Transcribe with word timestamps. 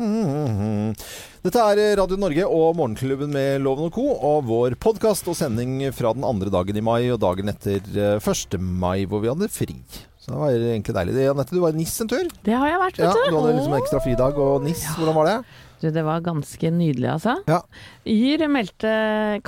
Mhm. 0.00 0.94
Dette 1.44 1.62
er 1.72 1.96
Radio 2.00 2.16
Norge 2.20 2.44
og 2.48 2.76
Morgenklubben 2.78 3.32
med 3.32 3.60
Loven 3.64 3.90
og 3.90 3.96
Co. 3.96 4.06
og 4.16 4.46
vår 4.48 4.76
podkast 4.80 5.28
og 5.28 5.36
sending 5.36 5.82
fra 5.96 6.14
den 6.16 6.24
andre 6.24 6.52
dagen 6.52 6.76
i 6.76 6.84
mai 6.84 7.10
og 7.12 7.20
dagen 7.20 7.52
etter 7.52 7.84
eh, 7.96 8.16
1. 8.16 8.56
mai, 8.60 9.04
hvor 9.08 9.20
vi 9.20 9.28
hadde 9.28 9.48
fri. 9.52 9.76
Så 10.20 10.32
det 10.32 10.40
var 10.40 10.56
egentlig 10.56 10.96
deilig. 10.96 11.26
Anette, 11.32 11.56
du 11.56 11.60
var 11.62 11.76
i 11.76 11.80
NIS 11.80 11.98
en 12.04 12.10
tur. 12.12 12.28
Det 12.44 12.56
har 12.56 12.68
jeg 12.68 12.80
vært, 12.80 13.00
vet 13.00 13.28
du 13.28 13.36
hadde 13.38 13.56
liksom 13.56 13.76
ekstra 13.76 14.00
fridag. 14.04 14.40
Og 14.40 14.64
NIS, 14.64 14.86
hvordan 14.96 15.16
var 15.16 15.28
det? 15.28 15.36
Du, 15.80 15.86
det 15.96 16.04
var 16.04 16.24
ganske 16.24 16.72
nydelig, 16.76 17.08
altså. 17.08 17.38
Ja. 17.48 17.62
Yr 18.04 18.44
meldte 18.52 18.90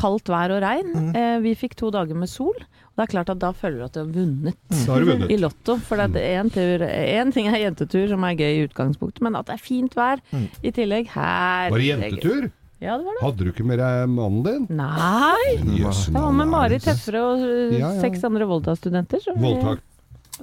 kaldt 0.00 0.32
vær 0.32 0.52
og 0.56 0.62
regn. 0.64 0.92
Mm. 0.92 1.10
Eh, 1.16 1.34
vi 1.44 1.56
fikk 1.60 1.76
to 1.80 1.92
dager 1.92 2.16
med 2.16 2.32
sol. 2.32 2.56
Det 2.92 3.04
er 3.06 3.08
klart 3.08 3.30
at 3.32 3.38
da 3.40 3.50
føler 3.56 3.78
du 3.78 3.84
at 3.86 3.94
du 3.94 4.00
har 4.02 4.08
vunnet 4.12 4.56
mm, 4.68 4.80
har 4.90 5.00
du 5.00 5.06
vunnet. 5.08 5.30
i 5.32 5.36
Lotto. 5.40 5.78
For 5.80 5.96
én 5.96 7.32
ting 7.32 7.46
er 7.48 7.56
jentetur, 7.62 8.08
som 8.10 8.24
er 8.28 8.34
gøy 8.36 8.50
i 8.58 8.64
utgangspunktet, 8.66 9.22
men 9.24 9.36
at 9.38 9.46
det 9.48 9.54
er 9.56 9.62
fint 9.64 9.94
vær 9.96 10.20
Mm. 10.32 10.48
i 10.62 10.70
tillegg 10.76 11.08
her 11.14 11.70
Var 11.72 11.78
det 11.78 11.86
jentetur? 11.88 12.50
Ja, 12.82 12.96
det 12.98 13.04
var 13.06 13.14
det. 13.14 13.22
Hadde 13.22 13.44
du 13.46 13.50
ikke 13.52 13.64
med 13.64 13.78
deg 13.78 14.08
mannen 14.10 14.42
din? 14.42 14.66
Nei! 14.76 15.56
Jøss, 15.78 16.06
Jeg 16.10 16.18
var 16.18 16.32
med 16.34 16.48
Mari 16.50 16.50
Marit 16.50 16.86
er 16.86 16.92
Tefre 16.96 17.20
og 17.22 17.38
uh, 17.46 17.72
Ja, 17.78 17.92
ja. 17.94 18.00
seks 18.02 18.24
andre 18.26 18.44
Volda-studenter. 18.50 19.22
Volda-studenter. 19.22 19.38
Voldtak. 19.40 19.78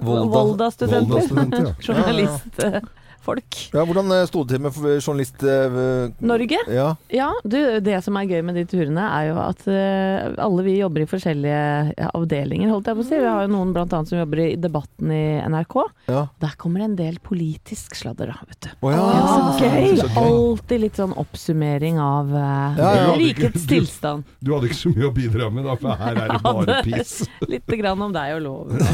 Volda. 0.00 0.30
Volda-studenter. 0.32 1.28
Volda-studenter, 1.28 2.80
Journalistfolk. 3.20 3.70
Ja, 3.74 3.84
hvordan 3.84 4.10
eh, 4.14 4.24
sto 4.28 4.42
det 4.44 4.56
til 4.56 4.62
med 4.64 4.72
journalist... 5.04 5.42
eh, 5.42 6.10
Norge? 6.24 6.58
Ja. 6.72 6.96
Ja, 7.12 7.30
du, 7.44 7.80
det 7.80 7.98
som 8.04 8.16
er 8.16 8.24
gøy 8.28 8.42
med 8.46 8.54
de 8.56 8.64
turene, 8.68 9.00
er 9.12 9.28
jo 9.30 9.36
at 9.42 9.64
eh, 9.68 10.30
alle 10.40 10.62
vi 10.66 10.78
jobber 10.80 11.04
i 11.04 11.08
forskjellige 11.10 12.08
avdelinger, 12.14 12.70
holdt 12.72 12.86
jeg 12.90 12.96
på 12.98 13.04
å 13.04 13.08
si. 13.08 13.18
Vi 13.20 13.28
har 13.28 13.44
jo 13.46 13.52
noen 13.52 13.72
blant 13.76 13.92
annet 13.96 14.08
som 14.10 14.18
jobber 14.20 14.42
i 14.44 14.48
Debatten 14.60 15.10
i 15.12 15.22
NRK. 15.50 15.76
ja. 16.10 16.26
Der 16.40 16.54
kommer 16.60 16.80
en 16.84 16.96
del 16.96 17.18
politisk 17.22 17.94
sladder, 17.98 18.32
da, 18.32 18.36
vet 18.48 18.60
du. 18.64 18.70
Å 18.86 18.92
ja. 18.92 19.00
Ja, 19.00 19.24
så 19.58 19.64
gøy! 19.68 19.96
Så 20.00 20.06
gøy. 20.08 20.16
Alltid 20.20 20.78
litt 20.86 20.96
sånn 21.00 21.14
oppsummering 21.20 22.00
av 22.00 22.30
uh, 22.32 22.78
Ja, 22.80 22.90
ja. 22.96 23.12
rikets 23.18 23.66
tilstand. 23.68 24.24
Du 24.40 24.52
hadde 24.54 24.70
ikke 24.70 24.78
så 24.80 24.92
mye 24.94 25.08
å 25.10 25.12
bidra 25.14 25.50
med, 25.52 25.62
da, 25.68 25.76
for 25.80 26.00
her 26.00 26.14
er 26.24 26.32
det 26.34 26.40
bare 26.46 26.80
piss. 26.86 27.14
Litt 27.50 27.68
grann 27.80 28.00
om 28.08 28.12
deg 28.14 28.36
og 28.38 28.42
loven. 28.46 28.78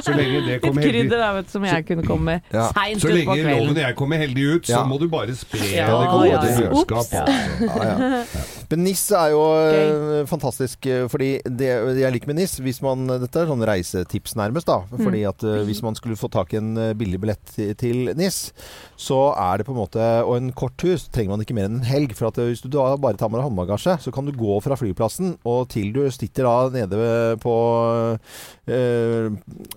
Så 0.00 0.14
lenge 0.16 0.38
det 0.40 0.40
Litt 0.46 0.62
kommer 0.64 0.80
heldig 0.84 0.92
krydder 1.02 1.18
da, 1.20 1.28
vet 1.36 1.48
du, 1.48 1.50
som 1.52 1.64
jeg 1.66 1.84
kunne 1.88 2.04
komme 2.06 2.24
med 2.24 2.29
Ja. 2.52 2.66
seint 2.74 3.02
Så 3.02 3.08
lenge 3.12 3.36
loven 3.42 3.74
og 3.76 3.82
jeg 3.82 3.96
kommer 3.98 4.16
heldig 4.22 4.46
ut, 4.54 4.66
så 4.70 4.78
Ja. 4.78 4.84
må 4.88 4.98
du 5.02 5.06
bare 5.12 5.34
spre 5.36 5.60
Ja, 5.74 5.86
det 6.00 6.08
gode 6.14 6.26
ja, 6.28 6.40
ja. 6.44 6.70
budskap. 6.70 6.98
Altså. 6.98 7.24
Ja, 7.66 8.16
ja. 8.18 8.24
Men 8.70 8.84
NIS 8.86 9.02
er 9.18 9.32
jo 9.32 9.40
eh, 9.58 10.20
fantastisk, 10.30 10.86
eh, 10.86 11.06
fordi 11.10 11.30
det 11.42 11.70
jeg 11.98 12.14
liker 12.14 12.30
med 12.30 12.38
NIS 12.38 12.58
hvis 12.62 12.78
man, 12.84 13.02
Dette 13.22 13.42
er 13.42 13.50
sånn 13.50 13.64
reisetips 13.66 14.36
nærmest, 14.38 14.70
da. 14.70 14.84
Fordi 14.94 15.24
at 15.26 15.42
eh, 15.46 15.64
hvis 15.66 15.82
man 15.82 15.98
skulle 15.98 16.18
få 16.18 16.30
tak 16.30 16.54
i 16.54 16.60
en 16.60 16.70
eh, 16.78 16.92
billig 16.98 17.18
billett 17.22 17.56
til, 17.80 18.12
NIS, 18.14 18.52
så 19.00 19.18
er 19.34 19.58
det 19.58 19.66
på 19.66 19.74
en 19.74 19.80
måte 19.80 20.06
Og 20.26 20.36
en 20.36 20.52
kort 20.56 20.76
tur 20.80 20.94
så 21.00 21.10
trenger 21.12 21.34
man 21.34 21.42
ikke 21.44 21.56
mer 21.56 21.66
enn 21.66 21.80
en 21.80 21.88
helg. 21.88 22.14
For 22.18 22.30
at 22.30 22.38
eh, 22.38 22.52
hvis 22.52 22.62
du 22.62 22.70
da 22.72 22.92
bare 23.00 23.18
tar 23.18 23.32
med 23.32 23.40
deg 23.40 23.48
håndbagasje, 23.48 23.98
så 24.04 24.14
kan 24.14 24.28
du 24.28 24.34
gå 24.36 24.60
fra 24.62 24.78
flyplassen 24.78 25.34
og 25.48 25.66
til 25.72 25.90
du 25.94 26.02
sitter 26.14 26.46
da 26.46 26.54
nede 26.74 27.36
på 27.42 27.56
øh, 28.70 28.70
eh, 28.70 29.26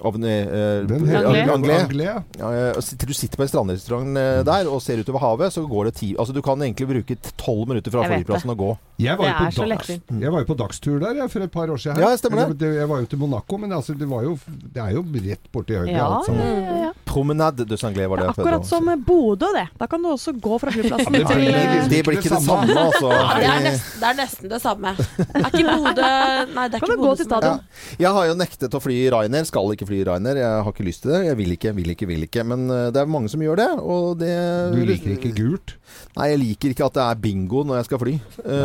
Anglais. 0.06 1.50
Anglais. 1.58 1.84
Anglais. 1.88 2.24
Ja, 2.38 2.54
eh, 2.70 2.82
til 2.94 3.10
du 3.10 3.18
sitter 3.18 3.42
på 3.42 3.48
en 3.48 3.52
strandrestaurant 3.52 4.22
eh, 4.22 4.42
der 4.46 4.70
og 4.70 4.82
ser 4.86 5.02
utover 5.02 5.24
havet, 5.24 5.54
så 5.56 5.66
går 5.66 5.90
det 5.90 5.98
ti 6.02 6.14
Altså 6.20 6.34
du 6.36 6.42
kan 6.46 6.62
egentlig 6.62 6.90
bruke 6.90 7.18
tolv 7.38 7.68
minutter 7.70 7.94
fra 7.94 8.06
flyplassen 8.12 8.54
og 8.54 8.60
gå. 8.60 8.74
Jeg 9.02 9.18
var, 9.18 9.26
jo 9.26 9.50
på 9.58 9.66
dags, 9.68 9.88
jeg 9.90 10.32
var 10.32 10.44
jo 10.44 10.48
på 10.48 10.56
dagstur 10.56 11.00
der 11.02 11.18
jeg, 11.18 11.30
for 11.34 11.42
et 11.44 11.52
par 11.52 11.72
år 11.74 11.80
siden. 11.82 11.98
Ja, 11.98 12.12
stemmer 12.16 12.52
det. 12.54 12.62
Jeg, 12.62 12.78
jeg 12.78 12.90
var 12.92 13.00
jo 13.02 13.08
til 13.10 13.20
Monaco, 13.24 13.58
men 13.58 13.74
altså, 13.74 13.96
det, 13.98 14.06
var 14.08 14.22
jo, 14.22 14.36
det 14.46 14.80
er 14.84 14.92
jo 14.94 15.02
rett 15.26 15.50
borti 15.52 15.74
høyre 15.80 15.90
Ja, 15.90 16.06
alt 16.20 16.28
sammen. 16.30 16.62
ja, 16.62 16.76
ja. 16.84 16.92
Promenade 17.10 17.66
du 17.66 17.74
Sanglais 17.78 18.08
var 18.10 18.22
det. 18.22 18.28
Ja, 18.30 18.36
Akkurat 18.36 18.68
som. 18.70 18.92
Bodø, 19.04 19.50
det. 19.58 19.66
Da 19.82 19.88
kan 19.90 20.02
du 20.06 20.12
også 20.14 20.36
gå 20.38 20.60
fra 20.62 20.72
flyplassen 20.74 21.18
Ja, 21.18 21.26
til 21.26 21.42
blir 21.42 21.58
eh, 21.58 21.74
liksom- 21.74 21.90
Det 21.90 22.02
blir 22.06 22.20
ikke 22.20 22.30
det 22.36 22.42
samme, 22.46 22.78
altså. 22.84 23.10
Det 23.10 23.50
er, 23.50 23.60
nesten, 23.66 24.00
det 24.00 24.08
er 24.12 24.18
nesten 24.22 24.54
det 24.54 24.62
samme. 24.62 24.94
Er 24.94 25.50
ikke 25.50 25.66
Bodø 25.74 26.08
Nei, 26.54 26.68
det 26.70 26.78
er 26.78 26.80
Kan 26.80 26.88
ikke 26.88 26.94
du 26.94 27.02
gå 27.02 27.10
Bodø 27.10 27.24
til 27.24 27.30
som 27.34 27.50
er. 27.50 27.60
Jeg 28.06 28.14
har 28.18 28.30
jo 28.30 28.38
nektet 28.40 28.78
å 28.78 28.82
fly 28.84 28.98
Ryanair. 29.14 29.50
Skal 29.50 29.74
ikke 29.74 29.90
fly 29.90 30.04
Ryanair. 30.06 30.42
Jeg 30.44 30.64
har 30.68 30.72
ikke 30.78 30.86
lyst 30.88 31.02
til 31.04 31.16
det. 31.16 31.24
Jeg 31.32 31.38
vil 31.42 31.58
ikke, 31.58 31.74
vil 31.82 31.94
ikke, 31.98 32.08
vil 32.14 32.28
ikke. 32.30 32.46
Men 32.46 32.70
eh, 32.70 32.88
det 32.94 33.02
er 33.02 33.10
mange 33.10 33.30
som 33.34 33.42
gjør 33.42 33.58
det. 33.58 33.70
Og 33.82 34.18
det 34.22 34.34
Du 34.78 34.82
liker 34.86 35.18
ikke 35.18 35.34
gult? 35.42 35.76
Nei, 36.18 36.30
jeg 36.34 36.40
liker 36.44 36.74
ikke 36.74 36.86
at 36.86 36.94
det 36.98 37.04
er 37.10 37.22
bingo 37.22 37.64
når 37.66 37.82
jeg 37.82 37.90
skal 37.90 38.02
fly. 38.02 38.16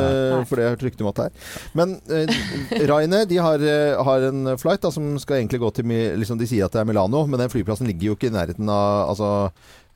Eh, 0.08 0.44
for 0.48 0.56
det 0.56 0.64
har 0.64 0.70
jeg 0.70 0.76
hørt 0.76 0.86
rykte 0.88 1.04
om 1.06 1.10
at 1.12 1.20
det 1.20 1.26
er. 1.28 1.48
Men 1.78 1.96
uh, 2.10 2.84
Ryanair 2.90 3.28
de 3.30 3.40
har, 3.42 3.66
eh, 3.74 4.04
har 4.10 4.28
en 4.30 4.54
flight 4.60 4.84
da, 4.84 4.92
som 4.94 5.10
skal 5.22 5.40
egentlig 5.40 5.62
gå 5.62 5.72
til 5.76 5.90
liksom 6.18 6.38
De 6.40 6.46
sier 6.48 6.66
at 6.66 6.74
det 6.74 6.82
er 6.82 6.88
Milano, 6.88 7.26
men 7.26 7.40
den 7.40 7.52
flyplassen 7.52 7.88
ligger 7.88 8.12
jo 8.12 8.18
ikke 8.18 8.30
i 8.30 8.34
nærheten 8.34 8.68
av 8.72 9.12
altså, 9.12 9.30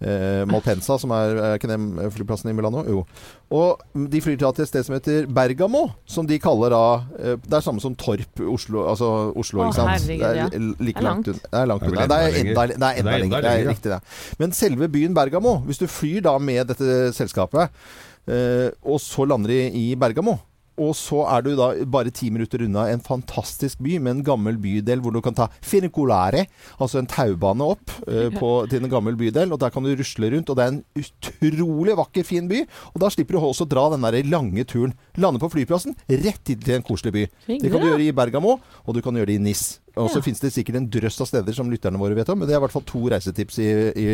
eh, 0.02 0.42
Malpensa, 0.48 0.96
som 1.00 1.12
er, 1.14 1.36
er 1.36 1.58
ikke 1.58 1.70
den 1.70 1.88
flyplassen 2.14 2.50
i 2.50 2.54
Milano? 2.56 2.82
Jo. 2.88 3.04
Og 3.52 3.82
de 4.12 4.22
flyr 4.24 4.38
til 4.40 4.48
et 4.48 4.68
sted 4.70 4.86
som 4.86 4.96
heter 4.96 5.26
Bergamo, 5.32 5.84
som 6.08 6.28
de 6.28 6.38
kaller 6.42 6.72
da 6.72 6.84
eh, 7.18 7.36
Det 7.42 7.58
er 7.58 7.64
samme 7.64 7.82
som 7.84 7.96
Torp, 7.98 8.44
Oslo. 8.54 8.86
Altså 8.90 9.10
Oslo, 9.38 9.62
Å, 9.62 9.70
ikke 9.70 9.80
sant? 9.80 9.92
herregud, 9.92 10.22
det 10.22 10.30
er 10.30 10.40
ja. 10.40 10.46
like 10.88 11.04
langt 11.04 11.26
langt. 11.26 11.28
unna. 11.28 11.50
Det 11.50 11.60
er 11.60 11.72
langt 11.72 11.88
unna. 11.88 12.06
Det 12.06 12.20
er 12.20 12.40
enda 12.42 12.66
det 12.66 12.78
er 12.78 12.78
enda 12.78 12.86
Det 12.86 12.88
er 12.88 13.02
enda 13.02 13.18
lenger. 13.24 13.44
Det 13.44 13.52
er 13.52 13.68
riktig, 13.68 13.92
det. 13.92 14.00
Men 14.42 14.56
selve 14.56 14.88
byen 14.92 15.14
Bergamo, 15.18 15.58
hvis 15.68 15.82
du 15.82 15.86
flyr 15.90 16.24
da 16.28 16.38
med 16.38 16.72
dette 16.72 17.12
selskapet, 17.16 17.84
og 18.28 18.98
så 19.02 19.24
lander 19.26 19.50
de 19.50 19.60
i 19.82 19.86
Bergamo 19.98 20.36
og 20.80 20.94
så 20.96 21.20
er 21.28 21.44
du 21.44 21.50
da 21.58 21.68
bare 21.88 22.12
ti 22.14 22.30
minutter 22.32 22.62
unna 22.64 22.86
en 22.88 23.02
fantastisk 23.04 23.80
by 23.84 23.98
med 24.00 24.16
en 24.16 24.22
gammel 24.24 24.56
bydel 24.60 25.02
hvor 25.04 25.12
du 25.12 25.20
kan 25.24 25.36
ta 25.36 25.48
finicolare, 25.60 26.46
altså 26.80 27.02
en 27.02 27.10
taubane 27.10 27.66
opp 27.74 27.92
uh, 28.06 28.30
på, 28.32 28.52
til 28.72 28.84
en 28.84 28.92
gammel 28.92 29.18
bydel. 29.20 29.52
Og 29.52 29.60
der 29.60 29.72
kan 29.74 29.84
du 29.84 29.92
rusle 29.98 30.32
rundt, 30.32 30.48
og 30.48 30.58
det 30.58 30.64
er 30.64 30.72
en 30.72 30.82
utrolig 30.96 31.96
vakker, 31.98 32.26
fin 32.26 32.48
by. 32.48 32.64
Og 32.94 33.04
da 33.04 33.12
slipper 33.12 33.36
du 33.36 33.44
også 33.44 33.68
dra 33.68 33.90
den 33.92 34.06
der 34.06 34.22
lange 34.32 34.64
turen. 34.64 34.96
Lande 35.20 35.42
på 35.42 35.52
flyplassen, 35.52 35.96
rett 36.08 36.42
til 36.48 36.76
en 36.78 36.86
koselig 36.86 37.14
by. 37.18 37.28
Det 37.52 37.68
kan 37.68 37.78
du 37.78 37.90
gjøre 37.90 38.08
i 38.08 38.16
Bergamo, 38.16 38.58
og 38.86 38.96
du 38.96 39.04
kan 39.04 39.16
gjøre 39.16 39.34
det 39.34 39.40
i 39.40 39.44
Nis. 39.50 39.81
Og 39.96 40.10
så 40.10 40.18
Ja. 40.20 40.22
finnes 40.24 40.40
det 40.40 40.52
sikkert 40.54 40.76
en 40.76 40.88
drøss 40.88 41.20
av 41.20 41.26
steder 41.28 41.52
som 41.54 41.70
lytterne 41.70 41.98
våre 42.00 42.14
vet 42.16 42.28
om, 42.32 42.38
men 42.38 42.48
det 42.48 42.54
er 42.54 42.60
i 42.60 42.64
hvert 42.64 42.72
fall 42.72 42.86
to 42.88 43.02
reisetips 43.12 43.58
i, 43.58 43.68
i, 43.92 44.06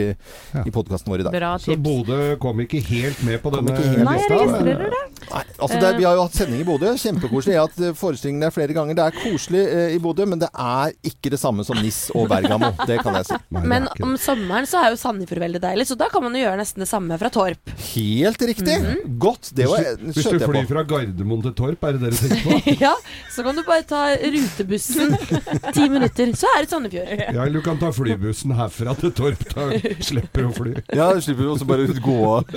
Ja. 0.55 0.65
i 0.67 0.71
podkasten 0.75 1.13
vår 1.13 1.21
i 1.21 1.27
dag. 1.29 1.33
Bra 1.33 1.53
Så. 1.59 1.77
Bodø 1.79 2.37
kom 2.41 2.59
ikke 2.61 2.81
helt 2.83 3.23
med 3.25 3.43
på 3.43 3.53
Kom 3.53 3.67
denne 3.67 3.79
ikke 3.79 4.05
Nei, 4.05 4.17
jeg 4.19 4.31
lista. 4.31 4.47
Men... 4.59 4.65
det. 4.65 4.93
Nei, 5.29 5.43
altså 5.59 5.81
det, 5.81 5.97
Vi 5.99 6.05
har 6.05 6.15
jo 6.17 6.23
hatt 6.25 6.35
sending 6.35 6.61
i 6.61 6.65
Bodø. 6.67 6.93
Kjempekoselig. 6.99 7.55
Jeg 7.55 7.61
har 7.61 7.69
hatt 7.69 7.81
eh, 7.81 8.41
der 8.41 8.51
flere 8.55 8.75
ganger. 8.77 8.95
Det 8.99 9.05
er 9.05 9.17
koselig 9.23 9.63
eh, 9.67 9.95
i 9.95 9.99
Bodø, 10.03 10.27
men 10.27 10.41
det 10.43 10.49
er 10.53 10.95
ikke 11.07 11.31
det 11.35 11.41
samme 11.41 11.65
som 11.67 11.79
Nis 11.83 12.11
og 12.15 12.29
Bergamo. 12.31 12.73
Det 12.89 12.99
kan 13.03 13.15
jeg 13.19 13.29
si. 13.31 13.39
Nei, 13.55 13.63
Men 13.75 13.89
om 14.03 14.17
sommeren 14.21 14.67
så 14.69 14.83
er 14.83 14.95
jo 14.95 15.01
Sandefjord 15.01 15.43
veldig 15.45 15.63
deilig, 15.63 15.87
så 15.91 15.99
da 15.99 16.09
kan 16.13 16.25
man 16.25 16.35
jo 16.37 16.43
gjøre 16.43 16.61
nesten 16.63 16.85
det 16.85 16.89
samme 16.91 17.19
fra 17.21 17.31
Torp. 17.35 17.75
Helt 17.93 18.45
riktig. 18.51 18.79
Godt. 19.19 19.53
Det 19.55 19.69
var, 19.71 19.79
Hvis 19.79 19.99
du, 19.99 20.21
hvis 20.21 20.31
du 20.33 20.47
flyr 20.47 20.69
fra 20.71 20.85
Gardermoen 20.89 21.43
til 21.47 21.55
Torp, 21.59 21.85
er 21.85 21.99
det 21.99 22.01
det 22.09 22.15
du 22.15 22.21
tenker 22.27 22.45
på? 22.49 22.77
Ja, 22.85 22.95
så 23.35 23.43
kan 23.47 23.57
du 23.59 23.63
bare 23.67 23.83
ta 23.89 24.03
rutebussen 24.19 25.17
ti 25.75 25.89
minutter, 25.89 26.33
så 26.39 26.47
er 26.57 26.65
det 26.65 26.71
Sandefjord. 26.71 27.09
Ja, 27.35 27.43
eller 27.45 27.59
du 27.59 27.63
kan 27.63 27.79
ta 27.81 27.91
flybussen 27.93 28.55
herfra 28.59 28.95
til 29.01 29.13
Torp. 29.13 29.45
Da 29.55 29.69
slipper 30.05 30.49
å 30.49 30.53
fly. 30.57 30.75
Ja, 30.95 31.11
du 31.15 31.21
slipper 31.25 31.51
også 31.53 31.67
bare 31.69 31.87
gå 32.05 32.17
av. 32.31 32.57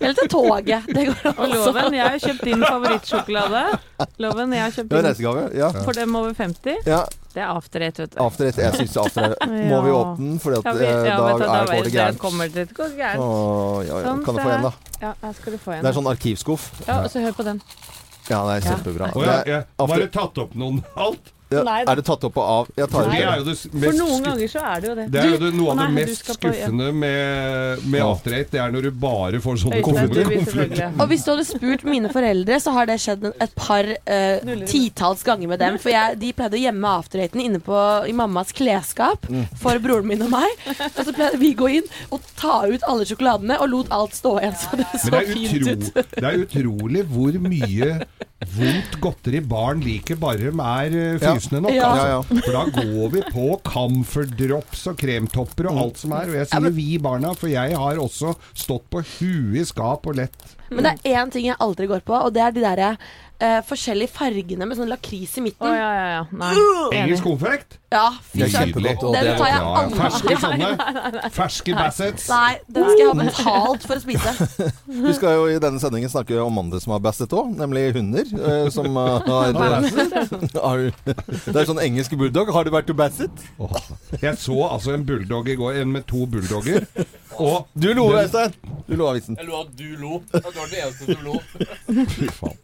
Eller 0.00 0.14
til 0.18 0.28
toget. 0.32 0.86
Det 0.92 1.06
går 1.10 1.32
Og. 1.32 1.48
Loven, 1.52 1.94
jeg 1.98 2.06
har 2.08 2.18
kjøpt 2.18 2.44
din 2.48 2.62
favorittsjokolade. 2.64 3.64
Loven, 4.22 4.52
jeg 4.56 4.62
har 4.66 4.70
kjøpt 4.78 4.90
din 4.94 5.06
reisegave. 5.08 5.48
Ja. 5.56 5.72
for 5.82 5.92
dem 5.98 6.14
over 6.16 6.32
50. 6.34 6.78
ja. 6.86 7.02
Det 7.32 7.40
er 7.40 7.48
after 7.48 7.80
eight, 7.80 7.96
vet 7.96 8.10
du. 8.12 8.18
After 8.20 8.44
eight. 8.44 8.58
Jeg 8.60 8.74
syns 8.76 8.96
after 9.00 9.22
eight 9.30 9.52
må 9.70 9.78
vi 9.86 9.92
åpne 9.96 10.26
den, 10.26 10.34
for 10.42 10.52
Ja, 10.52 10.60
vi, 10.76 10.84
eh, 10.84 11.06
ja, 11.08 11.14
da 11.16 11.30
da 11.40 11.46
er, 11.62 11.70
går 11.70 11.72
det 11.72 11.84
det 11.86 11.92
gærent. 11.94 12.18
kommer 12.20 12.50
det 12.52 12.66
til 12.68 12.76
å 12.76 12.80
gå 12.82 12.88
gærent. 12.98 13.22
Åh, 13.24 13.78
ja, 13.86 13.94
ja. 13.94 14.02
Sånn, 14.04 14.20
Kan 14.26 14.36
jeg 14.36 14.44
få 14.44 14.50
en, 14.52 14.66
da? 14.66 14.72
Ja, 15.00 15.12
her 15.22 15.32
skal 15.38 15.54
du 15.56 15.58
få 15.62 15.72
en. 15.72 15.80
Det 15.80 15.88
er 15.88 15.96
sånn 15.96 16.10
arkivskuff. 16.12 16.66
Ja, 16.84 16.98
og 17.06 17.08
så 17.14 17.22
hør 17.24 17.32
på 17.38 17.46
den. 17.48 17.62
Ja, 18.28 18.42
det 18.50 18.58
er 18.58 18.66
kjempebra. 18.68 19.08
Ja, 19.16 19.22
Det 19.24 19.32
er- 19.32 19.48
ja. 19.54 19.62
Var 19.94 20.04
det 20.04 20.10
tatt 20.12 20.42
opp 20.44 20.52
noen 20.60 20.82
alt? 21.06 21.32
Ja, 21.52 21.62
Nei 21.68 21.84
da. 21.84 21.92
er 21.92 22.00
det 22.00 22.04
tatt 22.08 22.24
opp 22.28 22.36
og 22.40 22.44
av? 22.52 22.70
Jeg 22.76 22.88
tar 22.92 23.02
For 23.02 23.10
det 23.12 23.22
er 23.22 23.36
jo 23.38 23.44
det. 23.48 23.56
det 23.72 23.82
For 23.84 23.98
noen 23.98 24.26
ganger 24.28 24.52
så 24.52 24.62
er 24.72 24.80
det 24.84 24.88
jo 24.90 24.94
det. 24.98 25.06
Det 25.12 25.20
er 25.22 25.28
jo 25.32 25.38
det, 25.42 25.50
noe 25.58 25.70
av 25.72 25.76
det 25.76 25.82
nei, 25.82 25.88
du 25.92 25.98
mest 26.10 26.22
skal 26.24 26.38
på- 26.42 26.52
ja. 26.52 26.52
skuffende 26.62 26.88
med, 27.02 27.86
med 27.94 28.02
After 28.06 28.36
Eight. 28.38 28.50
Det 28.52 28.60
er 28.64 28.72
når 28.74 28.82
du 28.82 28.90
bare 29.04 29.40
får 29.44 29.60
sånne 29.62 29.80
Øystein, 29.80 29.86
konvolutter. 29.88 30.28
vil 30.32 30.44
selvfølgelig. 30.46 30.88
Og 31.02 31.08
hvis 31.12 31.24
du 31.26 31.30
hadde 31.32 31.46
spurt 31.48 31.84
mine 31.84 32.12
foreldre, 32.12 32.60
så 32.64 32.72
har 32.76 32.86
det 32.92 32.98
skjedd 33.02 33.24
en- 33.30 33.36
et 33.46 33.54
par 33.56 33.84
eh, 34.06 34.64
titalls 34.70 35.22
ganger 35.26 35.48
med 35.48 35.58
dem. 35.62 35.78
For 35.82 35.90
jeg, 35.94 36.18
de 36.22 36.32
pleide 36.32 36.58
å 36.58 36.62
gjemme 36.62 36.94
afterraten 37.02 37.40
inne 37.44 37.60
på, 37.62 37.78
i 38.08 38.12
mammas 38.12 38.52
klesskap 38.52 39.26
for 39.60 39.78
broren 39.82 40.06
min 40.06 40.22
og 40.22 40.30
meg. 40.30 40.50
Og 40.96 41.04
så 41.04 41.12
pleide 41.14 41.38
vi 41.40 41.52
å 41.54 41.60
gå 41.62 41.70
inn 41.78 41.88
og 42.10 42.20
ta 42.38 42.62
ut 42.68 42.82
alle 42.88 43.04
sjokoladene 43.08 43.58
og 43.62 43.68
lot 43.72 43.92
alt 43.94 44.14
stå 44.18 44.36
igjen. 44.40 44.56
Så 44.62 44.76
det 44.78 44.86
så 45.02 45.10
det 45.10 45.18
er, 45.22 45.32
fint 45.32 45.54
utro, 45.58 45.72
ut. 45.72 46.10
det 46.16 46.24
er 46.28 46.42
utrolig 46.44 47.02
hvor 47.12 47.38
mye 47.42 47.88
vondt 48.56 48.96
godteri 49.02 49.40
barn 49.46 49.80
liker 49.84 50.16
bare 50.18 50.38
de 50.50 50.50
er 50.50 50.96
eh. 50.98 51.22
Ja. 51.22 51.34
Ja, 51.50 51.90
ja. 51.96 52.20
Altså. 52.20 52.38
For 52.44 52.56
da 52.56 52.64
går 52.76 53.12
vi 53.16 53.24
på 53.32 53.48
camferdrops 53.66 54.86
og 54.92 54.98
kremtopper 55.00 55.70
og 55.70 55.80
alt 55.86 56.02
som 56.02 56.14
er. 56.16 56.30
Og 56.30 56.38
jeg 56.40 56.50
sier 56.52 56.76
vi 56.76 56.88
barna, 57.02 57.34
for 57.38 57.52
jeg 57.52 57.76
har 57.78 58.00
også 58.02 58.34
stått 58.54 58.86
på 58.92 59.02
huet 59.16 59.62
i 59.62 59.66
skap 59.68 60.06
og 60.06 60.20
lett. 60.20 60.56
Men 60.72 60.86
det 60.86 60.94
er 61.02 61.20
én 61.20 61.32
ting 61.32 61.50
jeg 61.50 61.60
aldri 61.60 61.88
går 61.90 62.04
på, 62.06 62.16
og 62.16 62.32
det 62.32 62.44
er 62.46 62.54
de 62.54 62.64
derre 62.64 62.94
eh, 63.42 63.58
forskjellige 63.66 64.12
fargene 64.14 64.66
med 64.70 64.78
sånn 64.78 64.90
lakris 64.92 65.34
i 65.40 65.42
midten. 65.44 65.66
Å 65.66 65.72
ja, 65.74 65.90
ja, 65.98 66.06
ja. 66.16 66.22
Nei. 66.38 66.52
Engelsk 67.02 67.26
konfekt. 67.26 67.78
Ja, 67.92 68.06
fy 68.24 68.38
Det 68.38 68.46
er 68.46 68.52
søren. 68.54 68.70
kjempegodt. 68.72 69.02
og 69.04 69.12
Den 69.12 69.24
det 69.26 69.32
er- 69.32 69.38
tar 69.42 69.50
jeg 69.50 69.58
Ja, 69.58 69.72
aldri. 69.82 69.98
Ferske 70.00 70.36
sånne. 70.40 71.30
Ferske 71.36 71.74
Bassets. 71.76 72.28
Nei, 72.32 72.52
den 72.72 72.84
skal 72.88 73.02
jeg 73.02 73.08
ha 73.10 73.16
betalt 73.18 73.82
for 73.90 73.94
å 73.98 74.00
spise. 74.00 74.32
Vi 75.08 75.12
skal 75.18 75.34
jo 75.36 75.46
i 75.52 75.58
denne 75.60 75.82
sendingen 75.82 76.08
snakke 76.12 76.38
om 76.40 76.58
andre 76.62 76.80
som 76.80 76.94
har 76.94 77.02
basset 77.04 77.28
òg, 77.36 77.50
nemlig 77.58 77.92
hunder. 77.98 78.24
eh, 78.32 78.70
som 78.72 78.86
eh, 78.96 79.18
har, 79.28 79.52
har 80.62 80.92
Det 81.02 81.56
er 81.56 81.68
sånn 81.68 81.82
engelsk 81.82 82.16
bulldog. 82.16 82.52
Har 82.56 82.64
du 82.64 82.70
vært 82.72 82.86
til 82.88 82.96
basset? 82.98 83.44
Jeg 84.22 84.38
så 84.40 84.56
altså 84.70 84.94
en 84.94 85.04
bulldog 85.04 85.48
i 85.52 85.56
går, 85.58 85.82
en 85.82 85.92
med 85.92 86.06
to 86.08 86.24
bulldogger. 86.26 86.86
Og 87.40 87.66
Du 87.74 87.92
lo, 87.96 88.08
Øystein. 88.16 88.52
Du 88.88 88.96
lo 88.96 89.06
av 89.08 89.14
vitsen. 89.16 89.36
Jeg 89.40 89.48
lo 89.48 89.60
at 89.62 89.70
du 89.76 89.96
lo. 90.00 90.22
Det 90.32 90.42
du 90.42 90.48
var 90.60 90.66
den 90.72 90.80
eneste 90.86 91.04
som 91.12 91.24
lo. 91.24 91.38
Fy 92.16 92.28
faen. 92.40 92.56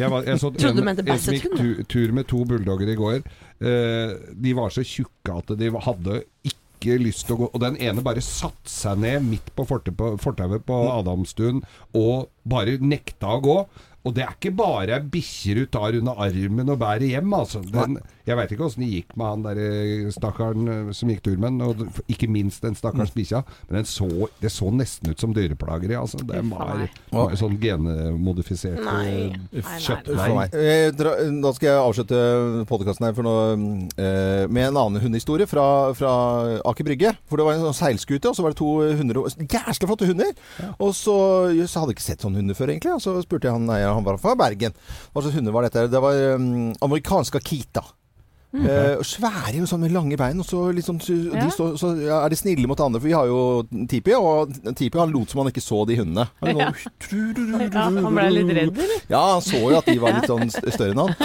Jeg, 0.00 0.10
var, 0.10 0.26
jeg 0.26 0.40
så 0.42 0.50
en, 0.50 0.58
en 0.58 0.60
som 0.64 0.90
gikk 0.90 1.06
Basset-hund, 1.08 1.56
tu, 1.60 1.84
tur 1.94 2.12
med 2.16 2.28
to 2.30 2.42
bulldogger 2.50 2.90
i 2.90 2.98
går. 2.98 3.24
Eh, 3.62 4.14
de 4.44 4.54
var 4.58 4.74
så 4.74 4.84
tjukke 4.86 5.38
at 5.38 5.54
de 5.60 5.70
hadde 5.86 6.20
ikke 6.50 6.98
lyst 7.00 7.24
til 7.24 7.36
å 7.36 7.40
gå 7.44 7.46
Og 7.54 7.60
den 7.62 7.78
ene 7.80 8.02
bare 8.04 8.20
satte 8.24 8.68
seg 8.68 8.98
ned 9.00 9.24
midt 9.24 9.46
på 9.56 9.64
fortauet 9.70 10.66
på 10.68 10.80
Adamstuen 10.92 11.62
og 11.96 12.28
bare 12.44 12.76
nekta 12.82 13.38
å 13.38 13.42
gå. 13.44 13.58
Og 14.04 14.12
det 14.16 14.24
er 14.26 14.34
ikke 14.36 14.50
bare 14.56 14.98
ei 14.98 15.04
bikkje 15.14 15.54
du 15.56 15.62
tar 15.72 15.96
under 15.96 16.18
armen 16.20 16.68
og 16.74 16.78
bærer 16.82 17.06
hjem, 17.08 17.32
altså. 17.32 17.62
Den, 17.64 17.96
jeg 18.28 18.36
veit 18.36 18.50
ikke 18.52 18.66
åssen 18.66 18.82
det 18.84 18.90
gikk 18.90 19.14
med 19.16 19.26
han 19.30 19.44
der 19.46 19.60
eh, 19.64 20.10
stakkaren 20.12 20.68
eh, 20.68 20.90
som 20.96 21.08
gikk 21.12 21.22
tur 21.24 21.38
med 21.40 21.54
den, 21.54 21.62
og 21.64 22.02
ikke 22.12 22.28
minst 22.28 22.64
den 22.64 22.76
stakkars 22.76 23.14
bikkja. 23.16 23.40
Men 23.70 23.78
den 23.80 23.88
så, 23.88 24.08
det 24.42 24.52
så 24.52 24.68
nesten 24.76 25.12
ut 25.14 25.20
som 25.24 25.32
dyreplageri, 25.36 25.96
altså. 25.96 26.20
Den 26.28 26.52
var, 26.52 26.84
var 27.14 27.32
sånn 27.40 27.56
genmodifisert 27.62 28.84
kjøtt. 29.80 30.10
Eh, 30.52 30.90
Da 30.94 31.52
skal 31.56 31.68
jeg 31.70 31.80
avslutte 31.80 32.20
podkasten 32.68 33.08
her 33.08 33.16
for 33.16 33.26
noe, 33.26 33.56
eh, 33.96 34.44
med 34.52 34.68
en 34.68 34.80
annen 34.84 35.00
hundehistorie 35.02 35.48
fra, 35.48 35.66
fra 35.96 36.12
Aker 36.64 36.84
Brygge. 36.90 37.14
For 37.30 37.40
det 37.40 37.48
var 37.48 37.56
en 37.56 37.64
sånn 37.70 37.78
seilskute, 37.80 38.28
og 38.30 38.36
så 38.36 38.44
var 38.44 38.54
det 38.54 38.60
to 38.60 38.70
hunder. 39.00 39.22
Jæsla 39.40 39.88
flotte 39.88 40.08
hunder! 40.12 40.32
Og 40.78 40.92
så 40.96 41.16
jeg 41.56 41.68
hadde 41.72 41.96
ikke 41.96 42.04
sett 42.10 42.24
sånne 42.24 42.40
hunder 42.42 42.58
før, 42.58 42.72
egentlig. 42.74 42.94
Og 42.98 43.02
så 43.04 43.16
spurte 43.24 43.48
jeg 43.48 43.56
han 43.56 43.68
eieren, 43.72 43.93
han 43.96 44.04
var 44.06 44.20
fra 44.22 44.36
Bergen. 44.38 44.74
Hva 45.12 45.22
slags 45.24 45.36
hunder 45.40 45.54
var 45.56 45.68
dette? 45.68 45.88
Det 45.92 46.00
var 46.04 46.22
um, 46.38 46.72
amerikanske 46.84 47.40
Akita. 47.42 47.84
Eh, 48.54 48.92
og 49.00 49.02
svære 49.02 49.56
jo 49.58 49.64
sånn 49.66 49.80
med 49.82 49.90
lange 49.90 50.14
bein, 50.14 50.38
og 50.38 50.46
så 50.46 50.68
liksom 50.70 51.00
Ja. 51.02 51.40
de 51.42 51.48
så, 51.50 51.72
så 51.74 51.88
er 51.98 52.28
de 52.30 52.36
snille 52.38 52.68
mot 52.70 52.78
andre. 52.78 53.00
For 53.02 53.08
vi 53.10 53.14
har 53.16 53.26
jo 53.26 53.64
Tipi, 53.90 54.14
og 54.14 54.52
Tipi 54.78 55.00
han 55.00 55.10
lot 55.10 55.32
som 55.32 55.40
han 55.42 55.50
ikke 55.50 55.64
så 55.64 55.80
de 55.90 55.96
hundene. 55.98 56.28
Han, 56.38 56.60
Ja. 56.62 56.68
Ja, 57.74 57.88
han 57.90 58.14
ble 58.14 58.28
litt 58.30 58.52
redd, 58.54 58.78
eller? 58.78 59.02
ja, 59.10 59.22
han 59.32 59.42
så 59.42 59.58
jo 59.58 59.74
at 59.80 59.90
de 59.90 59.96
var 59.98 60.14
litt 60.20 60.30
sånn 60.32 60.46
større 60.54 60.92
enn 60.94 61.02
han. 61.02 61.16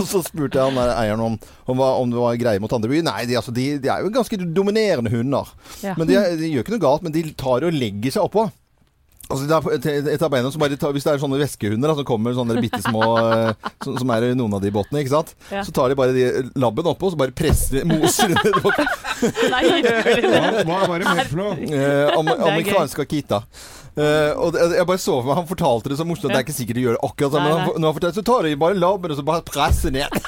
Og 0.00 0.06
så 0.08 0.22
spurte 0.24 0.64
han 0.64 0.80
eieren 0.86 1.20
om, 1.26 1.36
om, 1.68 1.84
om 1.84 2.10
det 2.16 2.22
var 2.24 2.40
greie 2.40 2.64
mot 2.64 2.72
andre 2.72 2.88
byer. 2.94 3.04
Nei, 3.10 3.26
de, 3.28 3.36
altså, 3.42 3.52
de, 3.54 3.66
de 3.84 3.92
er 3.92 4.00
jo 4.06 4.14
ganske 4.16 4.40
dominerende 4.56 5.12
hunder. 5.12 5.52
Men 5.84 6.08
de, 6.08 6.16
de 6.40 6.48
gjør 6.54 6.64
ikke 6.64 6.78
noe 6.78 6.86
galt, 6.88 7.04
men 7.04 7.12
de 7.12 7.26
tar 7.36 7.68
og 7.68 7.76
legger 7.76 8.16
seg 8.16 8.24
oppå. 8.24 8.48
Altså, 9.24 9.46
er 9.48 10.12
et- 10.12 10.22
av 10.22 10.30
beina 10.30 10.50
som 10.52 10.60
bare 10.60 10.76
tar, 10.76 10.92
Hvis 10.92 11.04
det 11.06 11.14
er 11.14 11.18
sånne 11.22 11.38
veskehunder 11.40 11.88
da, 11.88 11.94
som 11.96 12.04
kommer 12.04 12.34
sånne 12.36 12.58
bitte 12.60 12.80
små 12.84 13.02
eh, 13.18 13.54
som, 13.84 13.96
som 13.98 14.10
er 14.14 14.26
i 14.28 14.34
noen 14.36 14.52
av 14.54 14.60
de 14.60 14.70
båtene, 14.74 15.00
ikke 15.00 15.14
sant? 15.14 15.34
Ja. 15.50 15.62
så 15.64 15.72
tar 15.72 15.88
de 15.88 15.96
bare 15.98 16.12
de 16.12 16.26
labben 16.60 16.84
oppå 16.92 17.08
og 17.08 17.14
så 17.14 17.20
bare 17.22 17.32
presser 17.36 17.86
moser 17.88 18.28
de 18.28 18.36
ned 18.36 18.58
båten. 18.60 18.86
Nei? 19.54 19.62
Hva, 19.80 20.64
hva 20.68 20.80
var 20.90 20.98
det 21.00 21.14
mer 21.16 21.30
for 21.30 21.40
noe? 21.40 21.56
Eh, 21.70 22.12
am 22.18 22.28
gøy. 22.28 23.42
Eh, 23.94 24.32
og 24.42 24.50
det, 24.56 24.64
jeg 24.74 24.86
bare 24.88 24.98
så 24.98 25.12
for 25.20 25.28
meg 25.28 25.36
Han 25.38 25.46
fortalte 25.46 25.88
det 25.92 25.98
så 26.00 26.04
morsomt. 26.08 26.32
Det 26.32 26.40
er 26.40 26.42
ikke 26.42 26.56
sikkert 26.56 26.78
de 26.80 26.82
gjør 26.82 26.96
det 26.96 27.02
akkurat 27.06 27.34
sånn. 27.36 27.44
Men 27.44 27.52
han, 27.54 27.68
når 27.78 27.86
han 27.86 27.96
fortalte, 28.00 28.18
så 28.18 28.24
tar 28.26 28.48
de 28.48 28.54
bare 28.58 28.74
labben 28.74 29.14
og 29.14 29.20
så 29.20 29.24
bare 29.28 29.44
presser 29.46 29.94
ned. 29.94 30.10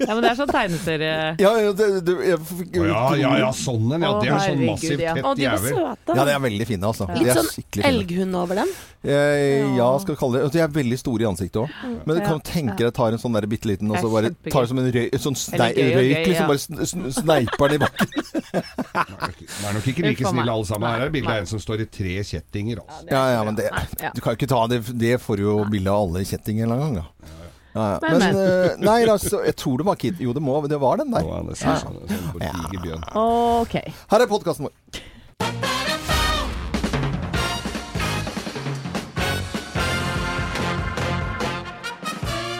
Ja, 0.00 0.14
men 0.16 0.22
det 0.24 0.30
er 0.30 0.36
sånn 0.38 0.48
tegneserie... 0.48 1.16
ja, 1.42 1.48
ja, 1.60 1.72
det, 1.76 1.86
det, 2.08 2.12
jeg, 2.24 2.38
fikk- 2.48 2.76
Å 2.80 2.84
ja, 2.88 3.00
ja, 3.20 3.32
ja, 3.42 3.48
sånn 3.52 3.90
en. 3.92 4.00
Ja, 4.06 4.12
det 4.16 4.30
er 4.32 4.38
sånn 4.46 4.62
massivt 4.64 5.02
ja. 5.04 5.12
fett 5.18 5.26
Og 5.28 5.36
de 5.36 5.44
var 5.44 5.58
jævel. 5.58 5.74
søte. 5.76 6.14
Ja, 6.16 6.24
de 6.24 6.32
er 6.32 6.40
veldig 6.46 6.66
fine, 6.70 6.88
altså. 6.88 7.08
De 7.10 7.18
Litt 7.20 7.28
er 7.34 7.36
sånn 7.42 7.50
fine. 7.58 7.84
elghund 7.90 8.38
over 8.40 8.60
dem. 8.62 8.72
Eh, 9.04 9.12
ja, 9.12 9.74
Ja. 9.76 9.90
skal 10.00 10.12
vi 10.14 10.18
kalle 10.20 10.36
det 10.36 10.44
Og 10.44 10.50
De 10.52 10.60
er 10.60 10.72
veldig 10.72 10.98
store 11.00 11.24
i 11.24 11.28
ansiktet 11.28 11.60
òg. 11.60 11.76
Men 12.08 12.16
du 12.16 12.20
kan 12.24 12.32
jo 12.38 12.42
tenke 12.48 12.78
deg 12.80 12.94
tar 12.96 13.12
en 13.12 13.20
sånn 13.20 13.36
der 13.36 13.46
bitte 13.52 13.68
liten 13.68 13.92
og 13.92 14.00
så 14.00 14.08
er 14.08 14.14
bare 14.16 14.32
tar 14.52 14.64
det 14.64 14.72
som 14.72 14.80
en 14.80 14.88
røy, 14.96 15.06
sånn 15.26 15.36
snei, 15.40 15.68
gøy 15.76 15.92
røyk, 15.98 16.16
gøy, 16.16 16.24
liksom. 16.24 16.40
ja. 16.40 16.48
Bare 16.48 16.64
sn- 16.64 16.82
sn- 16.88 17.12
sneiper 17.20 17.68
den 17.68 17.76
i 17.76 17.84
bakken. 17.84 18.08
det 18.80 19.68
er 19.68 19.76
nok 19.76 19.86
ikke 19.92 20.06
like 20.08 20.24
snille 20.32 20.52
alle 20.56 20.68
sammen. 20.68 20.88
Her 20.96 21.06
er 21.10 21.14
bilde 21.14 21.32
av 21.36 21.44
en 21.44 21.50
som 21.52 21.60
står 21.62 21.84
i 21.84 21.88
tre 21.92 22.16
kjettinger. 22.32 22.80
Altså. 22.86 23.09
Ja, 23.10 23.22
ja, 23.34 23.44
men 23.44 23.56
det 23.58 23.68
Nei, 23.74 23.84
ja. 24.04 24.10
Du 24.14 24.20
kan 24.22 24.34
jo 24.34 24.38
ikke 24.38 24.50
ta 24.50 24.60
det 24.70 24.80
Det 24.94 25.16
får 25.22 25.42
jo 25.42 25.56
bilde 25.70 25.90
av 25.90 26.04
alle 26.06 26.22
kjettinger 26.28 26.70
en 26.70 26.82
gang, 26.84 26.98
da. 27.00 27.36
Ja, 27.74 27.84
ja. 27.92 27.98
Men, 28.02 28.18
Men, 28.18 28.18
men. 28.22 28.40
eh, 28.70 28.80
nei, 28.82 28.98
altså, 29.06 29.44
jeg 29.46 29.54
tror 29.58 29.78
det 29.78 29.86
var 29.86 29.98
Kid. 30.00 30.18
Jo, 30.22 30.32
det, 30.34 30.42
må, 30.42 30.56
det 30.66 30.80
var 30.82 30.98
den 30.98 31.12
der. 31.14 31.26
Var 31.26 31.46
det 31.50 31.58
sånn, 31.60 31.78
sånn, 31.84 32.00
sånn, 32.10 32.42
diger 32.42 32.82
bjørn. 32.82 33.06
Her 34.10 34.24
er 34.26 34.30
podkasten 34.30 34.66
vår. 34.66 35.06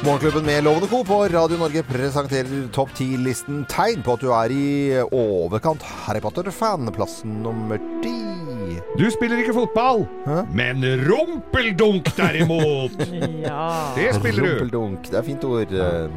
Morgenklubben 0.05 0.45
med 0.47 0.65
Lovende 0.65 0.89
Co. 0.89 1.05
på 1.05 1.29
Radio 1.29 1.59
Norge 1.61 1.83
presenterer 1.85 2.69
topp 2.73 2.95
10-listen 2.97 3.67
tegn 3.69 4.01
på 4.07 4.15
at 4.17 4.23
du 4.25 4.31
er 4.33 4.55
i 4.55 4.65
overkant 5.05 5.85
Harry 6.07 6.23
Potter-fan. 6.25 6.89
Plassen 6.97 7.43
nummer 7.45 7.77
ti. 8.01 8.30
Du 8.99 9.05
spiller 9.13 9.41
ikke 9.43 9.55
fotball, 9.57 10.05
Hæ? 10.27 10.41
men 10.57 10.85
rumpeldunk 11.09 12.11
derimot! 12.17 12.97
Ja. 13.41 13.93
Det 13.97 14.11
spiller 14.19 14.43
du. 14.45 14.49
Rumpeldunk. 14.51 15.07
Det 15.11 15.17
er 15.19 15.25
fint 15.25 15.45
ord. 15.49 15.73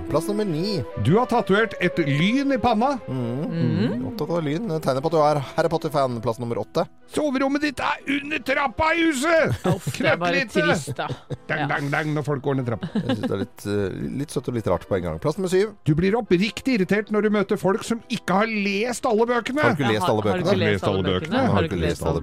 Plass 0.09 0.27
nummer 0.27 0.45
ni. 0.47 0.79
Du 1.05 1.13
har 1.17 1.27
tatovert 1.31 1.73
et 1.83 1.97
lyn 2.03 2.51
i 2.53 2.57
panna. 2.61 2.93
Mm. 3.07 4.03
Opptatt 4.09 4.33
av 4.37 4.41
lyn. 4.45 4.67
Tegner 4.83 5.03
på 5.03 5.09
at 5.11 5.15
du 5.15 5.19
er 5.23 5.39
Harry 5.55 5.71
Potter-fan. 5.71 6.17
Plass 6.23 6.39
nummer 6.41 6.59
åtte. 6.61 6.83
Soverommet 7.13 7.63
ditt 7.63 7.79
er 7.83 7.99
under 8.17 8.41
trappa 8.47 8.89
i 8.97 9.03
huset! 9.07 9.55
Knøttlite! 9.97 10.93
da. 10.97 11.07
Dang, 11.49 11.63
dang, 11.69 11.89
dang 11.93 12.11
når 12.15 12.25
folk 12.27 12.43
går 12.45 12.57
ned 12.59 12.69
trappa. 12.71 12.89
Jeg 12.97 13.05
synes 13.19 13.23
det 13.23 13.33
er 13.37 13.41
litt, 13.43 13.65
eh, 13.69 13.97
litt 14.23 14.33
søtt 14.33 14.49
og 14.51 14.57
litt 14.57 14.69
rart 14.71 14.87
på 14.89 14.97
en 14.97 15.05
gang. 15.07 15.19
Plass 15.23 15.37
nummer 15.39 15.51
syv. 15.53 15.73
Du 15.87 15.93
blir 15.97 16.17
oppriktig 16.19 16.77
irritert 16.79 17.11
når 17.13 17.27
du 17.27 17.33
møter 17.37 17.59
folk 17.61 17.85
som 17.87 18.01
ikke 18.13 18.39
har 18.41 18.49
lest 18.51 19.05
alle 19.09 19.27
bøkene. 19.29 19.63
Har 19.63 19.77
du 19.77 19.83
ikke 19.83 19.93
lest 19.93 20.09
alle 20.09 20.25
bøkene? 20.25 21.45
Har 21.53 21.61
du 21.61 21.69
ikke 21.69 21.81
lest 21.83 22.03
alle 22.03 22.22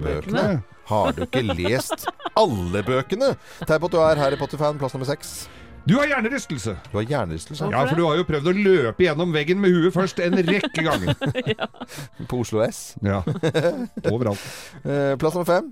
Har 0.91 1.15
du 1.15 1.23
ikke 1.25 1.43
lest 1.55 2.05
alle 2.35 2.83
bøkene? 2.83 3.33
Tegn 3.63 3.81
på 3.81 3.89
at 3.89 3.95
du 3.95 3.99
er 4.03 4.21
Harry 4.21 4.39
Potter-fan. 4.39 4.79
Plass 4.81 4.95
nummer 4.97 5.09
seks. 5.09 5.33
Du 5.87 5.95
har 5.97 6.05
hjernerystelse. 6.11 6.75
Du 6.91 6.97
har 6.99 7.05
hjernerystelse 7.09 7.69
Ja, 7.71 7.85
for 7.89 7.97
du 7.97 8.03
har 8.05 8.19
jo 8.19 8.25
prøvd 8.27 8.49
å 8.51 8.53
løpe 8.53 9.05
gjennom 9.07 9.31
veggen 9.33 9.61
med 9.63 9.73
huet 9.73 9.93
først 9.95 10.19
en 10.21 10.37
rekke 10.37 10.83
ganger. 10.85 11.15
på 12.29 12.41
Oslo 12.43 12.61
S. 12.67 12.81
Ja, 13.05 13.21
overalt. 14.11 14.41
Eh, 14.85 15.15
plass 15.21 15.33
nummer 15.37 15.47
fem. 15.49 15.71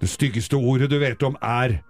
Det 0.00 0.08
styggeste 0.10 0.58
ordet 0.58 0.88
du 0.90 0.98
vet 1.02 1.22
om 1.26 1.36
er 1.42 1.80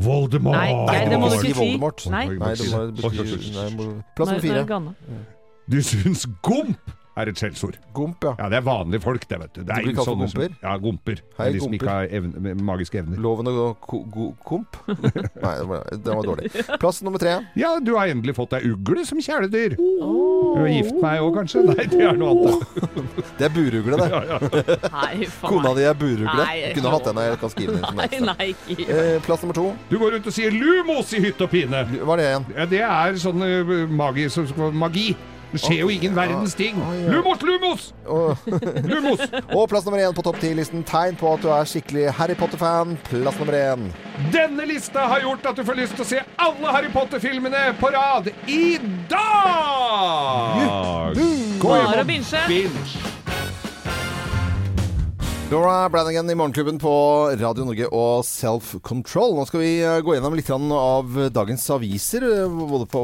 Voldemort. 0.00 0.56
Nei, 0.56 0.72
nei, 0.88 1.00
det 1.10 1.18
må 1.20 1.28
du 1.28 1.36
ikke 1.36 1.50
si. 1.50 1.58
Voldemort. 1.58 2.06
Nei. 2.12 2.24
Nei, 2.40 2.54
det 2.56 2.70
må 2.72 2.80
beskrive 2.96 3.40
nei, 3.52 3.66
må- 3.76 3.90
Plass 4.16 4.32
nummer 4.32 4.40
fire. 4.40 5.20
Du 5.70 5.78
syns 5.86 6.24
gomp 6.42 6.94
er 7.18 7.28
et 7.30 7.36
skjellsord. 7.40 7.76
Gomp, 7.96 8.22
ja. 8.24 8.34
Ja, 8.38 8.48
det 8.52 8.58
er 8.60 8.64
vanlige 8.66 9.02
folk, 9.02 9.24
det, 9.28 9.38
vet 9.40 9.52
du. 9.54 9.60
Det 9.60 9.66
Du 9.66 9.72
er 9.74 9.82
blir 9.82 9.94
kalt 9.96 10.04
som- 10.06 10.18
gomper? 10.20 10.54
Ja, 10.62 10.76
gomper. 10.78 11.20
Hei, 11.38 11.48
de 11.52 11.60
som 11.60 11.72
ikke 11.74 11.88
har 11.90 12.06
evne, 12.10 12.54
magiske 12.62 12.98
evner. 13.02 13.18
Loven 13.18 13.48
og 13.50 13.80
ko 13.80 13.98
go 14.04 14.28
komp? 14.46 14.76
Nei, 14.88 15.54
den 15.58 15.68
var, 15.68 15.84
den 15.90 16.16
var 16.16 16.22
dårlig. 16.28 16.50
Plass 16.80 17.02
nummer 17.02 17.18
tre. 17.18 17.34
Ja, 17.58 17.78
du 17.80 17.96
har 17.96 18.06
endelig 18.12 18.34
fått 18.38 18.50
deg 18.54 18.66
ugle 18.70 19.04
som 19.08 19.18
kjæledyr. 19.18 19.74
Du 19.76 20.60
har 20.60 20.70
gift 20.70 21.00
meg 21.02 21.20
òg, 21.24 21.34
kanskje? 21.40 21.64
Nei, 21.66 21.86
det 21.90 22.00
er 22.12 22.16
noe 22.20 22.30
annet. 22.36 23.18
Det 23.38 23.48
er 23.48 23.54
burugle, 23.54 23.98
det. 24.00 24.78
Nei. 25.00 25.28
Kona 25.42 25.74
di 25.76 25.82
er 25.90 25.98
burugle. 25.98 26.44
Nei, 26.44 26.72
Kunne 26.78 26.94
hatt 26.94 27.10
henne, 27.10 27.26
Jeg 27.30 27.40
kan 27.42 27.50
skrive 27.56 27.74
den 27.76 27.84
inn 27.90 28.00
Nei, 28.00 28.20
nei, 28.30 28.48
ikke. 28.70 28.86
Eh, 28.90 29.18
plass 29.26 29.42
nummer 29.44 29.58
to. 29.58 29.66
Du 29.90 29.98
går 30.00 30.16
rundt 30.16 30.30
og 30.30 30.34
sier 30.36 30.54
'lumos' 30.54 31.12
i 31.18 31.24
hytt 31.26 31.40
og 31.42 31.50
pine. 31.52 31.84
Hva 32.06 32.14
er 32.16 32.22
det 32.22 32.28
igjen? 32.30 32.46
Ja, 32.56 32.66
det 32.70 32.80
er 32.86 33.20
sånn 33.20 33.42
uh, 33.42 33.74
magi, 33.90 34.28
så, 34.32 34.46
magi. 34.72 35.10
Det 35.50 35.58
skjer 35.58 35.80
jo 35.82 35.88
ingen 35.90 36.14
verdens 36.14 36.54
ting. 36.54 36.78
Lumos, 37.10 37.42
lumos! 37.42 37.88
Lumos! 38.92 39.20
og 39.50 39.68
plass 39.70 39.86
nummer 39.86 40.02
én 40.04 40.14
på 40.14 40.22
topp 40.26 40.38
ti-listen. 40.42 40.84
Tegn 40.86 41.18
på 41.18 41.32
at 41.34 41.42
du 41.42 41.50
er 41.50 41.66
skikkelig 41.68 42.08
Harry 42.18 42.36
Potter-fan. 42.38 42.96
Plass 43.10 43.38
nummer 43.40 43.58
én. 43.58 43.88
Denne 44.34 44.66
lista 44.70 45.08
har 45.10 45.24
gjort 45.26 45.50
at 45.50 45.58
du 45.58 45.64
får 45.66 45.80
lyst 45.82 45.98
til 45.98 46.06
å 46.06 46.10
se 46.14 46.24
alle 46.38 46.74
Harry 46.76 46.90
Potter-filmene 46.94 47.70
på 47.80 47.90
rad 47.94 48.30
i 48.46 48.76
dag! 49.10 50.60
Bare 51.60 52.04
å 52.04 52.06
binge. 52.06 53.09
Laura 55.50 55.88
Brannigan 55.88 56.30
i 56.30 56.34
Morgenklubben 56.34 56.76
på 56.78 56.90
Radio 57.40 57.64
Norge 57.66 57.88
og 57.90 58.20
Self 58.22 58.76
Control. 58.86 59.32
Nå 59.34 59.42
skal 59.48 59.58
vi 59.64 59.70
eh, 59.82 59.96
gå 59.98 60.12
gjennom 60.14 60.36
litt 60.38 60.46
av 60.54 61.16
dagens 61.34 61.64
aviser, 61.74 62.22
eh, 62.22 62.52
både 62.70 62.86
på, 62.86 63.00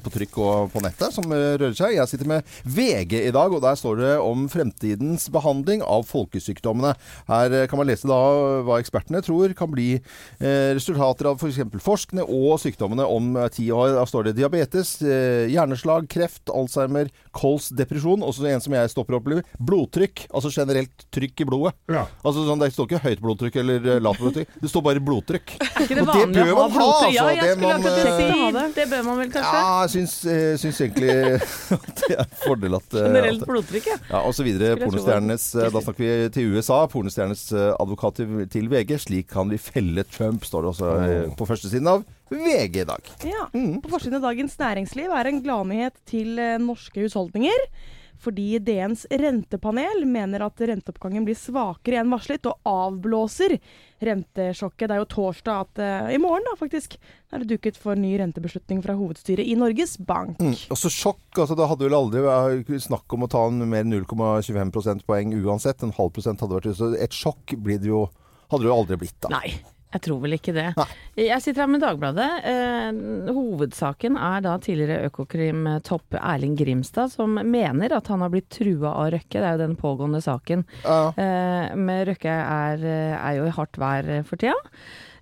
på 0.00 0.12
trykk 0.14 0.38
og 0.40 0.70
på 0.72 0.80
nettet, 0.80 1.12
som 1.12 1.28
eh, 1.28 1.58
rører 1.60 1.76
seg. 1.76 1.98
Jeg 1.98 2.08
sitter 2.08 2.30
med 2.30 2.54
VG 2.64 3.18
i 3.18 3.34
dag, 3.36 3.52
og 3.52 3.60
der 3.60 3.76
står 3.76 4.00
det 4.00 4.14
om 4.24 4.46
fremtidens 4.48 5.28
behandling 5.28 5.84
av 5.84 6.06
folkesykdommene. 6.08 6.94
Her 7.28 7.58
eh, 7.58 7.66
kan 7.68 7.82
man 7.82 7.90
lese 7.90 8.08
da 8.08 8.16
hva 8.64 8.80
ekspertene 8.80 9.20
tror 9.26 9.52
kan 9.58 9.68
bli 9.68 9.90
eh, 9.98 10.72
resultater 10.72 11.28
av 11.28 11.36
f.eks. 11.36 11.60
For 11.74 11.88
forskene 11.90 12.24
og 12.24 12.62
sykdommene 12.64 13.04
om 13.12 13.34
eh, 13.36 13.50
ti 13.52 13.68
år. 13.76 13.98
Da 13.98 14.06
står 14.08 14.30
det 14.30 14.38
diabetes, 14.40 14.94
eh, 15.04 15.52
hjerneslag, 15.52 16.08
kreft, 16.16 16.48
alzheimer, 16.48 17.12
kols, 17.36 17.70
depresjon. 17.76 18.22
Også 18.26 18.46
en 18.50 18.62
som 18.62 18.74
jeg 18.74 18.92
stopper 18.92 19.16
og 19.16 19.22
opplever, 19.22 19.46
Blodtrykk, 19.60 20.26
altså 20.34 20.50
generelt 20.54 21.04
trykk 21.14 21.44
i 21.44 21.46
blodet. 21.48 21.74
Ja. 21.90 22.04
Altså 22.24 22.44
sånn, 22.46 22.60
Det 22.62 22.70
står 22.74 22.88
ikke 22.88 23.02
høyt 23.06 23.22
blodtrykk 23.24 23.58
eller 23.62 23.88
eh, 23.94 24.00
lavt 24.02 24.22
blodtrykk. 24.22 24.58
Det 24.62 24.70
står 24.72 24.84
bare 24.86 25.02
blodtrykk. 25.04 25.54
Er 25.60 25.84
ikke 25.86 25.98
det 25.98 26.04
Og 26.04 26.10
det 26.10 26.18
vanlig 26.20 26.36
bør 26.36 26.52
å 26.52 26.56
ha 26.56 26.60
man 26.60 26.76
ha, 26.76 26.84
blodtrykk? 26.84 27.16
Ja, 27.16 27.24
altså. 27.24 27.34
jeg 27.34 27.40
Det 27.40 27.50
skulle 27.50 27.70
man, 27.70 27.80
akkurat 27.80 27.98
eh, 28.00 28.20
si 28.20 28.52
det. 28.58 28.66
Det 28.78 28.86
bør 28.92 29.02
man 29.08 29.20
vel 29.22 29.32
kanskje? 29.34 29.56
Ja, 29.60 29.72
jeg 29.80 29.92
syns, 29.96 30.14
eh, 30.34 30.52
syns 30.64 30.80
egentlig 30.86 31.16
at 31.78 32.04
det 32.04 32.12
er 32.14 32.22
en 32.24 32.38
fordel 32.44 32.78
at, 32.80 32.88
Generelt 33.00 33.48
blodtrykk, 33.50 33.90
ja. 33.90 33.98
ja, 34.10 34.22
og 34.22 34.36
så 34.36 34.46
videre. 34.46 34.78
Pornostjernenes 34.80 35.50
Da 35.60 35.70
snakker 35.74 36.04
vi 36.04 36.14
til 36.36 36.54
USA. 36.54 36.80
Pornostjernenes 36.90 37.46
advokat 37.74 38.22
til, 38.52 38.70
VG. 38.70 38.96
Slik 39.06 39.30
kan 39.32 39.50
vi 39.50 39.60
felle 39.60 40.04
Trump, 40.10 40.44
står 40.46 40.66
det 40.66 40.74
også 40.74 40.94
på 41.38 41.46
førstesiden 41.48 41.90
av 41.90 42.06
VG 42.30 42.82
i 42.82 42.88
dag. 42.88 43.14
Ja. 43.26 43.46
På 43.52 43.92
forsiden 43.92 44.20
av 44.20 44.28
Dagens 44.30 44.58
Næringsliv 44.60 45.14
er 45.14 45.30
en 45.30 45.40
gladnyhet 45.44 45.96
til 46.08 46.38
eh, 46.38 46.58
norske 46.62 47.02
husholdninger. 47.02 47.66
Fordi 48.20 48.58
DNs 48.60 49.06
rentepanel 49.10 50.04
mener 50.08 50.44
at 50.44 50.60
renteoppgangen 50.68 51.24
blir 51.24 51.38
svakere 51.38 52.02
enn 52.02 52.12
varslet, 52.12 52.44
og 52.50 52.68
avblåser 52.68 53.56
rentesjokket. 54.04 54.90
Det 54.90 54.96
er 54.96 55.00
jo 55.00 55.08
torsdag 55.14 55.64
at 55.64 55.80
uh, 55.80 56.12
I 56.12 56.20
morgen, 56.20 56.44
da, 56.44 56.52
faktisk, 56.60 56.98
er 57.32 57.42
det 57.42 57.54
dukket 57.54 57.80
for 57.80 57.96
ny 57.96 58.12
rentebeslutning 58.20 58.82
fra 58.84 58.96
hovedstyret 58.98 59.48
i 59.48 59.56
Norges 59.56 59.96
Bank. 60.04 60.40
Mm. 60.42 60.52
Og 60.68 60.80
så 60.80 60.92
sjokk. 60.92 61.24
altså 61.32 61.56
Det 61.56 61.68
hadde 61.72 61.88
vel 61.88 61.96
aldri 61.96 62.80
snakk 62.84 63.16
om 63.16 63.24
å 63.24 63.32
ta 63.32 63.46
en 63.48 63.64
mer 63.64 63.86
enn 63.86 63.96
0,25 64.02 64.76
prosentpoeng 64.76 65.36
uansett. 65.40 65.84
En 65.86 65.96
halv 65.96 66.12
prosent 66.16 66.44
hadde 66.44 66.60
vært 66.60 66.76
Så 66.76 66.92
et 67.00 67.16
sjokk 67.16 67.56
blir 67.56 67.80
det 67.80 67.88
jo, 67.88 68.06
hadde 68.52 68.66
det 68.66 68.72
jo 68.72 68.80
aldri 68.82 69.00
blitt, 69.00 69.20
da. 69.24 69.32
Nei. 69.32 69.56
Jeg 69.90 70.04
tror 70.06 70.20
vel 70.22 70.36
ikke 70.36 70.54
det. 70.54 70.68
Nei. 70.78 70.86
Jeg 71.18 71.42
sitter 71.42 71.64
her 71.64 71.70
med 71.72 71.82
Dagbladet. 71.82 72.28
Eh, 72.46 73.00
hovedsaken 73.34 74.16
er 74.20 74.44
da 74.46 74.54
tidligere 74.62 75.10
Økokrim-topp 75.10 76.18
Erling 76.20 76.56
Grimstad, 76.58 77.10
som 77.16 77.34
mener 77.34 77.96
at 77.96 78.10
han 78.12 78.22
har 78.22 78.32
blitt 78.32 78.50
trua 78.54 78.94
av 78.94 79.10
Røkke. 79.16 79.36
Det 79.36 79.44
er 79.44 79.58
jo 79.58 79.64
den 79.64 79.78
pågående 79.80 80.22
saken. 80.24 80.64
Ja. 80.84 81.00
Eh, 81.18 81.76
med 81.76 82.06
Røkke 82.12 82.34
er, 82.40 82.86
er 83.18 83.38
jo 83.40 83.48
i 83.50 83.54
hardt 83.58 83.80
vær 83.82 84.12
for 84.28 84.40
tida. 84.40 84.56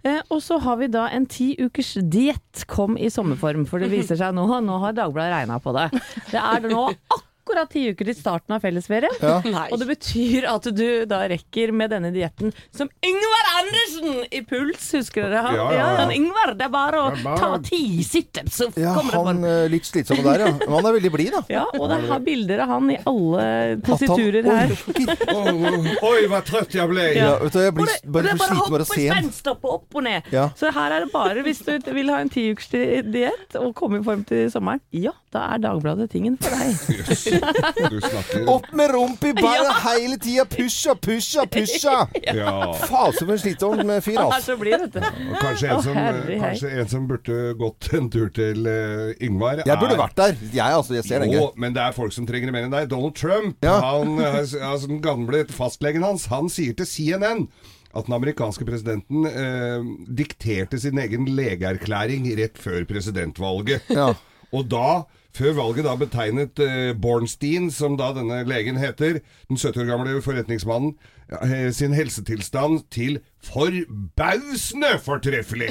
Eh, 0.06 0.20
og 0.30 0.42
så 0.44 0.58
har 0.62 0.78
vi 0.78 0.90
da 0.92 1.06
en 1.10 1.26
ti 1.26 1.52
ukers 1.58 1.96
diett 2.06 2.64
kom 2.70 2.96
i 3.00 3.10
sommerform, 3.10 3.64
for 3.68 3.82
det 3.82 3.90
viser 3.92 4.18
seg 4.20 4.36
nå, 4.36 4.46
nå 4.64 4.78
har 4.84 4.94
Dagbladet 4.96 5.34
regna 5.34 5.58
på 5.62 5.74
det. 5.76 5.88
Det 6.30 6.38
er 6.42 6.68
nå 6.68 6.84
akkurat 6.92 7.27
ti 7.68 7.82
uker 7.92 8.04
til 8.08 8.14
starten 8.16 8.54
av 8.56 8.60
fellesferien. 8.64 9.14
Ja. 9.22 9.38
Og 9.72 9.78
det 9.80 9.88
betyr 9.88 10.46
at 10.50 10.68
du 10.76 11.04
da 11.08 11.22
rekker 11.28 11.72
med 11.72 11.90
denne 11.90 12.10
dietten 12.14 12.52
som 12.74 12.88
Yngvar 13.04 13.48
Andersen 13.58 14.24
i 14.34 14.42
Puls, 14.46 14.86
husker 14.96 15.26
dere 15.28 15.42
han? 15.46 15.54
Ja, 15.58 15.66
ja, 15.72 15.78
ja. 15.78 15.96
han 16.02 16.12
Yngvar, 16.14 16.54
det 16.58 16.66
er 16.68 16.72
bare 16.72 17.02
å 17.02 17.10
bare- 17.22 17.38
ta 17.38 17.58
ti 17.64 18.02
situps, 18.06 18.58
så 18.60 18.68
Ja, 18.76 18.94
kommer 18.94 19.12
det 19.12 19.18
han 19.24 19.42
form. 19.42 19.44
eh, 19.44 19.68
litt 19.68 19.84
slitsomme 19.88 20.22
der, 20.24 20.44
ja. 20.46 20.52
Men 20.58 20.74
han 20.78 20.86
er 20.86 20.96
veldig 21.00 21.12
blid, 21.12 21.32
da. 21.32 21.42
Ja, 21.48 21.64
og 21.74 21.88
det 21.90 22.00
har 22.08 22.20
bilder 22.20 22.60
av 22.64 22.68
han 22.68 22.90
i 22.90 22.98
alle 23.06 23.42
han 23.48 23.80
positurer 23.88 24.44
her. 24.48 24.74
Oi, 26.08 26.26
hva 26.30 26.40
trøtt 26.46 26.74
jeg 26.76 26.88
ble! 26.90 27.06
Ja, 27.16 27.34
vet 27.42 27.52
du, 27.54 27.60
jeg 27.62 27.74
blir 27.76 27.88
det, 27.90 27.98
bare 28.06 28.34
bare 28.34 28.48
sliten 28.48 28.72
bare 28.74 28.86
å 28.86 28.90
se 28.92 29.06
ham. 29.08 29.30
opp 29.52 29.64
opp 29.68 29.98
og 29.98 30.04
ned. 30.04 30.28
Ja. 30.34 30.48
Så 30.58 30.72
her 30.74 30.94
er 30.96 31.04
det 31.06 31.12
bare, 31.12 31.42
hvis 31.46 31.62
du 31.66 31.92
vil 31.94 32.10
ha 32.12 32.20
en 32.22 32.30
tiukers 32.32 32.68
diett 32.72 33.56
og 33.60 33.74
komme 33.78 34.00
i 34.00 34.04
form 34.06 34.24
til 34.28 34.48
sommeren, 34.52 34.80
ja, 34.94 35.12
da 35.34 35.42
er 35.54 35.60
Dagbladet 35.60 36.06
tingen 36.12 36.38
for 36.40 36.54
deg. 36.56 36.76
Jøss. 36.98 37.24
Du 37.92 37.98
snakker 38.00 38.46
Opp 38.48 38.68
med 38.76 38.90
rumpa 38.94 39.30
bare 39.36 39.72
hele 39.84 40.16
tida! 40.22 40.44
Pusha, 40.48 40.94
pusha, 40.96 41.44
pusha! 41.52 41.96
Ja. 42.38 42.54
Faen, 42.88 43.12
som 43.16 43.30
en 43.34 43.40
slitsom 43.40 43.82
fyr, 44.04 44.16
Han 44.18 44.26
er 44.30 44.34
altså. 44.38 44.54
så 44.54 44.56
blid, 44.60 44.76
vet 44.86 44.96
du. 44.96 45.00
Og 45.04 45.38
kanskje, 45.42 45.68
en 45.70 45.76
Å, 45.76 45.82
som, 45.84 45.96
herre 45.98 46.24
hei. 46.32 46.38
kanskje 46.42 46.72
en 46.82 46.90
som 46.94 47.06
burde 47.10 47.38
gått 47.60 47.90
en 47.98 48.10
tur 48.12 48.28
til 48.36 48.68
eh, 48.72 49.24
Yngvar 49.28 49.62
Jeg 49.68 49.80
burde 49.82 49.98
vært 50.00 50.16
der. 50.20 50.36
Jeg, 50.52 50.64
altså. 50.80 50.96
Jeg 50.98 51.06
ser 51.08 51.24
den 51.24 51.34
Jo, 51.36 51.48
gøy. 51.48 51.58
men 51.64 51.76
det 51.76 51.84
er 51.84 51.96
folk 51.96 52.14
som 52.16 52.28
trenger 52.28 52.50
det 52.50 52.56
mer 52.56 52.68
enn 52.68 52.76
deg. 52.76 52.88
Donald 52.92 53.16
Trump, 53.18 53.56
Ja. 53.64 53.78
han, 53.84 54.16
eh, 54.20 54.38
altså, 54.42 54.86
den 54.88 55.02
gamle 55.04 55.44
fastlegen 55.52 56.04
hans, 56.06 56.28
han 56.32 56.48
sier 56.52 56.76
til 56.78 56.88
CNN 56.88 57.46
at 57.96 58.04
den 58.04 58.14
amerikanske 58.18 58.66
presidenten 58.68 59.24
eh, 59.28 59.84
dikterte 60.20 60.78
sin 60.80 60.98
egen 61.00 61.24
legeerklæring 61.36 62.26
rett 62.38 62.58
før 62.60 62.84
presidentvalget. 62.88 63.88
Ja. 63.92 64.10
Og 64.52 64.64
da, 64.70 65.04
før 65.38 65.54
valget 65.60 65.86
da 65.88 65.94
betegnet 66.00 66.62
eh, 66.64 66.90
Bornstein, 66.98 67.70
som 67.74 67.96
da 68.00 68.10
denne 68.16 68.42
legen 68.48 68.76
heter, 68.82 69.20
den 69.48 69.56
70 69.60 69.84
år 69.84 69.90
gamle 69.92 70.18
forretningsmannen, 70.24 70.96
eh, 71.42 71.68
sin 71.76 71.94
helsetilstand 71.96 72.84
til 72.94 73.20
forbausende 73.48 74.88
fortreffelig. 75.04 75.68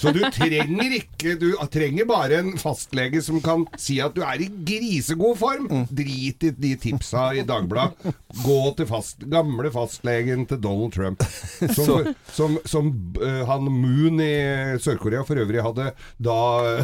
Så 0.00 0.08
du 0.16 0.22
trenger 0.32 0.94
ikke 0.96 1.34
Du 1.40 1.50
trenger 1.70 2.06
bare 2.08 2.38
en 2.40 2.54
fastlege 2.60 3.20
som 3.22 3.42
kan 3.44 3.66
si 3.78 3.98
at 4.00 4.14
du 4.16 4.22
er 4.24 4.40
i 4.40 4.48
grisegod 4.48 5.36
form. 5.40 5.66
Drit 5.92 6.46
i 6.48 6.52
de 6.56 6.70
tipsa 6.80 7.26
i 7.36 7.44
Dagbladet. 7.46 8.14
Gå 8.44 8.56
til 8.78 8.88
fast, 8.88 9.20
gamle 9.30 9.70
fastlegen 9.74 10.46
til 10.48 10.62
Donald 10.64 10.94
Trump. 10.96 11.22
Som, 11.76 11.84
Så- 11.84 12.14
som, 12.32 12.56
som 12.68 12.88
uh, 13.20 13.42
han 13.48 13.66
Moon 13.68 14.20
i 14.22 14.78
Sør-Korea 14.80 15.24
for 15.26 15.38
øvrig 15.42 15.60
hadde 15.64 15.90
da 16.22 16.38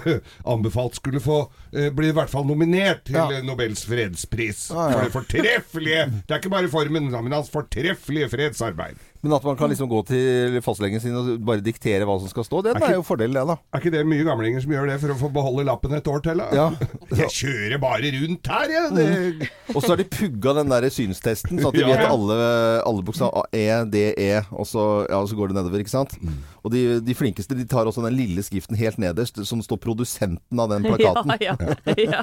uh, 0.05 0.09
anbefalt 0.51 0.97
skulle 0.99 1.21
få 1.23 1.37
eh, 1.73 1.91
bli 1.97 2.11
i 2.13 2.17
hvert 2.17 2.31
fall 2.33 2.45
nominert 2.49 3.05
til 3.09 3.17
Ja. 3.19 3.41
Nobels 3.47 3.85
fredspris. 3.89 4.67
Ah, 4.75 4.91
ja. 4.91 4.99
For 4.99 5.05
det 5.05 5.15
fortreffelige 5.17 6.05
Det 6.27 6.31
er 6.37 6.41
ikke 6.43 6.51
bare 6.53 6.69
formen, 6.73 7.11
men 7.11 7.33
hans 7.33 7.51
fortreffelige 7.53 8.29
fredsarbeid. 8.33 8.97
Men 9.25 9.33
at 9.33 9.45
man 9.47 9.57
kan 9.57 9.71
liksom 9.73 9.89
gå 9.89 10.03
til 10.05 10.59
fastlegen 10.61 11.01
sin 11.01 11.15
og 11.17 11.29
bare 11.49 11.63
diktere 11.65 12.05
hva 12.05 12.19
som 12.21 12.29
skal 12.29 12.45
stå, 12.45 12.59
det 12.67 12.75
Er 12.77 12.83
er 12.91 12.97
jo 12.99 13.05
fordel, 13.09 13.33
det, 13.33 13.41
da. 13.49 13.55
Er 13.73 13.81
ikke 13.81 13.93
det 13.95 14.03
mye 14.07 14.25
gamlinger 14.27 14.61
som 14.61 14.75
gjør 14.75 14.91
det 14.91 14.99
for 15.01 15.15
å 15.15 15.17
få 15.17 15.31
beholde 15.33 15.65
lappen 15.65 15.95
et 15.97 16.11
år 16.13 16.21
til? 16.27 16.43
Da? 16.43 16.49
Ja. 16.53 16.67
Jeg 17.23 17.31
kjører 17.33 17.81
bare 17.81 18.11
rundt 18.19 18.51
her, 18.53 18.75
jeg. 18.75 18.91
Det, 18.99 19.49
Og 19.75 19.81
så 19.81 19.95
har 19.95 20.03
de 20.03 20.05
pugga 20.13 20.53
den 20.61 20.69
der 20.75 20.89
synstesten, 20.93 21.57
så 21.63 21.71
at 21.73 21.79
de 21.79 21.81
Ja. 21.87 21.95
vet 21.95 22.05
alle, 22.11 22.37
alle 22.85 23.03
bokstaver. 23.07 23.49
E, 23.57 23.65
D, 23.89 24.05
E, 24.13 24.43
og 24.53 24.69
så, 24.69 24.85
ja, 25.09 25.17
og 25.25 25.29
så 25.33 25.37
går 25.41 25.55
det 25.55 25.57
nedover, 25.63 25.81
ikke 25.81 25.95
sant? 25.97 26.19
Og 26.65 26.73
de, 26.73 26.83
de 27.05 27.15
flinkeste 27.17 27.57
de 27.59 27.67
tar 27.69 27.85
også 27.89 28.03
den 28.07 28.17
lille 28.17 28.43
skriften 28.45 28.79
helt 28.81 28.97
nederst, 29.01 29.37
som 29.45 29.61
står 29.65 29.81
produsenten 29.85 30.61
av 30.61 30.71
den 30.73 30.87
plakaten. 30.89 31.35
Ja, 31.45 31.57
ja, 31.61 31.75
ja. 32.09 32.23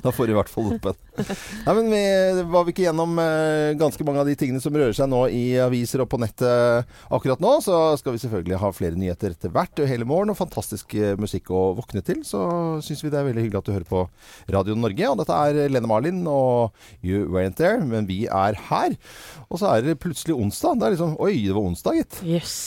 Da 0.00 0.12
får 0.14 0.30
du 0.30 0.32
i 0.32 0.38
hvert 0.38 0.52
fall 0.52 0.72
opp 0.74 0.88
en. 0.88 1.00
Nei, 1.66 1.74
men 1.76 1.90
vi 1.92 2.44
var 2.54 2.64
vi 2.64 2.74
ikke 2.74 2.86
gjennom 2.86 3.20
eh, 3.20 3.72
ganske 3.80 4.06
mange 4.08 4.22
av 4.22 4.30
de 4.30 4.36
tingene 4.40 4.62
som 4.64 4.76
rører 4.76 4.96
seg 4.96 5.10
nå 5.12 5.26
i 5.28 5.44
aviser 5.60 6.04
og 6.04 6.08
på 6.12 6.20
nettet 6.22 6.88
akkurat 7.12 7.42
nå, 7.42 7.52
så 7.64 7.80
skal 8.00 8.16
vi 8.16 8.22
selvfølgelig 8.22 8.60
ha 8.62 8.72
flere 8.74 8.98
nyheter 8.98 9.36
etter 9.36 9.52
hvert 9.52 9.82
og 9.82 9.90
hele 9.90 10.08
morgen, 10.08 10.32
og 10.32 10.40
fantastisk 10.40 10.96
eh, 10.96 11.12
musikk 11.20 11.52
å 11.52 11.70
våkne 11.78 12.04
til. 12.06 12.24
Så 12.26 12.40
syns 12.86 13.04
vi 13.04 13.12
det 13.12 13.20
er 13.20 13.28
veldig 13.28 13.44
hyggelig 13.44 13.60
at 13.60 13.68
du 13.68 13.74
hører 13.76 13.88
på 13.90 14.06
Radio 14.56 14.78
Norge. 14.78 15.12
Og 15.12 15.20
dette 15.20 15.36
er 15.36 15.72
Lene 15.72 15.90
Marlin 15.90 16.24
og 16.30 16.72
You 17.04 17.26
Weren't 17.28 17.60
There, 17.60 17.84
men 17.84 18.08
vi 18.08 18.22
er 18.24 18.56
her. 18.70 18.96
Og 19.50 19.60
så 19.60 19.74
er 19.74 19.84
det 19.84 19.98
plutselig 20.00 20.38
onsdag. 20.38 20.80
Det 20.80 20.88
er 20.88 20.96
liksom 20.96 21.16
Oi, 21.20 21.34
det 21.44 21.54
var 21.56 21.66
onsdag, 21.68 22.00
gitt. 22.00 22.20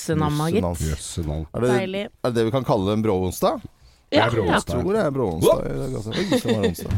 Jøssenamma, 0.03 0.49
Jøsse 0.51 1.23
gitt. 1.23 1.47
Er 1.53 1.59
det, 1.63 1.69
Deilig. 1.73 2.03
er 2.23 2.29
det 2.29 2.35
det 2.35 2.45
vi 2.45 2.51
kan 2.51 2.63
kalle 2.67 2.93
en 2.97 3.03
brå-onsdag? 3.03 3.61
Det 3.63 4.19
Ja, 4.19 4.25
er 4.27 4.35
ja. 4.35 4.43
onsdag. 4.57 4.81
tror 4.83 4.93
det 4.93 5.01
er 5.05 5.11
brå-onsdag 5.11 5.63
i 5.63 5.77
dag. 5.79 5.95
Altså. 5.95 6.11
Oi, 6.11 6.39
så 6.39 6.47
var 6.53 6.61
det 6.61 6.69
onsdag. 6.73 6.91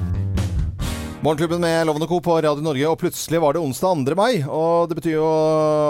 Morgenklubben 1.25 1.62
med 1.62 1.88
Lovende 1.88 2.07
Co. 2.07 2.19
på 2.21 2.35
Radio 2.43 2.62
Norge, 2.62 2.88
og 2.89 3.00
plutselig 3.00 3.39
var 3.41 3.53
det 3.53 3.62
onsdag 3.62 4.05
2. 4.05 4.15
mai. 4.15 4.43
Og 4.45 4.89
det 4.89 4.97
betyr 5.00 5.15
jo 5.17 5.29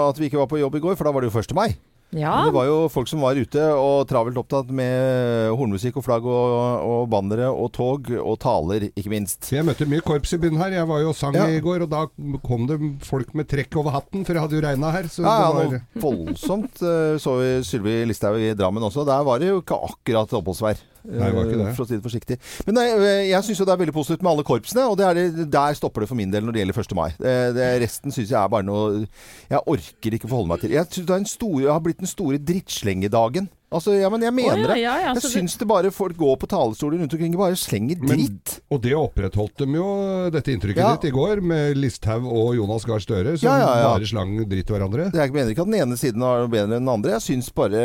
at 0.08 0.16
vi 0.20 0.26
ikke 0.30 0.38
var 0.38 0.46
på 0.46 0.60
jobb 0.60 0.74
i 0.76 0.80
går, 0.80 0.96
for 0.96 1.04
da 1.04 1.12
var 1.12 1.20
det 1.26 1.32
jo 1.32 1.38
1. 1.40 1.54
mai. 1.54 1.76
Ja, 2.14 2.36
Men 2.38 2.46
det 2.48 2.54
var 2.54 2.66
jo 2.68 2.76
folk 2.88 3.08
som 3.10 3.20
var 3.20 3.34
ute 3.36 3.60
og 3.76 4.06
travelt 4.08 4.38
opptatt 4.38 4.70
med 4.70 5.50
hornmusikk 5.58 5.98
og 5.98 6.04
flagg 6.06 6.24
og, 6.30 6.54
og 6.86 7.08
bannere 7.12 7.48
og 7.50 7.72
tog 7.74 8.08
og 8.14 8.38
taler, 8.40 8.86
ikke 8.94 9.10
minst. 9.12 9.50
Jeg 9.52 9.66
møtte 9.66 9.88
mye 9.90 10.04
korps 10.06 10.32
i 10.32 10.38
bunnen 10.40 10.62
her. 10.62 10.70
Jeg 10.78 10.88
var 10.88 11.02
jo 11.02 11.10
og 11.10 11.18
sang 11.18 11.34
Ja. 11.36 11.48
i 11.50 11.60
går, 11.60 11.82
og 11.84 11.90
da 11.92 12.04
kom 12.46 12.66
det 12.70 12.78
folk 13.04 13.34
med 13.34 13.48
trekk 13.50 13.74
over 13.82 13.90
hatten, 13.98 14.24
for 14.24 14.32
det 14.38 14.42
hadde 14.46 14.56
jo 14.56 14.64
regna 14.64 14.92
her. 14.94 15.10
Så 15.12 15.26
Ja, 15.26 15.34
ja, 15.42 15.52
var 15.52 15.80
voldsomt 16.00 16.80
eh, 16.80 17.18
så 17.20 17.36
vi 17.42 17.50
Sylvi 17.66 17.98
Listhaug 18.06 18.38
i 18.40 18.54
Drammen 18.54 18.86
også. 18.86 19.04
Der 19.04 19.26
var 19.26 19.38
det 19.42 19.50
jo 19.50 19.60
ikke 19.60 19.76
akkurat 19.90 20.32
oppholdsvær. 20.38 20.78
Nei, 21.06 21.28
det 21.30 21.36
var 21.36 21.46
ikke 21.46 21.58
det. 21.60 21.66
eh, 21.70 21.74
For 21.76 21.84
å 21.84 21.88
si 21.88 21.96
det 21.96 22.04
forsiktig. 22.04 22.38
Men 22.66 22.78
nei, 22.80 22.86
eh, 22.92 23.22
jeg 23.30 23.46
syns 23.46 23.60
jo 23.62 23.66
det 23.68 23.74
er 23.76 23.82
veldig 23.84 23.94
positivt 23.96 24.24
med 24.26 24.32
alle 24.32 24.46
korpsene, 24.46 24.86
og 24.90 24.96
det 24.98 25.06
er 25.06 25.20
det, 25.20 25.46
der 25.52 25.76
stopper 25.78 26.02
det 26.04 26.10
for 26.10 26.18
min 26.18 26.32
del 26.32 26.46
når 26.46 26.56
det 26.56 26.64
gjelder 26.64 26.80
1. 26.82 26.96
mai. 26.98 27.10
Det, 27.18 27.34
det, 27.56 27.68
resten 27.84 28.14
syns 28.14 28.32
jeg 28.32 28.38
er 28.40 28.50
bare 28.52 28.66
noe 28.66 29.04
Jeg 29.50 29.62
orker 29.66 30.18
ikke 30.18 30.30
forholde 30.30 30.50
meg 30.54 30.64
til. 30.64 30.74
Jeg 30.76 30.90
det 30.96 31.10
er 31.10 31.22
en 31.22 31.30
stor, 31.30 31.60
har 31.70 31.84
blitt 31.84 32.02
den 32.02 32.10
store 32.10 32.38
drittslengedagen. 32.42 33.48
Altså, 33.74 33.96
ja, 33.98 34.06
men 34.08 34.22
jeg 34.22 34.30
mener 34.30 34.52
oh, 34.52 34.60
ja, 34.62 34.66
det. 34.70 34.76
ja, 34.78 34.92
ja, 35.02 35.06
jeg 35.10 35.22
det- 35.22 35.30
syns 35.32 35.56
det 35.58 35.66
bare 35.66 35.90
folk 35.90 36.14
går 36.16 36.36
på 36.38 36.46
talerstoler 36.46 37.00
rundt 37.02 37.12
omkring 37.16 37.32
og 37.34 37.40
bare 37.40 37.56
slenger 37.58 37.98
Men- 37.98 38.12
dritt. 38.14 38.60
Og 38.70 38.80
det 38.80 38.92
opprettholdt 38.94 39.56
dem 39.58 39.74
jo, 39.74 39.86
dette 40.30 40.52
inntrykket 40.54 40.76
Ja. 40.84 40.92
ditt, 40.94 41.08
i 41.10 41.14
går, 41.16 41.42
med 41.42 41.76
Listhaug 41.76 42.24
og 42.30 42.54
Jonas 42.54 42.84
Gahr 42.86 43.00
Støre, 43.02 43.36
som 43.36 43.48
Ja, 43.50 43.58
ja, 43.58 43.72
ja. 43.82 43.88
bare 43.98 44.06
slang 44.06 44.36
dritt 44.48 44.66
til 44.70 44.76
hverandre. 44.76 45.10
Jeg 45.12 45.32
mener 45.34 45.50
ikke 45.50 45.66
at 45.66 45.70
den 45.72 45.80
ene 45.82 45.96
siden 45.98 46.20
var 46.20 46.46
bedre 46.46 46.76
enn 46.78 46.86
den 46.86 46.88
andre. 46.88 47.10
Jeg 47.18 47.22
syns 47.26 47.50
bare 47.52 47.82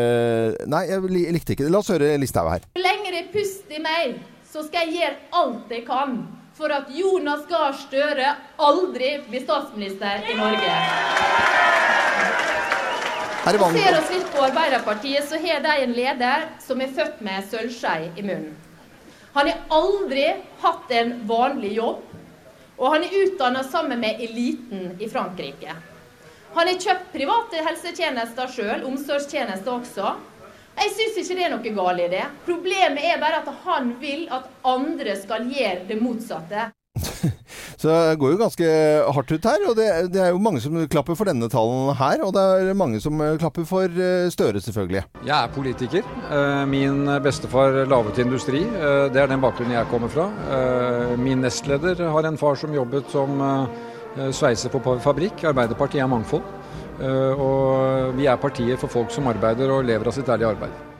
Nei, 0.68 0.86
jeg 0.88 1.02
likte 1.34 1.54
ikke 1.56 1.66
det. 1.66 1.72
La 1.72 1.80
oss 1.80 1.90
høre 1.90 2.14
Listhaug 2.22 2.52
her. 2.52 2.60
Så 2.78 2.84
lenge 2.86 3.10
det 3.12 3.26
er 3.26 3.32
pust 3.34 3.66
i 3.72 3.80
meg, 3.82 4.20
så 4.46 4.64
skal 4.68 4.86
jeg 4.86 5.02
gjøre 5.02 5.18
alt 5.34 5.70
jeg 5.70 5.86
kan 5.88 6.28
for 6.54 6.70
at 6.70 6.88
Jonas 6.94 7.48
Gahr 7.50 7.74
Støre 7.74 8.36
aldri 8.60 9.18
blir 9.28 9.42
statsminister 9.42 10.30
i 10.30 10.38
Norge. 10.38 11.71
Her 13.42 13.56
i 13.58 13.60
Ser 13.74 13.96
oss 13.98 14.10
litt 14.14 14.28
på 14.30 14.42
Arbeiderpartiet, 14.46 15.26
så 15.26 15.38
har 15.42 15.64
de 15.64 15.72
en 15.82 15.94
leder 15.98 16.44
som 16.62 16.82
er 16.82 16.92
født 16.94 17.24
med 17.26 17.48
sølvskei 17.50 18.12
i 18.14 18.22
munnen. 18.22 18.52
Han 19.34 19.48
har 19.50 19.64
aldri 19.74 20.28
hatt 20.62 20.92
en 20.94 21.16
vanlig 21.26 21.72
jobb, 21.80 22.04
og 22.78 22.94
han 22.94 23.06
er 23.08 23.16
utdanna 23.24 23.64
sammen 23.66 24.04
med 24.04 24.22
eliten 24.22 24.92
i 25.02 25.10
Frankrike. 25.10 25.74
Han 26.54 26.70
har 26.70 26.78
kjøpt 26.86 27.10
private 27.16 27.64
helsetjenester 27.66 28.52
sjøl, 28.54 28.86
omsorgstjenester 28.92 29.74
også. 29.74 30.14
Jeg 30.78 30.94
syns 31.00 31.18
ikke 31.24 31.40
det 31.40 31.48
er 31.48 31.56
noe 31.56 31.74
galt 31.80 32.04
i 32.06 32.10
det. 32.14 32.28
Problemet 32.46 33.10
er 33.10 33.24
bare 33.24 33.42
at 33.42 33.50
han 33.66 33.96
vil 34.04 34.28
at 34.30 34.46
andre 34.70 35.18
skal 35.18 35.50
gjøre 35.50 35.88
det 35.90 35.98
motsatte. 35.98 36.70
Så 37.82 37.88
det 37.90 38.18
går 38.20 38.34
jo 38.34 38.40
ganske 38.42 38.68
hardt 39.16 39.32
ut 39.32 39.46
her. 39.48 39.64
Og 39.70 39.78
det, 39.78 39.88
det 40.14 40.22
er 40.22 40.32
jo 40.34 40.42
mange 40.44 40.62
som 40.64 40.76
klapper 40.92 41.18
for 41.18 41.30
denne 41.30 41.48
talen 41.52 41.94
her. 41.98 42.24
Og 42.26 42.34
det 42.36 42.44
er 42.72 42.78
mange 42.78 43.00
som 43.04 43.22
klapper 43.42 43.66
for 43.70 43.88
eh, 43.88 44.28
Støre, 44.34 44.62
selvfølgelig. 44.64 45.04
Jeg 45.28 45.36
er 45.38 45.54
politiker. 45.56 46.12
Eh, 46.32 46.64
Min 46.70 47.06
bestefar 47.24 47.82
laget 47.90 48.22
industri. 48.26 48.64
Eh, 48.68 49.08
Det 49.14 49.24
er 49.24 49.32
den 49.32 49.42
bakgrunnen 49.44 49.76
jeg 49.78 49.90
kommer 49.92 50.12
fra. 50.12 50.28
Min 51.18 51.42
nestleder 51.46 52.04
har 52.12 52.28
en 52.28 52.38
far 52.38 52.56
som 52.60 52.74
jobbet 52.76 53.10
som 53.12 53.42
sveiser 54.36 54.72
på 54.74 54.82
fabrikk. 55.00 55.46
Arbeiderpartiet 55.48 56.04
er 56.04 56.12
mangfold. 56.12 56.44
Og 57.02 58.12
vi 58.18 58.28
er 58.30 58.38
partiet 58.38 58.80
for 58.80 58.92
folk 58.92 59.12
som 59.16 59.30
arbeider 59.32 59.72
og 59.74 59.86
lever 59.88 60.12
av 60.12 60.14
sitt 60.16 60.30
ærlige 60.30 60.52
arbeid. 60.54 60.91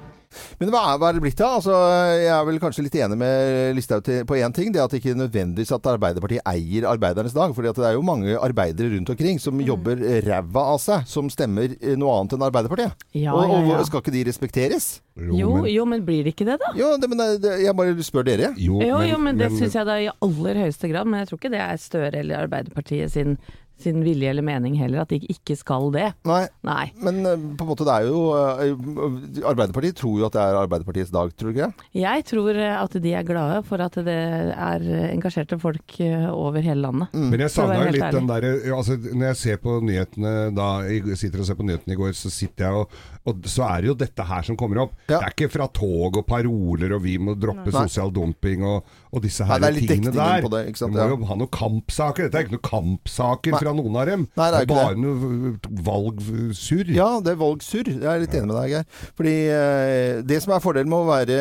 Men 0.62 0.72
hva 0.74 0.82
er, 0.92 1.00
hva 1.02 1.10
er 1.10 1.18
det 1.18 1.24
blitt 1.26 1.42
av? 1.44 1.60
Altså, 1.60 1.76
jeg 2.18 2.32
er 2.34 2.48
vel 2.48 2.60
kanskje 2.64 2.86
litt 2.86 2.98
enig 3.02 3.18
med 3.20 3.76
Listhaug 3.78 4.08
på 4.28 4.40
én 4.40 4.56
ting. 4.56 4.72
Det 4.74 4.84
at 4.84 4.94
det 4.94 5.02
ikke 5.02 5.18
nødvendigvis 5.20 5.74
at 5.76 5.92
Arbeiderpartiet 5.92 6.46
eier 6.48 6.88
arbeidernes 6.90 7.36
dag. 7.36 7.54
For 7.56 7.66
det 7.66 7.76
er 7.88 7.98
jo 7.98 8.06
mange 8.06 8.38
arbeidere 8.40 8.96
rundt 8.96 9.12
omkring 9.14 9.42
som 9.42 9.60
jobber 9.64 10.02
ræva 10.26 10.66
av 10.76 10.82
seg, 10.84 11.08
som 11.10 11.30
stemmer 11.32 11.76
eh, 11.78 11.96
noe 12.00 12.18
annet 12.20 12.38
enn 12.38 12.48
Arbeiderpartiet. 12.48 13.08
Ja, 13.18 13.36
og, 13.36 13.46
ja, 13.48 13.62
og 13.62 13.74
ja. 13.76 13.86
skal 13.88 14.04
ikke 14.04 14.16
de 14.16 14.26
respekteres? 14.30 14.92
Jo, 15.22 15.50
men, 15.58 15.68
jo, 15.68 15.86
men 15.86 16.04
blir 16.08 16.24
det 16.24 16.32
ikke 16.34 16.48
det, 16.48 16.56
da? 16.62 16.72
Jo, 16.78 16.94
det, 16.98 17.10
men 17.12 17.20
det, 17.44 17.58
jeg 17.66 17.76
bare 17.78 18.06
spør 18.06 18.26
dere. 18.30 18.54
jo, 18.58 18.80
Jo, 18.82 19.02
jo, 19.04 19.18
men 19.22 19.40
det 19.40 19.52
syns 19.54 19.76
jeg 19.76 19.88
da 19.88 19.98
i 20.00 20.08
aller 20.10 20.62
høyeste 20.64 20.90
grad. 20.92 21.10
Men 21.10 21.22
jeg 21.22 21.30
tror 21.30 21.42
ikke 21.42 21.52
det 21.54 21.64
er 21.66 21.82
Støre 21.82 22.22
eller 22.22 22.46
Arbeiderpartiet 22.46 23.12
sin, 23.14 23.36
sin 23.84 24.04
vilje 24.06 24.30
eller 24.32 24.46
mening 24.46 24.76
heller, 24.80 25.04
at 25.06 25.12
de 25.14 25.20
ikke 25.32 25.56
skal 25.60 25.90
det. 25.96 26.12
Nei. 26.28 26.44
Nei. 26.68 26.92
Men 27.02 27.22
eh, 27.26 27.48
på 27.58 27.66
en 27.66 27.72
måte 27.72 27.88
det 27.88 27.96
er 27.96 28.10
jo 28.10 28.22
eh, 28.38 29.46
Arbeiderpartiet 29.48 29.98
tror 30.02 30.20
jo 30.20 30.28
at 30.28 30.36
det 30.36 30.44
er 30.44 30.60
Arbeiderpartiets 30.62 31.14
dag, 31.14 31.32
tror 31.36 31.52
du 31.52 31.56
ikke 31.56 31.70
det? 31.72 31.90
Jeg 32.02 32.26
tror 32.30 32.60
eh, 32.60 32.76
at 32.78 32.98
de 33.04 33.16
er 33.18 33.28
glade 33.28 33.62
for 33.68 33.84
at 33.84 33.98
det 34.06 34.18
er 34.52 34.86
engasjerte 35.12 35.58
folk 35.62 35.98
over 36.32 36.62
hele 36.64 36.86
landet. 36.86 37.14
Men 37.16 37.46
jeg 37.46 37.54
savna 37.54 37.80
jo 37.82 37.88
litt 37.90 38.02
litt 38.02 38.16
den 38.16 38.30
derre 38.30 38.52
altså, 38.76 38.98
Når 39.00 39.26
jeg 39.32 39.40
ser 39.42 39.60
på 39.64 39.78
nyhetene 39.86 40.34
da 40.56 40.68
jeg 40.88 41.18
sitter 41.20 41.44
og 41.44 41.48
ser 41.50 41.58
på 41.60 41.66
nyhetene 41.68 41.96
i 41.96 42.00
går, 42.00 42.14
så 42.18 42.32
sitter 42.34 42.68
jeg 42.68 42.82
og 42.82 42.96
Og 43.30 43.46
så 43.52 43.66
er 43.68 43.84
det 43.84 43.92
jo 43.92 43.96
dette 44.02 44.26
her 44.26 44.46
som 44.48 44.58
kommer 44.58 44.82
opp. 44.86 44.96
Ja. 45.06 45.20
Det 45.20 45.22
er 45.28 45.36
ikke 45.36 45.52
fra 45.54 45.68
tog 45.74 46.18
og 46.18 46.26
paroler 46.28 46.96
og 46.98 47.04
vi 47.04 47.18
må 47.22 47.36
droppe 47.38 47.70
Nei. 47.70 47.84
sosial 47.86 48.14
dumping 48.14 48.64
og, 48.66 48.88
og 49.12 49.22
disse 49.24 49.46
Nei, 49.46 49.52
her 49.52 49.62
det 49.62 49.70
er 49.70 49.78
litt 49.78 49.92
tingene 49.92 50.14
der. 50.16 50.42
på 50.46 50.52
det, 50.54 50.64
ikke 50.72 50.82
sant, 50.82 50.96
må 50.98 51.08
jo 51.12 51.20
ha 51.30 51.38
noen 51.38 51.52
kampsaker. 51.54 52.28
Dette 52.28 52.40
er 52.40 52.48
ikke 52.48 52.58
noen 52.58 52.66
kampsaker 52.70 53.56
Nei. 53.56 53.62
fra 53.62 53.71
noen 53.78 53.98
av 54.02 54.10
dem. 54.10 54.26
Nei, 54.40 54.50
det 54.52 54.60
er 54.62 54.68
ikke 54.68 54.80
bare 54.80 55.00
noe 55.00 55.54
valgsurr. 55.88 56.92
Ja, 56.96 57.10
det 57.24 57.36
er 57.36 57.40
valgsurr. 57.42 57.92
Jeg 57.92 58.08
er 58.08 58.24
litt 58.24 58.36
enig 58.38 58.50
med 58.52 58.58
deg, 58.60 58.76
Geir. 58.76 58.86
Fordi 59.20 59.36
eh, 59.56 60.22
det 60.28 60.42
som 60.44 60.56
er 60.56 60.64
fordelen 60.64 60.92
med 60.92 61.04
å 61.04 61.10
være 61.10 61.40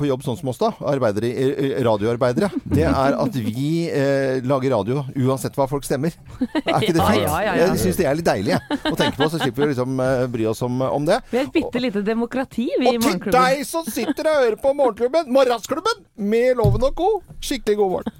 på 0.00 0.08
jobb 0.08 0.24
sånn 0.26 0.38
som 0.40 0.52
oss, 0.52 0.60
da, 0.60 0.72
arbeidere, 0.92 1.30
eh, 1.32 1.78
radioarbeidere, 1.86 2.50
det 2.68 2.86
er 2.88 3.18
at 3.18 3.38
vi 3.38 3.70
eh, 3.88 4.38
lager 4.46 4.74
radio 4.76 5.04
uansett 5.16 5.56
hva 5.58 5.68
folk 5.70 5.86
stemmer. 5.86 6.14
Er 6.38 6.80
ikke 6.80 6.96
det 6.96 7.04
fint? 7.04 7.24
ja, 7.24 7.38
ja, 7.44 7.54
ja. 7.58 7.68
Jeg 7.68 7.82
syns 7.82 7.98
det 8.00 8.08
er 8.08 8.18
litt 8.18 8.28
deilig 8.28 8.54
jeg, 8.54 8.78
å 8.90 8.94
tenke 8.98 9.16
på, 9.18 9.28
så 9.32 9.40
slipper 9.40 9.64
vi 9.64 9.70
liksom 9.72 10.02
eh, 10.04 10.24
bry 10.32 10.48
oss 10.52 10.62
om, 10.66 10.82
om 10.86 11.08
det. 11.08 11.20
Vi 11.32 11.40
er 11.40 11.48
et 11.48 11.54
bitte 11.54 11.82
lite 11.82 12.04
demokrati, 12.06 12.68
vi 12.78 12.94
i 12.94 12.98
Morgenklubben. 12.98 13.28
Og 13.28 13.32
til 13.32 13.38
deg 13.38 13.66
som 13.68 13.88
sitter 13.88 14.30
og 14.30 14.40
hører 14.44 14.60
på 14.62 14.74
Morgenklubben, 14.78 15.32
Morgensklubben, 15.34 16.04
med 16.18 16.58
Loven 16.60 16.88
og 16.90 16.94
Co. 16.98 17.10
Skikkelig 17.40 17.78
god 17.82 17.96
morgen. 17.98 18.12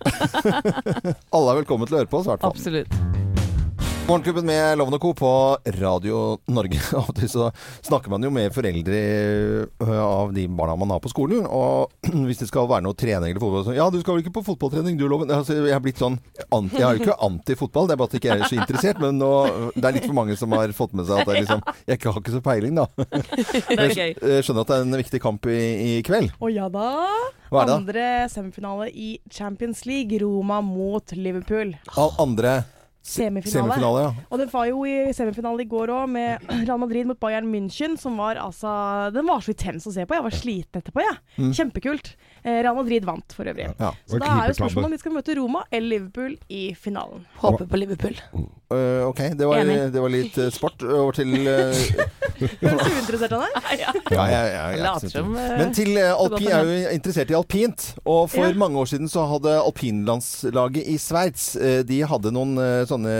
Alle 1.36 1.54
er 1.54 1.62
velkommen 1.62 1.88
til 1.88 1.98
å 1.98 2.02
høre 2.02 2.10
på 2.10 2.22
oss, 2.22 2.28
i 2.28 2.34
hvert 2.34 2.46
fall. 2.46 2.56
Absolutt. 2.56 3.36
Morgenklubben 4.08 4.46
med 4.48 4.78
Loven 4.80 4.94
og 4.96 5.02
Co. 5.02 5.10
på 5.12 5.30
Radio 5.76 6.38
Norge. 6.48 6.78
Av 6.96 7.10
og 7.10 7.16
til 7.18 7.28
så 7.28 7.50
snakker 7.84 8.08
man 8.08 8.22
jo 8.24 8.30
med 8.32 8.54
foreldre 8.56 9.00
av 9.84 10.30
de 10.32 10.46
barna 10.48 10.76
man 10.80 10.94
har 10.94 11.02
på 11.04 11.10
skolen. 11.12 11.42
Og 11.44 11.92
hvis 12.24 12.40
det 12.40 12.48
skal 12.48 12.70
være 12.70 12.86
noe 12.86 12.96
trening 12.96 13.34
eller 13.34 13.42
fotball 13.42 13.66
så, 13.66 13.74
Ja, 13.76 13.90
du 13.92 13.98
skal 14.00 14.16
vel 14.16 14.22
ikke 14.24 14.32
på 14.38 14.44
fotballtrening, 14.46 14.96
du 14.96 15.04
Loven? 15.12 15.28
Altså, 15.36 15.58
jeg 15.58 15.76
har 15.76 15.84
blitt 15.84 16.00
sånn 16.00 16.16
anti, 16.48 16.78
Jeg 16.80 16.86
er 16.86 16.96
jo 16.96 17.04
ikke 17.04 17.18
anti-fotball, 17.28 17.90
det 17.90 17.98
er 17.98 18.00
bare 18.00 18.08
at 18.08 18.16
jeg 18.16 18.22
ikke 18.22 18.38
er 18.38 18.46
så 18.46 18.56
interessert. 18.62 19.02
Men 19.04 19.20
nå, 19.20 19.28
det 19.76 19.84
er 19.84 19.98
litt 19.98 20.08
for 20.08 20.16
mange 20.22 20.38
som 20.40 20.56
har 20.56 20.72
fått 20.80 20.96
med 20.96 21.10
seg 21.10 21.20
at 21.20 21.28
jeg 21.34 21.44
liksom 21.44 21.62
Jeg 21.92 22.00
har 22.06 22.18
ikke 22.22 22.34
så 22.38 22.42
peiling, 22.48 22.80
da. 22.80 22.88
Er. 23.76 23.92
Jeg 23.92 24.48
skjønner 24.48 24.64
at 24.64 24.72
det 24.72 24.78
er 24.78 24.86
en 24.88 25.00
viktig 25.02 25.20
kamp 25.20 25.50
i, 25.52 25.60
i 25.60 25.92
kveld. 26.08 26.32
Og 26.40 26.56
ja 26.56 26.70
da. 26.72 26.88
Hva 27.52 27.60
er 27.60 27.68
det 27.68 27.74
da? 27.74 27.76
Andre 27.76 28.08
semifinale 28.32 28.88
i 28.88 29.12
Champions 29.28 29.84
League. 29.84 30.16
Roma 30.24 30.62
mot 30.64 31.12
Liverpool. 31.12 31.76
Al 32.00 32.16
andre 32.24 32.56
Semifinale. 33.02 33.72
semifinale, 33.72 34.00
ja. 34.02 34.26
Og 34.28 34.40
den 34.42 34.50
var 34.52 34.66
jo 34.68 34.82
i 34.84 35.12
semifinale 35.16 35.64
i 35.64 35.68
går 35.70 35.92
òg, 35.94 36.08
med 36.12 36.48
Real 36.66 36.80
Madrid 36.82 37.08
mot 37.08 37.20
Bayern 37.20 37.48
München, 37.52 37.96
som 38.00 38.18
var 38.20 38.40
altså 38.42 39.10
Den 39.14 39.28
var 39.28 39.40
så 39.44 39.54
intens 39.54 39.86
å 39.88 39.94
se 39.94 40.04
på. 40.04 40.16
Jeg 40.18 40.26
var 40.26 40.36
sliten 40.36 40.82
etterpå, 40.82 41.04
jeg. 41.04 41.20
Mm. 41.38 41.52
Kjempekult. 41.56 42.12
Eh, 42.48 42.62
Real 42.62 42.76
Madrid 42.76 43.04
vant 43.04 43.34
for 43.36 43.48
øvrig. 43.50 43.66
Ja. 43.78 43.90
Så 44.08 44.18
da 44.22 44.30
er 44.42 44.52
jo 44.52 44.56
spørsmålet 44.56 44.88
om 44.88 44.94
de 44.94 45.00
skal 45.02 45.14
møte 45.14 45.34
Roma 45.36 45.64
eller 45.70 45.88
Liverpool 45.94 46.36
i 46.48 46.62
finalen. 46.78 47.24
Håper 47.42 47.68
på 47.68 47.80
Liverpool. 47.80 48.16
Uh, 48.68 49.08
ok, 49.08 49.20
det 49.38 49.46
var, 49.48 49.64
det 49.64 50.00
var 50.00 50.12
litt 50.12 50.36
eh, 50.38 50.50
sport. 50.52 50.82
Over 50.84 51.16
til 51.16 51.32
Høres 51.48 52.60
du 52.60 52.92
uinteressert 52.94 53.32
ut, 53.32 53.38
Anne. 53.40 53.62
Ja. 53.80 53.92
Ja, 54.12 54.26
ja, 54.30 54.42
ja, 54.52 54.64
ja, 54.78 54.92
som, 55.02 55.32
Men 55.34 55.72
til 55.76 55.94
uh, 55.96 56.12
alpin, 56.14 56.48
jeg 56.48 56.56
er 56.58 56.68
jo 56.68 56.94
interessert 56.98 57.32
i 57.32 57.38
alpint. 57.38 57.88
Og 58.04 58.28
for 58.32 58.48
Ja. 58.48 58.54
mange 58.58 58.78
år 58.80 58.90
siden 58.92 59.10
så 59.10 59.26
hadde 59.28 59.56
alpinlandslaget 59.60 60.88
i 60.88 60.96
Sveits 61.00 61.50
De 61.88 61.98
hadde 62.08 62.32
noen 62.34 62.54
sånne 62.88 63.12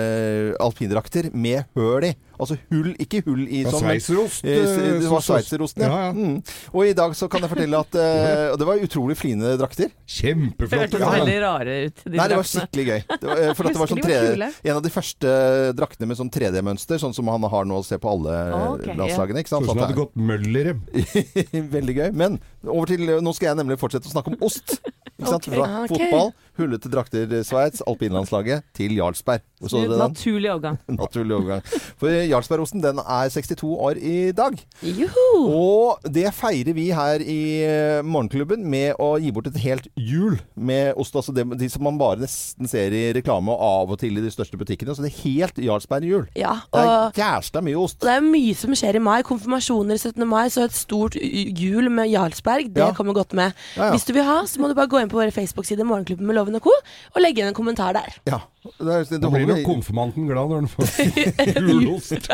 alpindrakter 0.63 1.31
med 1.35 1.67
høl 1.77 2.11
i. 2.13 2.15
Altså 2.39 2.57
hull, 2.71 2.93
ikke 3.03 3.21
hull 3.27 3.43
i 3.47 3.65
sånn 3.67 3.83
Sveitserost. 3.83 4.45
Eh, 4.45 4.59
eh, 4.63 5.01
Det 5.03 5.11
var 5.11 5.21
så- 5.21 5.27
så- 5.27 5.39
sveitserosten, 5.39 5.83
ja. 5.83 5.89
Ja, 5.89 6.05
ja. 6.07 6.13
Mm. 6.13 6.43
Og 6.73 6.87
i 6.87 6.93
dag 6.93 7.13
så 7.19 7.29
kan 7.29 7.41
jeg 7.41 7.51
fortelle 7.51 7.79
at 7.79 7.95
uh, 7.95 8.51
Og 8.53 8.59
det 8.59 8.67
var 8.67 8.79
utrolig 8.79 9.17
fine 9.17 9.57
drakter. 9.59 9.91
Kjempeflott. 10.07 10.87
Hørtes 10.87 11.01
Ja. 11.01 11.11
veldig 11.11 11.39
rare 11.43 11.87
ut, 11.87 12.05
de 12.05 12.17
Nei, 12.17 12.29
det 12.29 12.37
var 12.37 12.45
skikkelig 12.45 12.87
gøy. 12.87 13.01
Det 13.09 13.29
var, 13.29 13.37
eh, 13.39 13.55
for 13.55 13.67
at 13.67 13.73
det 13.73 13.81
var 13.83 13.87
sånn 13.87 14.03
de 14.03 14.03
var 14.03 14.37
3D, 14.37 14.53
en 14.65 14.77
av 14.77 14.83
de 14.83 14.91
første 14.91 15.29
draktene 15.75 16.07
med 16.09 16.17
sånn 16.17 16.31
3D-mønster, 16.31 16.99
sånn 16.99 17.15
som 17.15 17.27
han 17.27 17.43
har 17.43 17.65
nå 17.65 17.79
å 17.79 17.85
se 17.85 17.99
på 17.99 18.09
alle 18.09 18.37
okay, 18.79 18.95
landslagene. 18.95 19.43
Ikke 19.43 19.55
sant? 19.55 19.67
Sånn 19.67 19.75
som 19.75 19.83
det 19.83 19.89
hadde 19.89 19.99
gått 19.99 20.17
møll 20.17 20.57
i 20.57 20.65
dem. 20.71 20.83
Veldig 21.79 21.97
gøy. 21.97 22.13
Men 22.15 22.39
over 22.67 22.87
til, 22.87 23.05
nå 23.21 23.35
skal 23.35 23.51
jeg 23.53 23.61
nemlig 23.65 23.79
fortsette 23.79 24.07
å 24.07 24.15
snakke 24.15 24.35
om 24.35 24.39
ost. 24.47 24.79
Ikke 25.19 25.33
sant? 25.33 25.49
Fra 25.51 25.67
okay. 25.83 25.89
fotball, 25.91 26.33
hullete 26.59 26.91
drakter 26.93 27.31
Sveits, 27.47 27.83
alpinlandslaget, 27.87 28.65
til 28.77 28.95
Jarlsberg. 28.99 29.41
Naturlig 29.63 30.51
overgang. 30.53 30.79
Naturlig 31.01 31.35
overgang. 31.37 31.63
For 31.99 32.09
Jarlsbergosten 32.11 32.83
den 32.83 32.99
er 33.03 33.31
62 33.33 33.63
år 33.75 33.99
i 33.99 34.33
dag. 34.37 34.59
Juhu! 34.83 35.49
Og 35.49 36.05
det 36.15 36.29
feirer 36.37 36.75
vi 36.77 36.89
her 36.95 37.23
i 37.25 37.39
eh, 37.67 38.03
Morgenklubben 38.07 38.63
med 38.71 38.95
å 39.03 39.15
gi 39.21 39.33
bort 39.35 39.49
et 39.51 39.59
helt 39.63 39.89
hjul 39.99 40.39
med 40.55 40.95
ost. 41.01 41.17
Altså 41.19 41.35
det, 41.35 41.47
de 41.59 41.69
som 41.73 41.83
man 41.89 41.99
bare 42.01 42.23
nesten 42.23 42.69
ser 42.71 42.95
i 42.95 43.05
reklame 43.17 43.53
og 43.55 43.63
av 43.69 43.95
og 43.97 44.01
til 44.03 44.19
i 44.19 44.25
de 44.25 44.31
største 44.35 44.59
butikkene. 44.61 44.95
Så 44.95 45.05
det 45.05 45.13
er 45.13 45.23
helt 45.25 45.59
Jarlsberg-hjul. 45.63 46.29
Ja, 46.39 46.59
Det 46.73 46.85
er 46.85 47.19
jævla 47.19 47.65
mye 47.67 47.79
ost. 47.83 48.01
det 48.05 48.15
er 48.19 48.25
mye 48.25 48.55
som 48.59 48.75
skjer 48.79 48.99
i 48.99 49.03
mai. 49.03 49.19
Konfirmasjoner 49.27 49.99
17. 49.99 50.25
mai, 50.29 50.47
så 50.55 50.65
et 50.69 50.77
stort 50.77 51.17
hjul 51.19 51.91
med 51.91 52.11
Jarlsberg. 52.13 52.71
Det 52.75 52.83
Ja. 52.85 52.93
kommer 52.95 53.15
godt 53.15 53.33
med. 53.35 53.53
Ja. 53.77 53.91
Hvis 53.93 54.05
du 54.07 54.13
vil 54.15 54.25
ha, 54.25 54.43
så 54.47 54.61
må 54.61 54.69
du 54.69 54.75
bare 54.79 54.89
gå 54.89 55.01
inn 55.03 55.09
på 55.11 55.19
våre 55.19 55.33
Facebook-sider 55.35 55.85
Morgenklubben 55.85 56.27
med 56.27 56.35
Loven 56.49 56.57
og 56.59 56.65
Co. 56.65 56.73
og 57.15 57.21
legge 57.23 57.43
igjen 57.43 57.51
en 57.53 57.57
kommentar 57.57 57.93
der. 57.97 58.17
Ja. 58.29 58.39
Det, 58.69 58.89
er, 58.89 59.05
det, 59.09 59.21
Da 59.23 59.29
blir 59.33 59.49
jo 59.49 59.57
konfirmanten 59.67 60.27
glad 60.29 60.51
når 60.51 60.65
han 60.65 60.69
får 60.73 60.85
julost. 61.71 62.29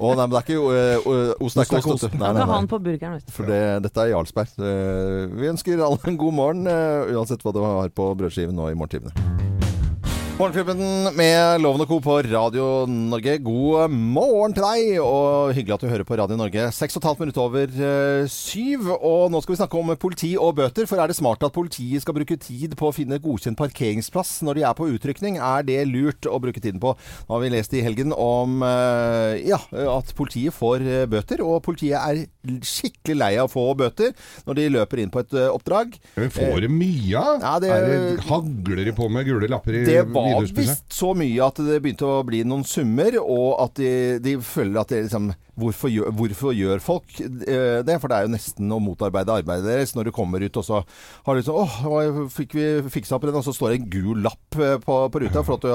Å 0.00 0.12
nei, 0.14 0.26
men 0.26 0.32
det 0.32 0.38
er 0.38 0.44
ikke 0.44 0.60
uh, 0.60 1.34
ost. 1.40 1.58
er 1.58 1.66
ikke 1.68 1.94
ost. 1.96 2.06
Nei, 2.14 2.20
Han 2.20 2.36
nei, 2.36 2.40
kan 2.40 2.40
ha 2.40 2.46
nei. 2.46 2.60
den 2.62 2.70
på 2.70 2.80
burgeren. 2.84 3.20
For 3.34 3.48
det, 3.50 3.60
dette 3.88 4.04
er 4.04 4.12
Jarlsberg. 4.14 4.54
Eh, 4.60 5.24
Vi 5.40 5.50
ønsker 5.52 5.84
alle 5.84 5.98
en 6.12 6.20
god 6.20 6.36
morgen, 6.40 6.66
uh, 6.70 7.12
uansett 7.16 7.44
hva 7.44 7.54
du 7.56 7.62
har 7.64 7.92
på 7.94 8.10
brødskiven 8.20 8.56
nå 8.56 8.70
i 8.72 8.78
morgentimene. 8.78 9.63
Morgenklubben 10.34 10.80
med 11.14 11.60
Loven 11.62 11.84
og 11.84 11.86
Co. 11.86 12.00
på 12.02 12.14
Radio 12.26 12.64
Norge. 12.90 13.36
God 13.46 13.92
morgen 13.94 14.50
til 14.56 14.64
deg, 14.66 14.96
og 14.98 15.52
hyggelig 15.54 15.76
at 15.76 15.82
du 15.84 15.86
hører 15.92 16.06
på 16.08 16.16
Radio 16.18 16.34
Norge. 16.40 16.64
Seks 16.74 16.96
og 16.98 17.04
et 17.04 17.06
halvt 17.06 17.20
minutt 17.22 17.36
over 17.38 17.70
eh, 17.70 18.24
syv, 18.32 18.88
og 18.96 19.28
nå 19.30 19.38
skal 19.44 19.54
vi 19.54 19.58
snakke 19.60 19.78
om 19.78 19.92
politi 20.02 20.32
og 20.34 20.56
bøter. 20.58 20.88
For 20.90 20.98
er 20.98 21.12
det 21.12 21.14
smart 21.20 21.46
at 21.46 21.54
politiet 21.54 22.02
skal 22.02 22.16
bruke 22.18 22.34
tid 22.42 22.74
på 22.80 22.88
å 22.90 22.94
finne 22.96 23.20
godkjent 23.22 23.54
parkeringsplass 23.60 24.40
når 24.44 24.58
de 24.58 24.64
er 24.66 24.74
på 24.80 24.88
utrykning? 24.96 25.38
Er 25.38 25.62
det 25.70 25.78
lurt 25.92 26.26
å 26.26 26.40
bruke 26.42 26.58
tiden 26.64 26.82
på? 26.82 26.96
Nå 27.28 27.36
har 27.36 27.44
vi 27.46 27.52
lest 27.54 27.78
i 27.78 27.84
helgen 27.86 28.10
om 28.18 28.58
eh, 28.66 29.38
ja, 29.52 29.60
at 29.94 30.10
politiet 30.18 30.58
får 30.58 30.82
eh, 30.82 31.04
bøter, 31.14 31.44
og 31.46 31.62
politiet 31.68 31.94
er 32.02 32.24
skikkelig 32.66 33.20
lei 33.22 33.30
av 33.38 33.46
å 33.46 33.54
få 33.54 33.68
bøter 33.78 34.10
når 34.50 34.58
de 34.58 34.66
løper 34.80 35.04
inn 35.06 35.14
på 35.14 35.22
et 35.22 35.38
oppdrag. 35.46 35.94
Men 36.18 36.34
får 36.34 36.66
de 36.66 36.74
mye 36.74 37.22
av? 37.22 37.38
Ja, 37.46 37.54
det- 37.62 37.72
Er 37.78 37.88
det 37.94 38.26
hagler 38.26 38.82
de 38.90 38.98
på 38.98 39.06
med 39.14 39.30
gule 39.30 39.46
lapper 39.54 39.78
i 39.78 39.86
Det 39.86 40.02
var 40.10 40.23
visst 40.56 40.86
så 40.92 41.12
mye 41.16 41.46
at 41.46 41.60
det 41.64 41.80
begynte 41.84 42.08
å 42.08 42.22
bli 42.26 42.42
noen 42.46 42.64
summer, 42.68 43.18
og 43.22 43.60
at 43.64 43.76
de, 43.80 43.92
de 44.24 44.36
føler 44.44 44.80
at 44.80 44.92
det 44.94 45.04
liksom 45.06 45.32
Hvorfor 45.54 45.90
gjør, 45.92 46.10
hvorfor 46.18 46.54
gjør 46.56 46.80
folk 46.82 47.20
eh, 47.22 47.80
det? 47.86 47.98
For 48.02 48.10
det 48.10 48.16
er 48.16 48.26
jo 48.26 48.32
nesten 48.32 48.72
å 48.74 48.80
motarbeide 48.82 49.36
arbeidet 49.38 49.68
deres 49.68 49.94
når 49.94 50.08
du 50.08 50.14
kommer 50.14 50.42
ut 50.42 50.58
og 50.58 50.66
så 50.66 50.80
har 51.26 51.36
du 51.36 51.44
sånn 51.46 51.60
Åh, 51.62 51.76
hva 51.86 52.24
fikk 52.32 52.56
vi 52.58 52.66
fiksa 52.90 53.20
på 53.20 53.28
den? 53.28 53.38
Og 53.38 53.46
så 53.46 53.54
står 53.54 53.72
det 53.72 53.78
en 53.78 53.90
gul 53.92 54.24
lapp 54.24 54.58
eh, 54.58 54.76
på, 54.82 54.96
på 55.14 55.22
ruta. 55.22 55.44
Du, 55.62 55.68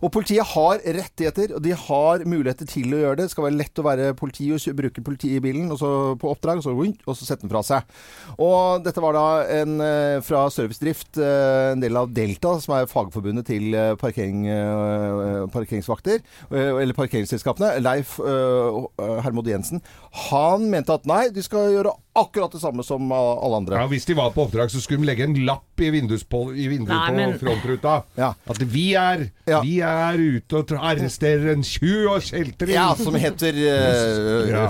og 0.00 0.12
politiet 0.14 0.46
har 0.54 0.80
rettigheter, 0.80 1.52
og 1.56 1.62
de 1.64 1.74
har 1.76 2.24
muligheter 2.28 2.68
til 2.70 2.94
å 2.94 3.02
gjøre 3.02 3.18
det. 3.18 3.28
Det 3.28 3.34
skal 3.34 3.48
være 3.48 3.58
lett 3.58 3.82
å 3.82 3.84
være 3.86 4.08
politi 4.18 4.48
og 4.54 4.78
bruke 4.78 5.04
politibilen 5.04 5.68
og 5.74 5.80
så 5.80 5.90
på 6.20 6.32
oppdrag, 6.32 6.62
og 6.62 6.66
så, 6.66 6.74
og 7.04 7.18
så 7.18 7.28
sette 7.28 7.44
den 7.44 7.52
fra 7.52 7.62
seg. 7.66 7.98
Og 8.40 8.84
dette 8.86 9.02
var 9.04 9.16
da 9.18 9.26
en 9.58 9.76
eh, 9.84 10.16
fra 10.24 10.46
Servicedrift, 10.54 11.20
en 11.20 11.84
del 11.84 12.00
av 12.00 12.08
Delta, 12.14 12.54
som 12.62 12.76
er 12.78 12.88
fagforbundet 12.90 13.48
til 13.50 13.76
parkering, 14.00 14.46
parkeringsvakter, 15.52 16.24
eller 16.50 16.96
parkeringsselskapene. 16.96 17.74
Leif 17.84 18.16
eh, 18.22 19.17
Hermod 19.24 19.48
Jensen. 19.50 19.82
Han 20.30 20.68
mente 20.72 20.94
at 20.94 21.06
nei, 21.08 21.28
de 21.34 21.44
skal 21.44 21.72
gjøre 21.74 21.94
akkurat 22.20 22.52
det 22.54 22.60
samme 22.62 22.84
som 22.86 23.10
eh, 23.12 23.44
alle 23.46 23.60
andre. 23.62 23.80
Ja, 23.82 23.88
Hvis 23.90 24.06
de 24.08 24.16
var 24.18 24.30
på 24.34 24.44
oppdrag, 24.46 24.70
så 24.72 24.82
skulle 24.82 25.02
de 25.04 25.10
legge 25.12 25.26
en 25.28 25.36
lapp 25.46 25.64
i, 25.78 25.90
vinduet 25.92 26.24
Nei, 26.28 27.10
på 27.10 27.14
men- 27.14 27.36
frontruta. 27.38 28.02
Ja. 28.18 28.32
At 28.50 28.58
vi 28.62 28.94
er, 28.98 29.28
Ja. 29.46 29.60
vi 29.62 29.78
er 29.80 30.18
ute 30.18 30.58
og 30.58 30.72
arresterer 30.76 31.52
en 31.54 31.62
tjuv 31.62 32.10
og 32.16 32.22
skjelter 32.26 32.68
Ja, 32.72 32.90
som 32.98 33.14
heter 33.14 33.54
uh, 33.54 34.48
Ja. 34.50 34.66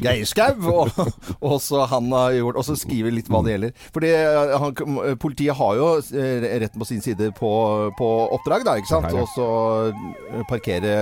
Geirskau. 0.00 0.56
Og, 0.70 0.90
og 1.50 1.56
så 1.62 1.84
han 1.90 2.10
har 2.12 2.32
gjort 2.32 2.56
Og 2.60 2.64
så 2.64 2.76
skriver 2.78 3.12
litt 3.14 3.28
hva 3.30 3.42
det 3.44 3.54
gjelder. 3.54 3.74
Fordi 3.94 4.10
eh, 4.16 4.54
han, 4.62 4.98
politiet 5.20 5.56
har 5.58 5.76
jo 5.76 5.88
eh, 6.16 6.46
retten 6.64 6.80
på 6.80 6.88
sin 6.88 7.02
side 7.04 7.30
på, 7.36 7.50
på 7.98 8.08
oppdrag, 8.36 8.64
da, 8.66 8.76
ikke 8.80 8.88
sant? 8.94 9.12
Og 9.12 9.28
så 9.34 9.46
eh, 9.92 10.42
parkere 10.48 10.94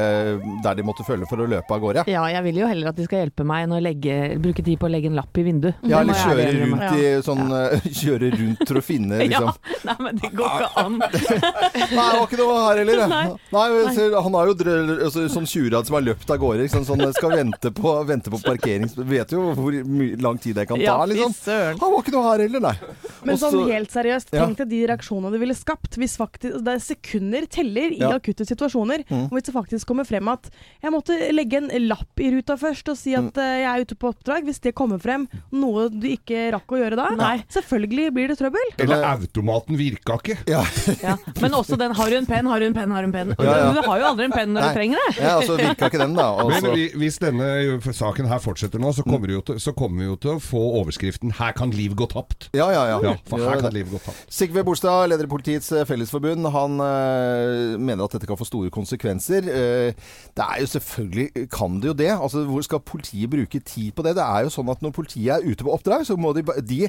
der 0.64 0.74
de 0.78 0.82
måtte 0.86 1.06
følge 1.06 1.28
for 1.30 1.40
å 1.42 1.48
løpe 1.48 1.74
av 1.74 1.82
gårde. 1.82 2.06
Ja, 2.10 2.24
jeg 2.32 2.42
vil 2.48 2.62
jo 2.62 2.68
heller 2.70 2.90
at 2.92 2.98
de 2.98 3.06
skal 3.08 3.24
hjelpe 3.26 3.46
meg 3.46 3.66
enn 3.66 3.76
å 3.76 3.82
legge, 3.82 4.18
bruke 4.42 4.64
tid 4.66 4.78
på 4.80 4.88
å 4.88 4.92
legge 4.92 5.10
en 5.10 5.18
lapp 5.18 5.38
i 5.38 5.44
vinduet. 5.46 5.67
Ja, 5.88 6.00
eller 6.00 6.18
kjøre 6.18 6.44
ærlig 6.44 6.54
innrømme. 6.54 6.88
rundt 6.88 6.98
i 6.98 7.10
sånn 7.26 7.42
ja. 7.52 7.80
Kjøre 8.00 8.30
rundt 8.34 8.64
for 8.64 8.80
å 8.80 8.82
finne 8.84 9.20
liksom 9.22 9.48
Ja, 9.48 9.78
nei, 9.88 9.96
men 10.06 10.20
det 10.22 10.30
går 10.38 10.54
ikke 10.56 10.84
an. 10.84 10.98
Nei, 10.98 11.86
det 11.88 11.98
var 11.98 12.24
ikke 12.24 12.40
noe 12.40 12.58
her 12.62 12.80
heller. 12.82 13.02
Nei. 13.10 13.22
Nei, 13.54 14.06
Han 14.26 14.36
har 14.38 14.50
jo 14.50 14.56
drøll, 14.58 14.92
altså, 14.96 15.24
sånn 15.32 15.48
tjurad 15.48 15.88
som 15.88 15.98
har 15.98 16.04
løpt 16.06 16.30
av 16.32 16.40
gårde. 16.42 16.66
Liksom. 16.66 16.84
Sånn, 16.88 17.04
skal 17.16 17.34
vente 17.36 17.72
på, 17.74 17.94
vente 18.08 18.32
på 18.32 18.40
parkering. 18.44 18.88
Vet 19.08 19.32
jo 19.34 19.48
hvor 19.56 19.76
lang 20.22 20.40
tid 20.42 20.58
det 20.58 20.66
kan 20.70 20.80
ta. 20.82 20.98
Liksom. 21.08 21.34
Han 21.80 21.94
var 21.94 21.98
ikke 22.02 22.14
noe 22.14 22.26
her 22.28 22.44
heller, 22.46 22.64
nei. 22.68 22.74
Men 23.22 23.34
Også, 23.36 23.50
sånn 23.52 23.72
helt 23.72 23.94
seriøst, 23.94 24.32
tenk 24.34 24.60
deg 24.62 24.70
de 24.72 24.82
reaksjonene 24.90 25.32
du 25.34 25.40
ville 25.42 25.56
skapt 25.56 25.98
hvis 25.98 26.16
faktisk 26.20 26.58
det 26.64 26.74
er 26.76 26.82
sekunder 26.82 27.46
teller 27.50 27.94
i 27.94 28.00
Ja. 28.00 28.12
akutte 28.16 28.46
situasjoner. 28.46 29.04
Mm. 29.08 29.26
Og 29.28 29.36
hvis 29.36 29.48
det 29.48 29.54
faktisk 29.54 29.88
kommer 29.88 30.06
frem 30.08 30.28
at 30.30 30.50
jeg 30.82 30.92
måtte 30.94 31.16
legge 31.32 31.60
en 31.60 31.70
lapp 31.88 32.20
i 32.22 32.30
ruta 32.34 32.56
først 32.60 32.88
og 32.92 32.98
si 32.98 33.14
at 33.18 33.32
mm. 33.34 33.58
jeg 33.62 33.68
er 33.70 33.84
ute 33.84 33.98
på 33.98 34.12
oppdrag. 34.12 34.46
Hvis 34.48 34.60
det 34.64 34.74
kommer 34.78 35.00
frem 35.02 35.26
noe 35.52 35.88
du 35.88 36.06
ikke 36.10 36.48
rakk 36.52 36.74
å 36.74 36.78
gjøre 36.80 36.96
da, 36.98 37.08
Nei. 37.16 37.42
selvfølgelig 37.52 38.12
blir 38.14 38.28
det 38.32 38.38
trøbbel. 38.38 38.72
Eller 38.78 39.04
automaten 39.08 39.78
virka 39.78 40.18
ikke. 40.20 40.36
Ja, 40.48 40.64
Ja. 41.02 41.16
Men 41.40 41.52
også 41.54 41.76
den 41.78 41.92
'har 41.94 42.10
du 42.10 42.16
en 42.16 42.26
penn, 42.26 42.46
har 42.46 42.58
du 42.60 42.66
en 42.66 42.74
penn, 42.74 42.90
har 42.90 43.02
du 43.02 43.08
en 43.08 43.12
penn'. 43.12 43.34
Ja, 43.38 43.56
ja. 43.58 43.72
Du 43.72 43.80
har 43.88 43.98
jo 43.98 44.04
aldri 44.04 44.24
en 44.24 44.32
penn 44.32 44.52
når 44.52 44.60
Nei. 44.60 44.68
du 44.68 44.78
trenger 44.78 44.96
det. 45.06 45.22
ja 45.22 45.36
og 45.38 45.42
så 45.44 45.56
virka 45.56 45.86
ikke 45.88 45.98
den, 45.98 46.14
da. 46.14 46.26
Også. 46.34 46.62
Men 46.62 46.74
vi, 46.74 46.88
hvis 46.96 47.18
denne 47.18 47.80
saken 47.92 48.26
her 48.28 48.38
fortsetter 48.38 48.78
nå, 48.78 48.92
så 48.92 49.02
kommer, 49.02 49.26
vi 49.28 49.34
jo 49.34 49.40
til, 49.40 49.60
så 49.60 49.72
kommer 49.72 49.98
vi 49.98 50.04
jo 50.10 50.16
til 50.16 50.30
å 50.36 50.38
få 50.40 50.62
overskriften 50.82 51.32
'Her 51.32 51.52
kan 51.52 51.70
liv 51.70 51.94
gå 51.94 52.06
tapt'. 52.06 52.48
ja, 52.54 52.70
ja, 52.70 52.84
ja. 52.86 52.98
Ja, 53.02 53.14
for 53.26 53.38
her 53.38 53.60
kan 53.60 53.72
liv 53.72 53.86
gå 53.90 53.98
tapt. 54.02 54.26
Sigve 54.28 54.64
Bolstad, 54.64 55.08
leder 55.08 55.24
i 55.24 55.28
Politiets 55.28 55.72
eh, 55.72 55.84
Fellesforbund, 55.84 56.46
han 56.50 56.80
øh, 56.80 57.78
mener 57.80 58.04
at 58.04 58.12
dette 58.12 58.26
kan 58.26 58.36
få 58.36 58.44
store 58.44 58.70
konsekvenser. 58.70 59.46
Eh, 59.48 59.92
det 60.36 60.44
er 60.44 60.60
jo 60.60 60.66
selvfølgelig 60.66 61.48
kan 61.50 61.80
det 61.80 61.88
jo 61.88 61.92
det. 61.94 62.10
Altså, 62.20 62.44
hvor 62.44 62.62
skal 62.62 62.80
politiet 62.80 63.30
bruke 63.30 63.60
tid 63.60 63.92
på 63.92 64.02
det? 64.02 64.16
Det 64.16 64.24
er 64.24 64.42
jo 64.46 64.50
sånn 64.52 64.68
at 64.70 64.82
når 64.82 64.90
politiet 64.96 65.30
er 65.36 65.37
ute 65.44 65.64
på 65.64 65.72
oppdrag, 65.74 66.06
så 66.06 66.16
må 66.16 66.32
de 66.36 66.44
de 66.62 66.88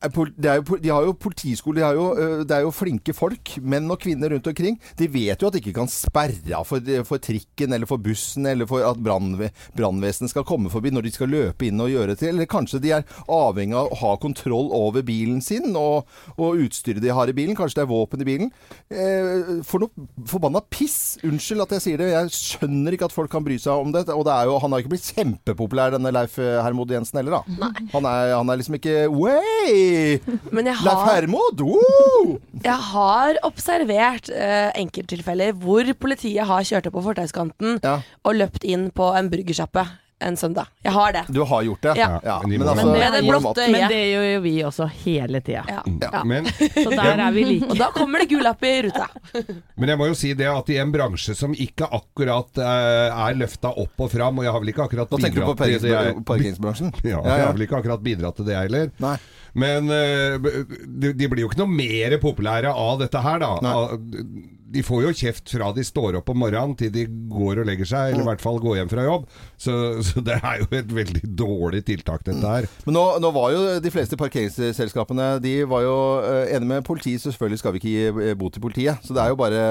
er 0.00 0.60
jo, 0.60 0.76
de 0.80 0.88
har 0.92 1.04
jo 1.04 1.12
politiskole, 1.20 1.80
de 1.80 1.84
har 1.84 1.96
jo, 1.98 2.06
det 2.48 2.56
er 2.56 2.64
jo 2.64 2.72
flinke 2.72 3.12
folk, 3.16 3.54
menn 3.60 3.90
og 3.92 4.00
kvinner 4.00 4.32
rundt 4.32 4.46
omkring. 4.48 4.78
De 4.96 5.08
vet 5.12 5.40
jo 5.42 5.50
at 5.50 5.56
de 5.56 5.60
ikke 5.62 5.74
kan 5.76 5.90
sperre 5.92 6.54
av 6.56 6.64
for, 6.68 6.80
for 7.08 7.20
trikken 7.22 7.74
eller 7.76 7.88
for 7.90 8.00
bussen 8.00 8.48
eller 8.48 8.68
for 8.70 8.84
at 8.86 9.00
brannve- 9.02 9.50
brannvesenet 9.76 10.32
skal 10.32 10.46
komme 10.48 10.72
forbi 10.72 10.92
når 10.94 11.06
de 11.08 11.12
skal 11.14 11.32
løpe 11.32 11.68
inn 11.68 11.80
og 11.84 11.92
gjøre 11.92 12.16
til. 12.20 12.32
Eller 12.32 12.48
kanskje 12.50 12.80
de 12.82 12.94
er 12.96 13.04
avhengig 13.30 13.76
av 13.76 13.90
å 13.92 13.98
ha 14.02 14.14
kontroll 14.22 14.70
over 14.76 15.04
bilen 15.06 15.42
sin 15.44 15.74
og, 15.76 16.08
og 16.36 16.64
utstyret 16.64 17.02
de 17.04 17.12
har 17.14 17.28
i 17.30 17.36
bilen. 17.36 17.56
Kanskje 17.58 17.80
det 17.82 17.84
er 17.86 17.92
våpen 17.92 18.24
i 18.24 18.28
bilen. 18.28 18.50
Eh, 18.88 19.60
for 19.68 19.84
noe 19.84 20.08
forbanna 20.30 20.62
piss! 20.72 21.18
Unnskyld 21.26 21.66
at 21.66 21.76
jeg 21.76 21.84
sier 21.86 22.00
det. 22.00 22.10
Jeg 22.14 22.32
skjønner 22.36 22.96
ikke 22.96 23.10
at 23.10 23.16
folk 23.16 23.30
kan 23.32 23.44
bry 23.46 23.58
seg 23.60 23.84
om 23.84 23.92
det. 23.94 24.06
Og 24.14 24.24
det 24.28 24.38
jo, 24.48 24.56
han 24.64 24.72
har 24.72 24.82
ikke 24.82 24.94
blitt 24.94 25.12
kjempepopulær, 25.12 25.92
denne 25.96 26.14
Leif 26.14 26.38
eh, 26.40 26.56
Hermod 26.64 26.90
Jensen 26.94 27.20
heller, 27.20 27.40
da. 27.40 27.70
Han 27.92 28.08
er, 28.08 28.34
han 28.38 28.48
er 28.54 28.60
liksom 28.62 28.80
ikke 28.80 28.96
Way! 29.10 29.89
Men 30.54 30.70
jeg 30.70 30.78
har, 30.80 30.86
La 30.86 30.96
Hermod! 31.08 31.62
Woo! 31.64 32.36
jeg 32.68 32.78
har 32.90 33.40
observert 33.46 34.30
eh, 34.34 34.70
enkelttilfeller 34.80 35.56
hvor 35.60 35.90
politiet 36.00 36.46
har 36.48 36.66
kjørt 36.66 36.90
opp 36.90 36.98
på 36.98 37.06
fortauskanten 37.10 37.80
Ja, 37.84 37.98
og 38.24 38.38
løpt 38.38 38.66
inn 38.68 38.88
på 38.94 39.10
en 39.16 39.30
burgersjappe 39.32 39.86
en 40.20 40.36
søndag. 40.36 40.66
Jeg 40.82 40.92
har 40.92 41.12
det. 41.12 41.22
du 41.28 41.40
har 41.44 41.62
gjort 41.62 41.82
det? 41.82 41.94
Ja. 41.96 42.40
Men 42.42 42.50
de 42.50 42.58
men 42.58 42.68
altså, 42.68 42.86
men, 42.92 43.12
det 43.12 43.22
blotte 43.24 43.64
øyet. 43.64 43.72
Men 43.72 43.88
det 43.88 44.00
gjør 44.10 44.26
jo 44.28 44.40
vi 44.44 44.52
også 44.68 44.88
hele 45.04 45.40
tida. 45.40 45.64
Ja. 45.68 45.80
Ja. 45.84 46.42
Så 46.84 46.90
der 46.92 47.22
er 47.24 47.32
vi 47.32 47.44
like. 47.48 47.70
Og 47.72 47.80
da 47.80 47.90
kommer 47.94 48.22
det 48.22 48.28
gul 48.32 48.44
lapp 48.44 48.64
i 48.64 48.74
ruta. 48.86 49.08
men 49.80 49.92
jeg 49.94 50.00
må 50.00 50.10
jo 50.10 50.18
si 50.18 50.32
det 50.36 50.48
at 50.52 50.70
i 50.72 50.78
en 50.82 50.92
bransje 50.94 51.34
som 51.38 51.56
ikke 51.56 51.88
akkurat 52.00 52.60
uh, 52.60 53.26
er 53.28 53.40
løfta 53.40 53.72
opp 53.72 54.06
og 54.06 54.12
fram, 54.12 54.40
og 54.40 54.46
jeg 54.46 54.54
har 54.56 54.64
vel 54.64 54.74
ikke 54.74 54.86
akkurat 54.88 55.10
Nå 55.10 55.22
tenker 55.24 55.42
du 55.42 55.48
på 55.48 55.56
bidratt 55.56 55.80
til 55.80 55.88
det 55.88 55.96
parkerings 55.96 56.16
jeg- 56.20 56.28
parkeringsbransjen? 56.30 56.94
Ja, 57.02 57.18
Ja, 57.20 57.36
jeg 57.36 57.46
har 57.48 57.56
vel 57.56 57.66
ikke 57.66 57.80
akkurat 57.80 58.04
bidratt 58.04 58.40
til 58.40 58.48
det 58.50 58.56
heller. 58.60 58.92
Nei. 59.02 59.16
Men 59.60 59.90
uh, 59.90 60.50
de, 60.86 61.12
de 61.16 61.28
blir 61.32 61.46
jo 61.46 61.50
ikke 61.50 61.62
noe 61.64 61.72
mer 61.80 62.16
populære 62.22 62.72
av 62.76 63.00
dette 63.02 63.24
her, 63.24 63.40
da. 63.42 63.54
Nei. 63.64 64.56
De 64.70 64.82
får 64.86 65.02
jo 65.02 65.12
kjeft 65.18 65.50
fra 65.50 65.70
de 65.74 65.82
står 65.86 66.20
opp 66.20 66.28
om 66.30 66.38
morgenen 66.44 66.76
til 66.78 66.92
de 66.94 67.02
går 67.30 67.62
og 67.62 67.66
legger 67.66 67.88
seg, 67.90 68.12
eller 68.12 68.22
i 68.22 68.28
hvert 68.28 68.42
fall 68.44 68.60
går 68.62 68.76
hjem 68.78 68.90
fra 68.92 69.06
jobb. 69.06 69.24
Så, 69.58 69.72
så 70.06 70.22
det 70.26 70.36
er 70.38 70.60
jo 70.62 70.68
et 70.78 70.92
veldig 70.94 71.22
dårlig 71.38 71.82
tiltak, 71.88 72.22
dette 72.28 72.52
her. 72.54 72.68
Men 72.86 72.94
nå, 72.98 73.04
nå 73.24 73.32
var 73.34 73.50
jo 73.56 73.64
de 73.82 73.90
fleste 73.94 74.18
parkeringsselskapene 74.20 75.32
De 75.42 75.56
var 75.70 75.82
jo 75.86 75.96
eh, 76.22 76.54
enige 76.54 76.70
med 76.70 76.86
politiet. 76.86 77.18
så 77.22 77.32
Selvfølgelig 77.34 77.62
skal 77.64 77.74
vi 77.74 77.82
ikke 77.82 77.94
gi 77.96 78.30
eh, 78.30 78.36
bot 78.38 78.54
til 78.54 78.62
politiet. 78.64 79.02
Så 79.06 79.16
det 79.16 79.24
er 79.24 79.34
jo 79.34 79.40
bare 79.40 79.64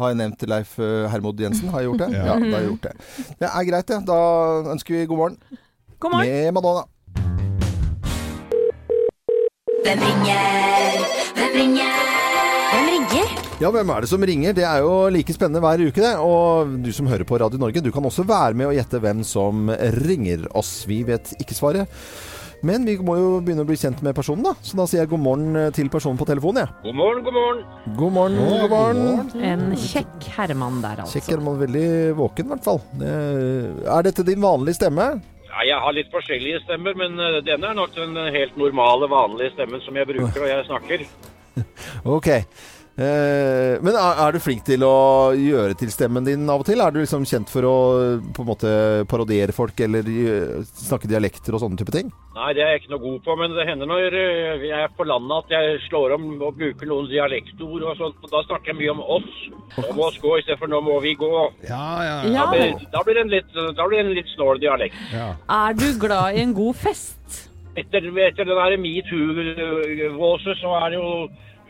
har 0.00 0.14
jeg 0.14 0.16
nevnt 0.22 0.46
Leif 0.48 0.78
eh, 0.80 1.04
Hermod 1.12 1.40
Jensen? 1.44 1.68
Har 1.68 1.82
jeg 1.82 1.90
gjort 1.90 2.06
det? 2.06 2.10
Ja. 2.16 2.24
Ja, 2.30 2.38
da 2.40 2.46
har 2.54 2.62
jeg 2.62 2.70
gjort 2.70 2.86
det. 2.88 2.92
Det 3.42 3.50
er 3.50 3.66
greit, 3.68 3.90
det. 3.92 3.98
Da 4.08 4.20
ønsker 4.72 4.96
vi 4.96 5.04
god 5.10 5.20
morgen 5.20 5.36
God 6.00 6.14
morgen. 6.16 6.32
med 6.32 6.52
Madonna. 6.56 6.86
Hvem 9.84 9.98
ringer? 10.08 11.04
Hvem 11.36 11.52
ringer? 11.60 12.09
Ja, 13.60 13.68
hvem 13.68 13.90
er 13.92 14.00
det 14.00 14.08
som 14.08 14.22
ringer? 14.24 14.54
Det 14.56 14.64
er 14.64 14.80
jo 14.80 14.92
like 15.12 15.34
spennende 15.36 15.60
hver 15.60 15.82
uke, 15.84 16.00
det. 16.00 16.14
Og 16.24 16.78
du 16.80 16.88
som 16.96 17.08
hører 17.10 17.26
på 17.28 17.36
Radio 17.42 17.60
Norge, 17.60 17.82
du 17.84 17.90
kan 17.92 18.06
også 18.08 18.24
være 18.24 18.56
med 18.56 18.70
og 18.70 18.76
gjette 18.78 19.00
hvem 19.04 19.20
som 19.26 19.68
ringer 20.00 20.46
oss. 20.56 20.86
Vi 20.88 21.02
vet 21.04 21.34
ikke 21.36 21.56
svaret. 21.58 22.00
Men 22.64 22.86
vi 22.88 22.94
må 23.04 23.18
jo 23.18 23.28
begynne 23.44 23.64
å 23.64 23.68
bli 23.68 23.76
kjent 23.80 24.00
med 24.04 24.16
personen, 24.16 24.46
da. 24.48 24.54
Så 24.64 24.78
da 24.80 24.86
sier 24.88 25.02
jeg 25.02 25.10
god 25.12 25.22
morgen 25.24 25.58
til 25.76 25.90
personen 25.92 26.16
på 26.20 26.24
telefonen, 26.28 26.62
jeg. 26.64 26.72
God 26.86 26.96
morgen, 27.02 27.20
god 27.28 27.36
morgen. 27.36 27.60
God 28.00 28.16
morgen, 28.16 28.40
Å, 28.40 28.56
god 28.64 28.72
morgen. 28.72 29.44
En 29.52 29.66
kjekk 29.76 30.30
herremann 30.38 30.80
der, 30.84 31.04
altså. 31.04 31.18
Kjekk 31.18 31.30
herremann. 31.34 31.60
veldig 31.60 31.86
våken, 32.16 32.48
i 32.48 32.54
hvert 32.54 32.66
fall. 32.70 32.82
Er 33.04 34.08
dette 34.08 34.24
din 34.28 34.40
vanlige 34.44 34.80
stemme? 34.80 35.10
Ja, 35.50 35.62
jeg 35.68 35.84
har 35.84 35.96
litt 36.00 36.12
forskjellige 36.16 36.64
stemmer, 36.64 36.96
men 36.96 37.20
eh, 37.20 37.40
denne 37.44 37.74
er 37.74 37.76
nok 37.76 37.92
den 37.96 38.16
helt 38.32 38.56
normale, 38.60 39.08
vanlige 39.10 39.52
stemmen 39.58 39.84
som 39.84 39.96
jeg 40.00 40.08
bruker 40.14 40.36
når 40.46 40.52
jeg 40.56 40.68
snakker. 40.72 41.08
Ok. 42.08 42.28
Eh, 43.00 43.78
men 43.80 43.94
er, 43.96 44.18
er 44.26 44.34
du 44.36 44.40
flink 44.44 44.60
til 44.66 44.82
å 44.84 45.30
gjøre 45.32 45.72
til 45.80 45.88
stemmen 45.88 46.26
din 46.26 46.42
av 46.52 46.60
og 46.60 46.66
til? 46.68 46.82
Er 46.84 46.92
du 46.92 46.98
liksom 47.00 47.22
kjent 47.28 47.48
for 47.48 47.64
å 47.64 47.74
på 48.36 48.42
en 48.44 48.48
måte 48.50 48.72
parodiere 49.08 49.54
folk 49.56 49.78
eller 49.86 50.04
eh, 50.10 50.58
snakke 50.68 51.08
dialekter 51.08 51.56
og 51.56 51.62
sånne 51.62 51.80
type 51.80 51.94
ting? 51.94 52.10
Nei, 52.36 52.50
det 52.58 52.60
er 52.66 52.74
jeg 52.74 52.82
ikke 52.82 52.92
noe 52.92 53.02
god 53.06 53.22
på, 53.24 53.36
men 53.40 53.54
det 53.56 53.64
hender 53.70 53.88
når 53.88 54.18
eh, 54.20 54.66
jeg 54.68 54.84
er 54.84 54.92
på 54.98 55.06
landet 55.08 55.46
at 55.46 55.54
jeg 55.56 55.80
slår 55.88 56.16
om 56.18 56.28
og 56.44 56.60
bruker 56.60 56.90
noen 56.92 57.08
dialektord 57.08 57.88
og 57.88 57.96
sånt. 58.02 58.20
og 58.20 58.34
Da 58.36 58.44
snakker 58.50 58.74
jeg 58.74 58.80
mye 58.82 58.92
om 58.98 59.02
oss. 59.16 59.32
Må 59.96 60.10
oss 60.10 60.20
gå 60.20 60.36
istedenfor 60.42 60.68
nå 60.74 60.82
må 60.84 61.00
vi 61.00 61.16
gå. 61.16 61.32
Ja, 61.70 61.84
ja, 62.04 62.16
Da 62.26 62.34
Ja. 62.36 62.46
blir, 62.52 62.76
da 62.92 63.04
blir 63.06 63.16
det 63.16 63.24
en 63.24 63.32
litt, 63.38 63.50
da 63.56 63.86
blir 63.88 64.02
det 64.02 64.06
en 64.10 64.16
litt 64.20 64.34
snål 64.36 64.60
dialekt. 64.60 65.00
ja. 65.14 65.30
Er 65.48 65.72
du 65.78 65.88
glad 65.98 66.36
i 66.36 66.44
en 66.44 66.52
god 66.52 66.76
fest? 66.76 67.46
Etter, 67.80 68.02
etter 68.28 68.44
det 68.44 68.56
der 68.60 68.76
metoo-våset 68.82 70.58
så 70.60 70.74
er 70.84 70.90
det 70.92 70.98
jo 71.00 71.12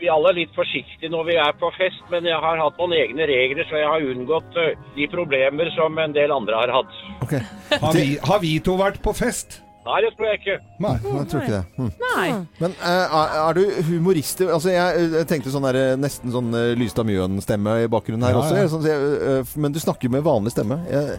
vi 0.01 0.11
alle 0.11 0.31
er 0.33 0.39
litt 0.41 0.53
forsiktige 0.57 1.11
når 1.13 1.27
vi 1.29 1.39
er 1.39 1.57
på 1.61 1.71
fest, 1.77 2.03
men 2.11 2.27
jeg 2.27 2.37
har 2.43 2.61
hatt 2.61 2.79
noen 2.81 2.95
egne 2.97 3.27
regler, 3.29 3.67
så 3.69 3.79
jeg 3.79 3.89
har 3.89 4.07
unngått 4.13 4.61
eh, 4.61 4.77
de 4.97 5.09
problemer 5.11 5.71
som 5.77 5.97
en 6.01 6.15
del 6.15 6.33
andre 6.35 6.63
har 6.63 6.73
hatt. 6.81 6.95
Okay. 7.25 7.43
Har, 7.71 7.93
vi, 7.95 8.07
har 8.29 8.41
vi 8.43 8.55
to 8.65 8.77
vært 8.81 9.01
på 9.05 9.13
fest? 9.17 9.61
Nei, 9.81 9.97
det 10.05 10.11
tror 10.13 10.27
jeg 10.29 10.37
ikke. 10.41 10.55
Nei. 10.83 10.91
Jeg 11.01 11.27
tror 11.31 11.41
ikke 11.41 11.55
det. 11.55 11.63
Hm. 11.79 11.87
Nei. 12.03 12.25
Men 12.61 12.75
eh, 12.85 13.15
er, 13.17 13.31
er 13.41 13.57
du 13.57 13.61
humorist? 13.87 14.43
Altså, 14.45 14.69
jeg, 14.75 15.07
jeg 15.15 15.29
tenkte 15.31 15.53
sånn 15.53 15.65
der, 15.65 15.79
nesten 15.97 16.33
sånn 16.33 16.53
uh, 16.53 16.73
Lystad 16.77 17.09
Mjøen-stemme 17.09 17.79
i 17.85 17.89
bakgrunnen 17.89 18.27
her 18.27 18.37
Ja, 18.37 18.43
også. 18.43 18.59
ja. 18.59 18.69
Sånn, 18.69 18.85
så 18.85 19.39
eh, 19.39 19.55
men 19.57 19.73
du 19.73 19.81
snakker 19.81 20.09
jo 20.09 20.13
med 20.13 20.25
vanlig 20.27 20.53
stemme. 20.53 20.77
Jeg, 20.91 21.17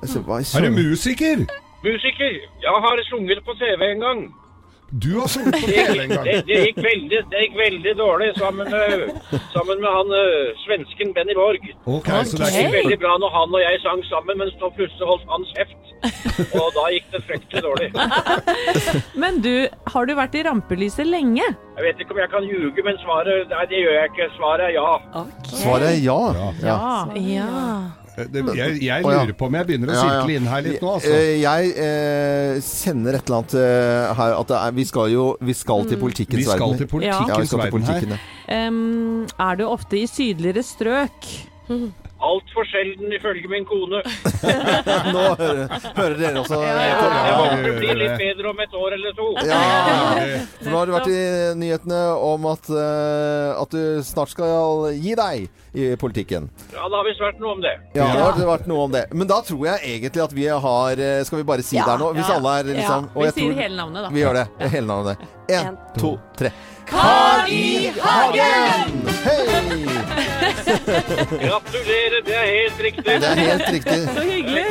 i 0.00 0.08
Er 0.10 0.64
du 0.64 0.70
musiker? 0.74 1.44
Musiker. 1.84 2.36
Jeg 2.64 2.82
har 2.86 3.02
sunget 3.08 3.44
på 3.46 3.54
TV 3.60 3.86
en 3.92 4.02
gang. 4.02 4.22
Du 4.90 5.20
har 5.20 5.26
sunget 5.28 5.54
på 5.54 5.66
Det, 5.66 5.74
gikk- 5.86 6.02
en 6.02 6.08
gang. 6.08 6.24
det, 6.24 6.46
det, 6.46 6.56
gikk 6.66 6.78
veldig, 6.82 7.18
det 7.30 7.42
gikk 7.44 7.56
veldig 7.58 7.92
dårlig 7.98 8.30
sammen 8.38 8.70
med, 8.74 9.04
sammen 9.54 9.78
med 9.84 9.90
han 9.96 10.08
eh, 10.18 10.50
svensken 10.64 11.12
Benny 11.14 11.34
Borg. 11.38 11.62
Okay, 11.86 12.24
så 12.26 12.40
Det 12.42 12.50
gikk 12.56 12.74
veldig 12.74 12.98
bra 13.04 13.12
når 13.22 13.30
han 13.36 13.54
og 13.54 13.62
jeg 13.62 13.78
sang 13.84 14.02
sammen, 14.10 14.38
men 14.42 14.50
så 14.58 14.70
plutselig 14.74 15.06
holdt 15.12 15.30
han 15.30 15.46
kjeft. 15.52 15.78
Og 16.56 16.66
da 16.74 16.86
gikk 16.94 17.06
det 17.12 17.20
fryktelig 17.28 17.62
dårlig. 17.62 17.88
Men 19.22 19.40
du, 19.44 19.68
har 19.92 20.06
du 20.08 20.14
vært 20.16 20.34
i 20.40 20.44
rampelyset 20.46 21.04
lenge? 21.06 21.44
Jeg 21.76 21.84
vet 21.84 22.00
ikke 22.00 22.16
om 22.16 22.20
jeg 22.22 22.30
kan 22.32 22.46
ljuge, 22.48 22.84
men 22.84 22.96
svaret 23.04 23.50
Nei, 23.52 23.64
det 23.68 23.82
gjør 23.82 23.96
jeg 23.98 24.10
ikke. 24.12 24.28
Svaret 24.38 24.66
er 24.70 24.74
ja. 24.78 24.88
Svaret 25.52 25.88
er 25.90 25.98
ja. 26.00 26.18
ja. 26.64 26.78
Ja. 27.20 27.50
Det, 28.28 28.42
jeg, 28.58 28.78
jeg 28.84 29.04
lurer 29.06 29.32
på 29.38 29.46
om 29.48 29.54
jeg 29.58 29.66
begynner 29.70 29.92
å 29.92 29.94
Ja, 29.94 30.00
ja. 30.00 30.10
sirkle 30.20 30.36
inn 30.40 30.48
her 30.50 30.64
litt 30.66 30.82
nå, 30.84 30.94
altså. 30.98 31.12
Eh, 31.14 31.40
Jeg 31.40 31.70
eh, 31.86 32.60
kjenner 32.66 33.18
et 33.18 33.24
eller 33.30 33.38
annet 33.40 33.54
eh, 33.60 34.14
her 34.20 34.34
at 34.40 34.50
det 34.52 34.58
er, 34.60 34.74
vi 34.80 34.84
skal 34.90 35.12
jo 35.12 35.24
vi 35.40 35.54
skal 35.56 35.86
til 35.90 36.00
politikkens 36.02 36.48
verden. 36.50 36.74
Vi 36.74 36.76
skal 36.76 36.82
til 36.82 36.90
politikkens 36.92 37.54
verden 37.56 37.88
her. 37.88 38.68
Um, 38.68 39.26
er 39.38 39.60
du 39.60 39.64
ofte 39.68 40.00
i 40.00 40.06
sydligere 40.10 40.62
strøk? 40.66 41.30
Altfor 42.20 42.66
sjelden, 42.68 43.08
ifølge 43.16 43.48
min 43.48 43.64
kone. 43.64 44.02
Nå 45.14 45.20
hører, 45.40 45.70
hører 45.96 46.16
dere 46.20 46.40
også. 46.42 46.58
ja, 46.60 46.72
ja, 46.76 46.82
ja. 46.90 47.20
jeg 47.24 47.36
håper 47.38 47.62
det 47.64 47.72
blir 47.78 47.96
litt 47.96 48.16
bedre 48.20 48.50
om 48.50 48.60
et 48.60 48.74
år 48.76 48.96
eller 48.98 49.14
to. 49.16 49.28
Ja, 49.48 49.60
for 50.60 50.68
nå 50.68 50.76
har 50.82 50.90
det 50.90 50.94
vært 50.98 51.08
i 51.14 51.22
nyhetene 51.62 52.00
om 52.26 52.44
at, 52.50 52.68
eh, 52.68 53.62
at 53.62 53.72
du 53.72 54.02
snart 54.04 54.34
skal 54.34 54.90
gi 54.98 55.14
deg 55.16 55.46
i 55.80 55.86
politikken. 56.02 56.50
Ja, 56.74 56.90
det 56.92 56.98
har 57.00 57.08
visst 57.08 57.24
vært 57.24 57.40
noe 57.40 57.54
om 57.56 57.62
det. 57.64 57.72
Ja, 57.96 58.10
det 58.12 58.26
har 58.26 58.50
vært 58.50 58.68
noe 58.68 58.84
om 58.90 58.92
det. 58.98 59.06
Men 59.16 59.30
da 59.30 59.40
tror 59.46 59.64
jeg 59.70 59.94
egentlig 59.94 60.24
at 60.26 60.34
vi 60.36 60.48
har 60.66 61.00
eh, 61.00 61.22
Skal 61.24 61.40
vi 61.40 61.46
bare 61.54 61.64
si 61.64 61.78
Ja. 61.78 61.86
det 61.86 61.94
her 61.96 62.02
nå? 62.04 62.10
Hvis 62.18 62.28
Ja. 62.28 62.36
alle 62.36 62.56
er 62.60 62.68
liksom 62.74 63.08
Vi 63.14 63.30
sier 63.30 63.38
tror- 63.46 63.62
hele 63.62 63.76
navnet, 63.80 64.02
da. 64.04 64.12
Vi 64.12 64.20
gjør 64.26 64.34
det. 64.42 64.46
Hele 64.76 64.86
navnet. 64.92 65.24
Én, 65.48 65.66
En, 65.72 65.80
to, 65.96 66.12
tre. 66.36 66.52
Carl 66.90 67.48
I. 67.48 67.92
Hagen! 68.02 69.02
Hei! 69.24 70.39
Gratulerer, 71.46 72.20
det 72.26 72.36
er 72.36 72.48
helt 72.48 72.82
riktig. 72.86 73.04
Det 73.06 73.30
er 73.30 73.40
helt 73.40 73.66
riktig. 73.74 73.98
Så 74.16 74.24
hyggelig. 74.26 74.64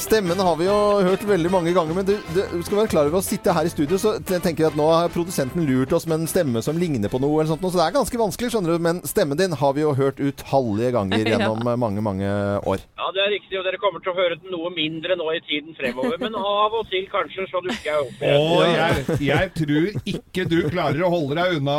Stemmen 0.00 0.42
har 0.42 0.56
vi 0.60 0.68
jo 0.68 0.76
hørt 1.06 1.24
veldig 1.28 1.52
mange 1.52 1.74
ganger, 1.76 1.96
men 1.96 2.08
du, 2.08 2.14
du 2.34 2.62
skal 2.66 2.82
være 2.82 2.92
klar 2.94 3.10
over 3.10 3.20
å 3.20 3.24
sitte 3.24 3.54
her 3.56 3.68
i 3.68 3.72
studio, 3.72 3.98
så 4.00 4.16
tenker 4.28 4.64
jeg 4.64 4.70
at 4.72 4.78
nå 4.78 4.88
har 4.90 5.12
produsenten 5.14 5.66
lurt 5.68 5.92
oss 5.96 6.06
med 6.10 6.22
en 6.22 6.30
stemme 6.30 6.62
som 6.64 6.78
ligner 6.80 7.12
på 7.12 7.20
noe, 7.22 7.40
eller 7.40 7.52
sånt, 7.52 7.64
så 7.66 7.80
det 7.80 7.86
er 7.86 7.96
ganske 7.98 8.20
vanskelig, 8.20 8.52
skjønner 8.54 8.76
du. 8.76 8.84
Men 8.86 9.02
stemmen 9.08 9.38
din 9.40 9.56
har 9.60 9.76
vi 9.76 9.84
jo 9.84 9.94
hørt 9.96 10.20
utallige 10.20 10.94
ganger 10.96 11.24
gjennom 11.34 11.64
ja. 11.64 11.76
mange, 11.80 12.04
mange 12.04 12.30
år. 12.68 12.84
Ja, 13.00 13.10
det 13.16 13.24
er 13.24 13.32
riktig, 13.36 13.58
og 13.60 13.66
dere 13.68 13.80
kommer 13.82 14.04
til 14.04 14.14
å 14.14 14.18
høre 14.18 14.38
den 14.40 14.54
noe 14.54 14.72
mindre 14.74 15.16
nå 15.18 15.30
i 15.36 15.42
tiden 15.46 15.76
fremover. 15.78 16.18
Men 16.22 16.36
av 16.38 16.76
og 16.80 16.88
til 16.92 17.06
kanskje 17.12 17.46
så 17.50 17.62
dukker 17.64 17.90
jeg 17.90 18.06
opp 18.06 18.24
igjen. 18.24 18.40
Og 18.40 18.62
jeg, 18.68 19.20
jeg 19.30 19.54
tror 19.60 19.88
ikke 20.14 20.46
du 20.50 20.58
klarer 20.70 21.06
å 21.06 21.12
holde 21.12 21.38
deg 21.38 21.58
unna, 21.60 21.78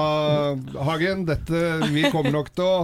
Hagen. 0.88 1.26
Dette, 1.28 1.62
vi 1.92 2.08
kommer 2.12 2.34
nok 2.34 2.52
til 2.56 2.68
å, 2.68 2.76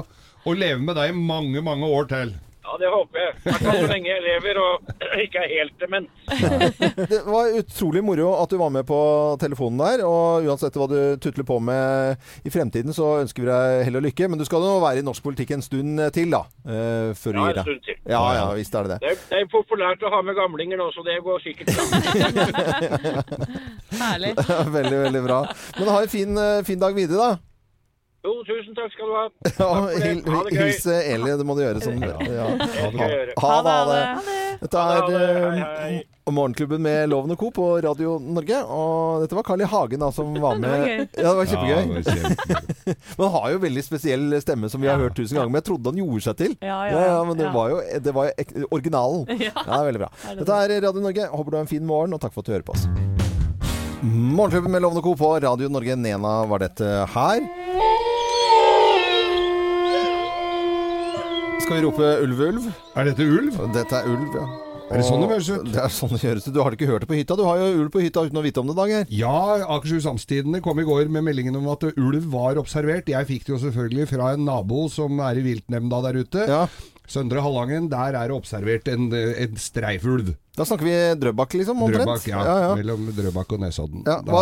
å 0.48 0.58
leve 0.58 0.82
med 0.84 0.96
deg 1.00 1.14
i 1.14 1.18
mange, 1.18 1.64
mange 1.66 1.96
år 2.00 2.12
til. 2.12 2.36
Ja, 2.68 2.74
det 2.82 2.90
håper 2.92 3.22
jeg. 3.22 3.30
I 3.32 3.44
hvert 3.48 3.62
fall 3.64 3.78
så 3.80 3.88
lenge 3.94 4.10
jeg 4.10 4.24
lever 4.26 4.58
og 4.60 4.90
ikke 5.24 5.40
er 5.40 5.52
helt 5.54 5.76
dement. 5.80 6.10
Det 7.14 7.22
var 7.24 7.54
utrolig 7.62 8.02
moro 8.04 8.34
at 8.42 8.52
du 8.52 8.58
var 8.60 8.74
med 8.76 8.84
på 8.90 8.98
telefonen 9.40 9.80
der, 9.80 10.04
og 10.04 10.44
uansett 10.50 10.76
hva 10.76 10.88
du 10.92 10.98
tutler 11.24 11.48
på 11.48 11.62
med 11.64 12.20
i 12.44 12.52
fremtiden, 12.52 12.92
så 12.96 13.22
ønsker 13.22 13.46
vi 13.46 13.50
deg 13.54 13.86
hell 13.88 14.00
og 14.02 14.04
lykke. 14.10 14.28
Men 14.28 14.42
du 14.42 14.44
skal 14.50 14.66
nå 14.66 14.74
være 14.84 15.00
i 15.00 15.08
norsk 15.08 15.24
politikk 15.24 15.56
en 15.56 15.64
stund 15.64 16.04
til, 16.18 16.36
da. 16.36 16.44
eh, 16.68 17.16
før 17.16 17.38
du 17.38 17.40
Ja, 17.40 17.48
en 17.54 17.64
stund 17.70 17.88
til. 17.88 18.00
Ja, 18.04 18.24
ja, 18.36 18.46
visst 18.60 18.76
er 18.76 18.84
det 18.84 18.98
det. 18.98 19.00
Det 19.06 19.14
er, 19.16 19.24
det 19.32 19.42
er 19.46 19.50
populært 19.56 20.04
å 20.04 20.12
ha 20.12 20.20
med 20.28 20.36
gamlinger 20.36 20.84
nå, 20.84 20.92
så 20.92 21.08
det 21.08 21.22
går 21.24 21.44
sikkert 21.48 21.72
bra. 21.72 21.84
Herlig. 24.04 24.36
veldig, 24.78 24.98
veldig 25.08 25.24
bra. 25.24 25.44
Men 25.80 25.96
ha 25.96 26.02
en 26.04 26.12
fin, 26.12 26.36
eh, 26.44 26.64
fin 26.68 26.84
dag 26.84 27.00
videre, 27.00 27.32
da. 27.32 27.44
Jo, 28.28 28.34
tusen 28.44 28.76
takk 28.76 28.92
skal 28.92 29.08
du 29.08 29.14
ha. 29.16 29.26
Ja, 29.62 29.68
hil, 30.04 30.18
Ha 30.28 30.40
det 30.44 30.52
gøy. 30.52 30.60
hilse 30.66 30.96
Eli, 31.14 31.32
det 31.40 31.46
må 31.48 31.56
du 31.56 31.62
gjøre. 31.64 31.80
Som, 31.80 32.02
Ja. 32.04 32.48
Ha 33.40 33.56
det. 33.64 33.72
Ha 33.72 33.82
det. 33.88 34.04
Dette 34.58 34.82
er 34.82 35.12
eh. 35.14 35.98
Morgenklubben 36.34 36.82
med 36.84 37.08
Loven 37.08 37.32
og 37.32 37.38
Co. 37.40 37.52
på 37.56 37.66
Radio 37.86 38.18
Norge. 38.20 38.58
Og 38.68 39.22
dette 39.24 39.38
var 39.38 39.46
Carl 39.48 39.64
I. 39.64 39.68
Hagen 39.72 40.02
da, 40.04 40.10
som 40.12 40.34
var 40.44 40.58
med. 40.64 41.06
Ja, 41.16 41.30
det 41.30 41.36
var 41.40 41.52
kjempegøy. 41.54 42.44
Man. 43.22 43.32
Har 43.38 43.48
jo 43.54 43.62
veldig 43.64 43.84
spesiell 43.86 44.36
stemme, 44.44 44.68
som 44.74 44.84
vi 44.84 44.90
har 44.92 45.00
hørt 45.00 45.16
tusen 45.16 45.38
ganger. 45.40 45.54
Men 45.54 45.62
jeg 45.62 45.68
trodde 45.70 45.94
han 45.94 46.02
gjorde 46.04 46.26
seg 46.28 46.40
til. 46.42 46.58
Ja, 46.68 47.22
men 47.30 47.40
det 47.40 47.48
var 47.56 47.72
jo, 47.72 47.80
det 48.10 48.16
var 48.18 48.28
jo 48.28 48.36
ek 48.44 48.52
originalen. 48.68 49.24
Ja, 49.40 49.80
veldig 49.88 50.04
bra. 50.04 50.12
Dette 50.42 50.60
er 50.66 50.76
Radio 50.90 51.06
Norge. 51.06 51.30
Håper 51.32 51.54
du 51.56 51.60
har 51.62 51.64
en 51.68 51.72
fin 51.72 51.88
morgen, 51.88 52.18
og 52.18 52.26
takk 52.26 52.36
for 52.36 52.44
at 52.44 52.50
du 52.52 52.58
hører 52.58 52.68
på 52.68 52.76
oss. 52.76 52.90
Morgenklubben 54.04 54.70
med 54.76 54.84
Lovende 54.84 55.02
Co. 55.06 55.16
på 55.18 55.32
Radio 55.48 55.70
Norge. 55.74 55.96
Nena 55.98 56.42
var 56.50 56.66
dette 56.66 56.92
her. 57.16 57.48
Skal 61.68 61.82
vi 61.82 61.84
rope 61.84 62.10
ulv, 62.24 62.42
ulv? 62.46 62.68
Er 62.96 63.10
dette 63.10 63.26
ulv? 63.28 63.56
Dette 63.76 63.98
er 63.98 64.06
ulv, 64.08 64.36
ja. 64.38 64.44
Er 64.88 65.02
det 65.02 65.04
sånn 65.04 65.20
det 65.20 65.28
høres 65.34 65.50
ut? 65.52 65.66
Det 65.68 65.82
er 65.84 65.92
sånn 65.92 66.14
det 66.14 66.20
høres 66.22 66.46
ut. 66.46 66.54
Du 66.56 66.62
har 66.64 66.78
ikke 66.78 66.88
hørt 66.88 67.04
det 67.04 67.10
på 67.10 67.18
hytta? 67.18 67.36
Du 67.36 67.44
har 67.44 67.60
jo 67.60 67.66
ulv 67.82 67.90
på 67.92 68.00
hytta 68.06 68.24
uten 68.24 68.40
å 68.40 68.44
vite 68.46 68.62
om 68.62 68.70
det, 68.72 68.76
Dag. 68.78 69.12
Ja, 69.12 69.34
Akershus 69.76 70.08
Amtstidende 70.08 70.62
kom 70.64 70.80
i 70.80 70.86
går 70.88 71.12
med 71.12 71.26
meldingen 71.28 71.58
om 71.60 71.68
at 71.74 71.84
ulv 71.90 72.30
var 72.32 72.56
observert. 72.62 73.12
Jeg 73.12 73.28
fikk 73.28 73.50
det 73.50 73.52
jo 73.58 73.60
selvfølgelig 73.66 74.08
fra 74.14 74.30
en 74.38 74.48
nabo 74.48 74.86
som 74.94 75.20
er 75.28 75.42
i 75.42 75.44
viltnemnda 75.44 76.00
der 76.08 76.22
ute. 76.24 76.48
Ja. 76.48 76.62
Søndre 77.04 77.44
Hallangen, 77.44 77.92
der 77.92 78.16
er 78.16 78.32
det 78.32 78.40
observert 78.40 78.88
en, 78.94 79.10
en 79.12 79.60
streifulv. 79.60 80.38
Da 80.58 80.66
snakker 80.66 80.86
vi 80.86 81.16
Drøbak, 81.22 81.54
liksom? 81.54 81.82
omtrent? 81.86 82.02
Drøbak, 82.02 82.24
ja, 82.28 82.40
ja, 82.42 82.54
ja. 82.64 82.70
Mellom 82.80 83.12
Drøbak 83.14 83.52
og 83.54 83.60
Nesodden. 83.62 84.02
Ja, 84.08 84.16
hva, 84.26 84.42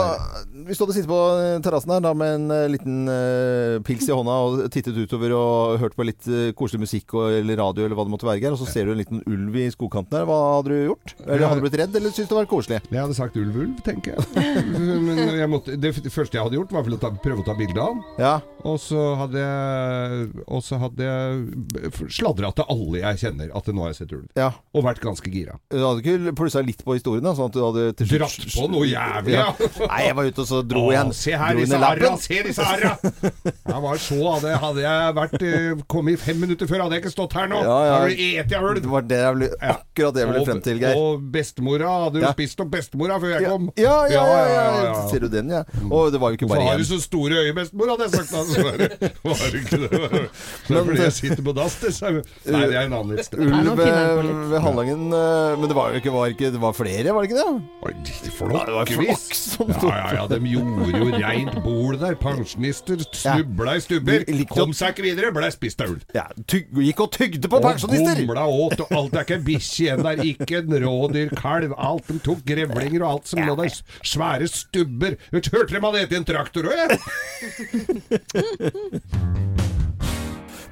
hvis 0.64 0.80
du 0.80 0.86
hadde 0.86 0.96
sittet 0.96 1.10
på 1.12 1.18
eh, 1.42 1.58
terrassen 1.66 1.92
her 1.92 2.06
da 2.06 2.14
med 2.16 2.38
en 2.38 2.54
eh, 2.56 2.68
liten 2.72 3.02
uh, 3.12 3.82
pils 3.84 4.08
i 4.08 4.16
hånda 4.16 4.36
og 4.46 4.62
tittet 4.72 4.96
utover 4.96 5.36
og 5.36 5.82
hørt 5.82 5.98
på 6.00 6.06
litt 6.08 6.30
uh, 6.32 6.54
koselig 6.56 6.86
musikk 6.86 7.18
og, 7.20 7.34
eller 7.42 7.60
radio 7.60 7.84
eller 7.84 8.00
hva 8.00 8.06
det 8.08 8.14
måtte 8.14 8.30
være, 8.30 8.54
og 8.56 8.62
så 8.62 8.70
ser 8.70 8.88
du 8.88 8.94
en 8.94 9.02
liten 9.02 9.20
ulv 9.28 9.58
i 9.60 9.66
skogkanten 9.74 10.22
her, 10.22 10.30
hva 10.30 10.38
hadde 10.54 10.72
du 10.72 10.86
gjort? 10.86 11.16
Eller 11.26 11.44
hadde 11.50 11.60
du 11.60 11.66
blitt 11.68 11.78
redd, 11.84 12.00
eller 12.00 12.16
syntes 12.16 12.32
det 12.32 12.40
var 12.40 12.50
koselig? 12.54 12.80
Jeg 12.88 13.02
hadde 13.02 13.20
sagt 13.20 13.36
ulv, 13.42 13.60
ulv, 13.66 13.76
tenker 13.84 14.16
jeg. 14.16 14.48
Men 15.10 15.22
jeg 15.42 15.52
måtte, 15.52 15.76
det 15.76 15.92
første 16.00 16.40
jeg 16.40 16.48
hadde 16.48 16.60
gjort, 16.62 16.78
var 16.78 16.88
vel 16.88 16.96
å 16.96 17.02
ta, 17.04 17.12
prøve 17.28 17.44
å 17.44 17.50
ta 17.50 17.58
bilde 17.60 17.76
av 17.76 17.92
den. 17.92 18.08
Ja. 18.24 18.38
Og 18.64 18.80
så 18.82 19.04
hadde 19.20 19.44
jeg, 19.44 20.32
og 20.48 20.64
så 20.66 20.80
hadde 20.82 21.12
jeg 21.12 22.08
sladra 22.08 22.56
til 22.56 22.72
alle 22.72 23.04
jeg 23.04 23.22
kjenner 23.26 23.52
at 23.60 23.68
nå 23.68 23.84
har 23.84 23.92
jeg 23.92 24.00
sett 24.06 24.16
ulv. 24.16 24.32
ja. 24.40 24.54
Og 24.76 24.84
vært 24.88 25.04
ganske 25.04 25.30
gira. 25.32 25.60
Du 25.72 25.80
hadde 25.82 26.05
ikke 26.06 26.34
plussa 26.38 26.62
litt 26.66 26.84
på 26.86 26.94
historien, 26.96 27.26
da? 27.26 27.34
Sånn 27.36 27.50
at 27.50 27.56
du 27.58 27.62
hadde 27.66 27.86
til 27.98 28.08
slutt- 28.08 28.22
Dratt 28.26 28.54
på 28.56 28.68
noe 28.72 28.86
jævlig, 28.88 29.34
ja. 29.36 29.48
Nei, 29.90 30.02
jeg 30.06 30.16
var 30.16 30.30
ute 30.30 30.44
og 30.46 30.48
så 30.48 30.62
dro 30.68 30.86
Åh, 30.86 30.94
igjen. 30.94 31.14
se 31.18 31.32
her, 31.42 31.56
disse 31.60 31.80
arra! 31.82 32.12
Se 32.22 32.38
disse 32.46 32.64
arra! 32.64 32.94
Jeg 33.02 33.82
var 33.84 33.98
så 34.06 34.20
hadde, 34.36 34.54
hadde 34.62 34.84
jeg 34.86 35.16
vært 35.18 35.46
eh, 35.50 35.84
kommet 35.92 36.22
fem 36.22 36.40
minutter 36.46 36.70
før, 36.70 36.86
hadde 36.86 36.96
jeg 37.00 37.04
ikke 37.06 37.14
stått 37.16 37.34
her 37.36 37.50
nå. 37.52 37.60
Ja, 37.66 37.78
ja. 37.90 37.98
Et 38.06 38.52
jeg 38.54 38.82
Det 38.86 38.92
var 38.92 39.02
det 39.10 39.20
jeg 39.24 39.36
ble, 39.40 39.50
akkurat 39.74 40.14
det 40.16 40.22
jeg 40.24 40.30
ville 40.32 40.46
frem 40.48 40.62
til, 40.70 40.80
Geir. 40.86 40.96
Og 41.02 41.26
bestemora 41.34 41.90
hadde 42.06 42.22
jo 42.22 42.26
Ja. 42.28 42.32
spist 42.38 42.62
opp 42.64 42.70
bestemora 42.76 43.20
før 43.20 43.34
jeg 43.36 43.50
kom. 43.50 43.70
Ja, 43.76 43.96
ja, 44.08 44.24
ja, 44.26 44.26
ja, 44.26 44.46
ja, 44.56 44.84
ja. 44.86 45.08
Ser 45.10 45.26
du 45.26 45.30
den, 45.34 45.50
ja? 45.50 45.64
Og 45.90 46.12
det 46.14 46.22
var 46.22 46.32
jo 46.32 46.38
ikke 46.40 46.46
Hvorfor 46.46 46.62
Så 46.62 46.70
har 46.70 46.78
du 46.78 46.86
så 46.86 47.00
store 47.02 47.42
øyne, 47.42 47.56
bestemor, 47.58 47.90
hadde 47.96 48.06
jeg 48.06 48.14
sagt 48.14 48.32
da. 48.32 48.44
Så 48.46 48.64
var 48.64 48.78
det, 48.78 49.12
var 49.26 49.44
det 49.52 49.62
ikke 49.64 49.80
det. 49.82 50.22
Så 50.68 50.84
fordi 50.86 51.02
jeg 51.02 51.14
sitter 51.20 51.44
på 51.50 51.54
dass, 51.58 51.76
det. 51.82 51.94
så- 51.96 52.12
Nei, 52.46 52.62
det 52.70 52.76
er 52.76 52.86
en 52.86 52.94
annen 52.94 53.16
liste. 53.18 53.40
Ulv 53.42 53.72
på 53.72 53.76
ved. 53.82 54.60
Hallangen 54.62 55.08
eh, 55.14 55.56
Men 55.60 55.68
det 55.72 55.76
var 55.78 55.95
ikke, 56.02 56.12
var 56.14 56.26
ikke, 56.34 56.50
det 56.54 56.60
var 56.62 56.74
flere, 56.76 57.14
var 57.16 57.22
det 57.24 57.30
ikke 57.30 57.40
det? 57.40 57.46
Oi, 57.86 57.92
det 58.06 58.14
Flokkvis. 58.36 59.24
flokk 59.56 59.84
Ja, 59.86 59.90
ja, 59.90 59.96
ja, 60.18 60.24
de 60.32 60.38
gjorde 60.50 61.00
jo 61.00 61.06
reint 61.16 61.56
bol 61.66 61.94
der. 62.02 62.14
Pensjonister 62.20 62.98
snubla 63.06 63.72
i 63.80 63.82
stubber. 63.84 64.20
Kom 64.52 64.72
seg 64.76 64.88
ikke 64.96 65.06
videre, 65.08 65.30
ble 65.36 65.48
spist 65.54 65.80
av 65.86 65.90
ulv. 65.96 66.04
Ja, 66.16 66.26
gikk 66.52 67.00
og 67.06 67.10
tygde 67.16 67.48
på 67.52 67.58
pensjonister! 67.64 68.16
Og 68.16 68.20
gomla 68.26 68.46
åt, 68.50 68.80
og 68.86 68.90
alt. 69.00 69.14
Er 69.16 69.22
ikke 69.28 69.38
en 69.40 69.48
bikkje 69.48 69.80
igjen 69.86 70.02
der. 70.06 70.16
Ikke 70.26 70.56
en 70.62 70.74
rådyrkalv. 70.86 71.72
Alt. 71.90 72.06
De 72.12 72.18
tok 72.26 72.40
grevlinger 72.48 73.02
og 73.02 73.08
alt 73.14 73.26
som 73.32 73.40
lå 73.46 73.54
der. 73.62 73.72
Svære 74.06 74.48
stubber. 74.52 75.12
Hørte 75.36 75.72
de 75.74 75.80
hadde 75.88 76.00
spist 76.06 76.18
en 76.22 76.30
traktor 76.32 76.64
òg, 76.72 76.78
jeg? 76.84 76.90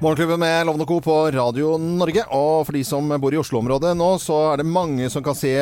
Morgenklubben 0.04 0.40
med 0.40 0.66
Lovende 0.66 0.84
Co. 0.86 1.00
på 1.00 1.30
Radio 1.30 1.78
Norge. 1.78 2.26
Og 2.36 2.66
for 2.66 2.76
de 2.76 2.82
som 2.84 3.08
bor 3.22 3.32
i 3.32 3.38
Oslo-området 3.40 3.94
nå, 3.96 4.08
så 4.20 4.36
er 4.50 4.60
det 4.60 4.66
mange 4.68 5.06
som 5.08 5.24
kan 5.24 5.36
se 5.38 5.52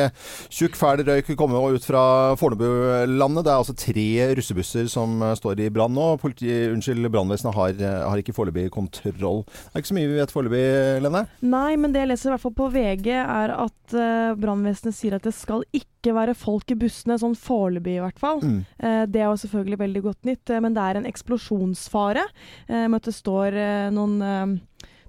tjukk, 0.51 0.75
fæl 0.75 0.99
røyk 1.07 1.29
komme 1.39 1.61
ut 1.71 1.85
fra 1.87 2.01
Fornebulandet. 2.35 3.45
Det 3.45 3.53
er 3.53 3.61
altså 3.61 3.75
tre 3.79 4.09
russebusser 4.35 4.89
som 4.91 5.23
står 5.39 5.61
i 5.63 5.69
brann 5.71 5.95
nå. 5.95 6.09
Politi, 6.19 6.51
unnskyld, 6.73 7.07
Brannvesenet 7.13 7.55
har, 7.55 7.79
har 8.09 8.19
ikke 8.19 8.35
foreløpig 8.35 8.65
kontroll. 8.75 9.45
Det 9.47 9.77
er 9.77 9.85
ikke 9.85 9.93
så 9.93 9.97
mye 10.01 10.11
vi 10.11 10.19
vet 10.19 10.35
foreløpig, 10.35 10.67
Lene. 11.07 11.23
Nei, 11.55 11.79
men 11.79 11.95
det 11.95 12.03
jeg 12.03 12.11
leser 12.11 12.33
i 12.33 12.35
hvert 12.35 12.43
fall 12.43 12.57
på 12.59 12.69
VG, 12.75 13.09
er 13.23 13.55
at 13.55 13.95
uh, 13.95 14.35
brannvesenet 14.43 14.99
sier 14.99 15.15
at 15.15 15.23
det 15.23 15.33
skal 15.39 15.63
ikke 15.71 16.11
være 16.19 16.35
folk 16.35 16.67
i 16.75 16.79
bussene, 16.83 17.15
sånn 17.21 17.39
foreløpig 17.39 17.95
i 17.95 18.03
hvert 18.03 18.19
fall. 18.19 18.43
Mm. 18.43 18.59
Uh, 18.75 19.05
det 19.07 19.23
er 19.23 19.29
jo 19.29 19.39
selvfølgelig 19.45 19.81
veldig 19.85 20.03
godt 20.09 20.27
nytt, 20.27 20.51
eh, 20.51 20.61
men 20.67 20.75
det 20.75 20.83
er 20.83 20.99
en 20.99 21.07
eksplosjonsfare 21.07 22.27
uh, 22.27 22.85
med 22.91 22.99
at 22.99 23.07
det 23.07 23.15
står 23.15 23.61
noen 23.95 24.19
eh, 24.33 24.45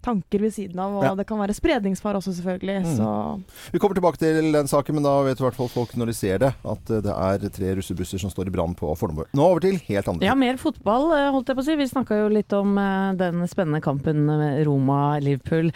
tanker 0.05 0.43
ved 0.45 0.53
siden 0.55 0.79
av, 0.83 0.99
og 0.99 1.05
Ja. 1.07 1.15
det 1.17 1.27
kan 1.27 1.41
være 1.41 1.57
spredningsfare 1.57 2.21
også, 2.21 2.35
selvfølgelig. 2.37 2.77
Mm. 2.85 2.97
Så 2.99 3.43
Vi 3.73 3.79
kommer 3.81 3.97
tilbake 3.97 4.21
til 4.21 4.53
den 4.53 4.69
saken, 4.69 4.95
men 4.99 5.03
da 5.07 5.15
vet 5.25 5.41
i 5.41 5.45
hvert 5.47 5.57
fall 5.57 5.69
folk 5.73 5.95
når 5.97 6.07
de 6.13 6.17
ser 6.19 6.39
det, 6.45 6.53
at 6.65 6.91
eh, 6.93 7.01
det 7.05 7.15
er 7.15 7.49
tre 7.55 7.75
russebusser 7.79 8.21
som 8.21 8.31
står 8.31 8.49
i 8.49 8.55
brann 8.55 8.75
på 8.77 8.93
Fornebu. 8.97 9.25
Nå 9.35 9.43
over 9.49 9.61
til 9.65 9.79
helt 9.89 10.09
andre. 10.13 10.27
Ja, 10.29 10.35
mer 10.37 10.57
fotball, 10.61 11.09
eh, 11.17 11.31
holdt 11.33 11.49
jeg 11.49 11.57
på 11.57 11.65
å 11.65 11.69
si. 11.71 11.77
Vi 11.81 11.89
snakka 11.89 12.21
jo 12.23 12.29
litt 12.35 12.53
om 12.53 12.77
eh, 12.79 13.15
den 13.19 13.43
spennende 13.49 13.81
kampen 13.83 14.25
med 14.29 14.65
Roma-Liverpool 14.67 15.73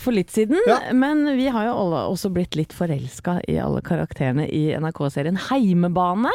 for 0.00 0.12
litt 0.16 0.30
siden. 0.30 0.58
Men 0.94 1.24
vi 1.36 1.48
har 1.52 1.66
jo 1.68 1.74
alle 1.84 2.04
også 2.12 2.30
blitt 2.34 2.56
litt 2.58 2.72
forelska 2.76 3.40
i 3.50 3.58
alle 3.62 3.82
karakterene 3.84 4.46
i 4.48 4.64
NRK-serien 4.78 5.38
Heimebane. 5.48 6.30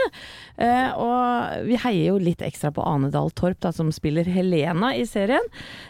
Eh, 0.59 0.89
og 0.99 1.65
vi 1.67 1.77
heier 1.79 2.09
jo 2.12 2.17
litt 2.21 2.41
ekstra 2.45 2.71
på 2.75 2.83
Ane 2.85 3.12
Dahl 3.13 3.31
Torp, 3.38 3.59
da, 3.63 3.71
som 3.75 3.91
spiller 3.95 4.27
Helena 4.27 4.91
i 4.97 5.05
serien. 5.07 5.45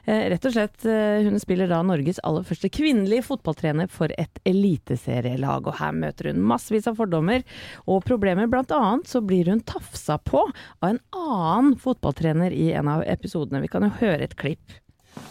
Eh, 0.06 0.28
rett 0.34 0.46
og 0.46 0.54
slett, 0.56 0.78
eh, 0.86 0.99
hun 1.26 1.40
spiller 1.42 1.70
da 1.72 1.80
Norges 1.86 2.20
aller 2.28 2.46
første 2.48 2.70
kvinnelige 2.74 3.26
fotballtrener 3.28 3.90
for 3.92 4.12
et 4.20 4.42
eliteserielag. 4.50 5.70
Og 5.70 5.80
her 5.80 5.96
møter 5.96 6.32
hun 6.32 6.44
massevis 6.52 6.90
av 6.90 7.00
fordommer 7.00 7.46
og 7.86 8.04
problemer. 8.08 8.50
Blant 8.52 8.74
annet 8.76 9.10
så 9.10 9.22
blir 9.26 9.52
hun 9.52 9.64
tafsa 9.68 10.20
på 10.22 10.46
av 10.50 10.92
en 10.92 11.02
annen 11.16 11.76
fotballtrener 11.80 12.56
i 12.56 12.72
en 12.78 12.92
av 12.92 13.06
episodene. 13.08 13.64
Vi 13.66 13.72
kan 13.72 13.88
jo 13.88 13.94
høre 14.02 14.28
et 14.28 14.38
klipp. 14.40 14.78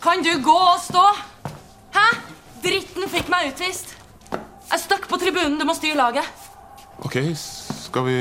Kan 0.05 0.25
du 0.27 0.33
gå 0.45 0.59
og 0.59 0.81
stå? 0.83 1.05
Hæ? 1.97 2.09
Dritten 2.65 3.07
fikk 3.11 3.31
meg 3.33 3.53
utvist. 3.53 3.95
Jeg 4.31 4.83
stakk 4.83 5.09
på 5.09 5.21
tribunen. 5.21 5.59
Du 5.61 5.65
må 5.69 5.77
styre 5.79 5.99
laget. 5.99 6.47
Ok, 7.07 7.21
skal 7.39 8.09
vi 8.09 8.19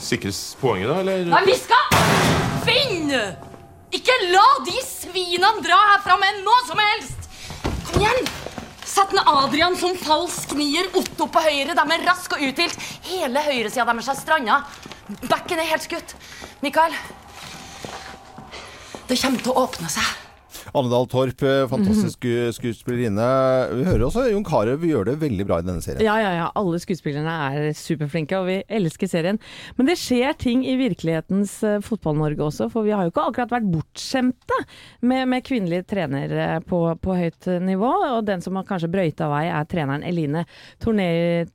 sikres 0.00 0.40
poenget 0.60 0.90
da, 0.90 0.98
eller? 1.04 1.30
Nei, 1.30 1.44
vi 1.46 1.60
skal 1.60 2.66
vinne! 2.66 3.49
Ikke 3.90 4.14
la 4.30 4.46
de 4.66 4.76
svinene 4.86 5.64
dra 5.64 5.78
herfra 5.94 6.14
med 6.20 6.44
noe 6.44 6.66
som 6.68 6.78
helst! 6.78 7.26
Kom 7.88 7.98
igjen! 8.02 8.30
Sett 8.86 9.12
ned 9.14 9.26
Adrian 9.30 9.76
som 9.78 9.96
falsk 9.98 10.54
nier, 10.58 10.88
Otto 10.98 11.26
på 11.30 11.42
høyre. 11.42 11.74
De 11.78 11.84
er 11.94 12.06
raske 12.06 12.38
og 12.38 12.42
uthvilt. 12.42 12.78
Hele 13.10 13.42
høyresida 13.44 13.86
deres 13.86 14.10
er 14.10 14.18
stranda. 14.18 14.60
Bekken 15.26 15.62
er 15.62 15.70
helt 15.70 15.86
skutt. 15.86 16.14
Mikael, 16.62 16.94
det 19.10 19.18
kommer 19.18 19.42
til 19.42 19.54
å 19.54 19.64
åpne 19.66 19.90
seg. 19.90 20.29
Annedal 20.76 21.06
Torp, 21.10 21.42
eh, 21.42 21.64
fantastisk 21.70 22.20
sku- 22.20 22.52
skuespillerinne. 22.54 23.26
Vi 23.74 23.84
hører 23.88 24.04
også 24.06 24.26
Jon 24.30 24.44
Carew 24.46 24.78
gjør 24.86 25.08
det 25.10 25.16
veldig 25.22 25.46
bra 25.48 25.58
i 25.58 25.66
denne 25.66 25.82
serien. 25.82 26.04
Ja, 26.06 26.14
ja, 26.22 26.30
ja. 26.36 26.46
Alle 26.60 26.78
skuespillerne 26.82 27.32
er 27.50 27.72
superflinke, 27.74 28.38
og 28.38 28.46
vi 28.46 28.58
elsker 28.68 29.10
serien. 29.10 29.40
Men 29.78 29.88
det 29.90 29.96
skjer 29.98 30.36
ting 30.38 30.62
i 30.68 30.76
virkelighetens 30.78 31.56
eh, 31.66 31.78
Fotball-Norge 31.82 32.44
også, 32.46 32.68
for 32.70 32.86
vi 32.86 32.94
har 32.94 33.06
jo 33.08 33.12
ikke 33.14 33.26
akkurat 33.32 33.54
vært 33.56 33.70
bortskjemte 33.72 34.60
med, 35.02 35.26
med 35.32 35.44
kvinnelige 35.48 35.88
trenere 35.90 36.60
på, 36.68 36.82
på 37.02 37.18
høyt 37.18 37.50
nivå. 37.66 37.90
Og 38.20 38.24
den 38.28 38.44
som 38.44 38.56
har 38.60 38.68
kanskje 38.68 38.92
brøyta 38.92 39.28
vei, 39.32 39.46
er 39.50 39.66
treneren 39.70 40.06
Eline 40.06 40.44
Torne 40.82 41.08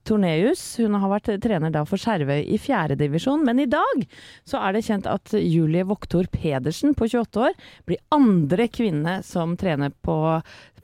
Torneus. 0.03 0.65
Hun 0.81 0.97
har 0.99 1.11
vært 1.15 1.31
trener 1.43 1.71
da 1.73 1.85
for 1.87 2.01
Skjervøy 2.01 2.43
i 2.51 2.59
fjerdedivisjon, 2.61 3.45
men 3.47 3.63
i 3.63 3.69
dag 3.71 4.03
så 4.47 4.59
er 4.65 4.75
det 4.75 4.83
kjent 4.89 5.07
at 5.09 5.33
Julie 5.39 5.85
Voktor 5.87 6.27
Pedersen 6.33 6.95
på 6.97 7.07
28 7.07 7.43
år 7.47 7.55
blir 7.87 8.01
andre 8.15 8.67
kvinne 8.73 9.04
som 9.25 9.55
trener 9.59 9.93
på 10.05 10.17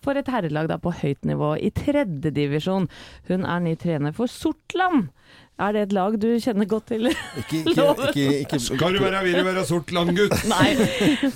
for 0.02 0.18
et 0.18 0.30
herrelag 0.34 0.70
da 0.72 0.80
på 0.82 0.94
høyt 0.98 1.28
nivå 1.30 1.54
i 1.62 1.70
tredjedivisjon. 1.78 2.88
Hun 3.30 3.46
er 3.46 3.62
ny 3.62 3.76
trener 3.78 4.16
for 4.18 4.32
Sortland. 4.32 5.12
Er 5.62 5.76
det 5.76 5.84
et 5.88 5.96
lag 5.96 6.16
du 6.22 6.28
kjenner 6.42 6.68
godt 6.70 6.90
til? 6.92 7.10
Ikke, 7.12 7.62
ikke, 7.72 7.88
ikke, 8.10 8.28
ikke, 8.46 8.60
Skal 8.66 8.98
du 8.98 9.04
være 9.04 9.24
vil 9.28 9.38
du 9.40 9.46
være 9.46 9.66
Sortland, 9.68 10.14
gutt? 10.18 10.36
Nei. 10.54 10.72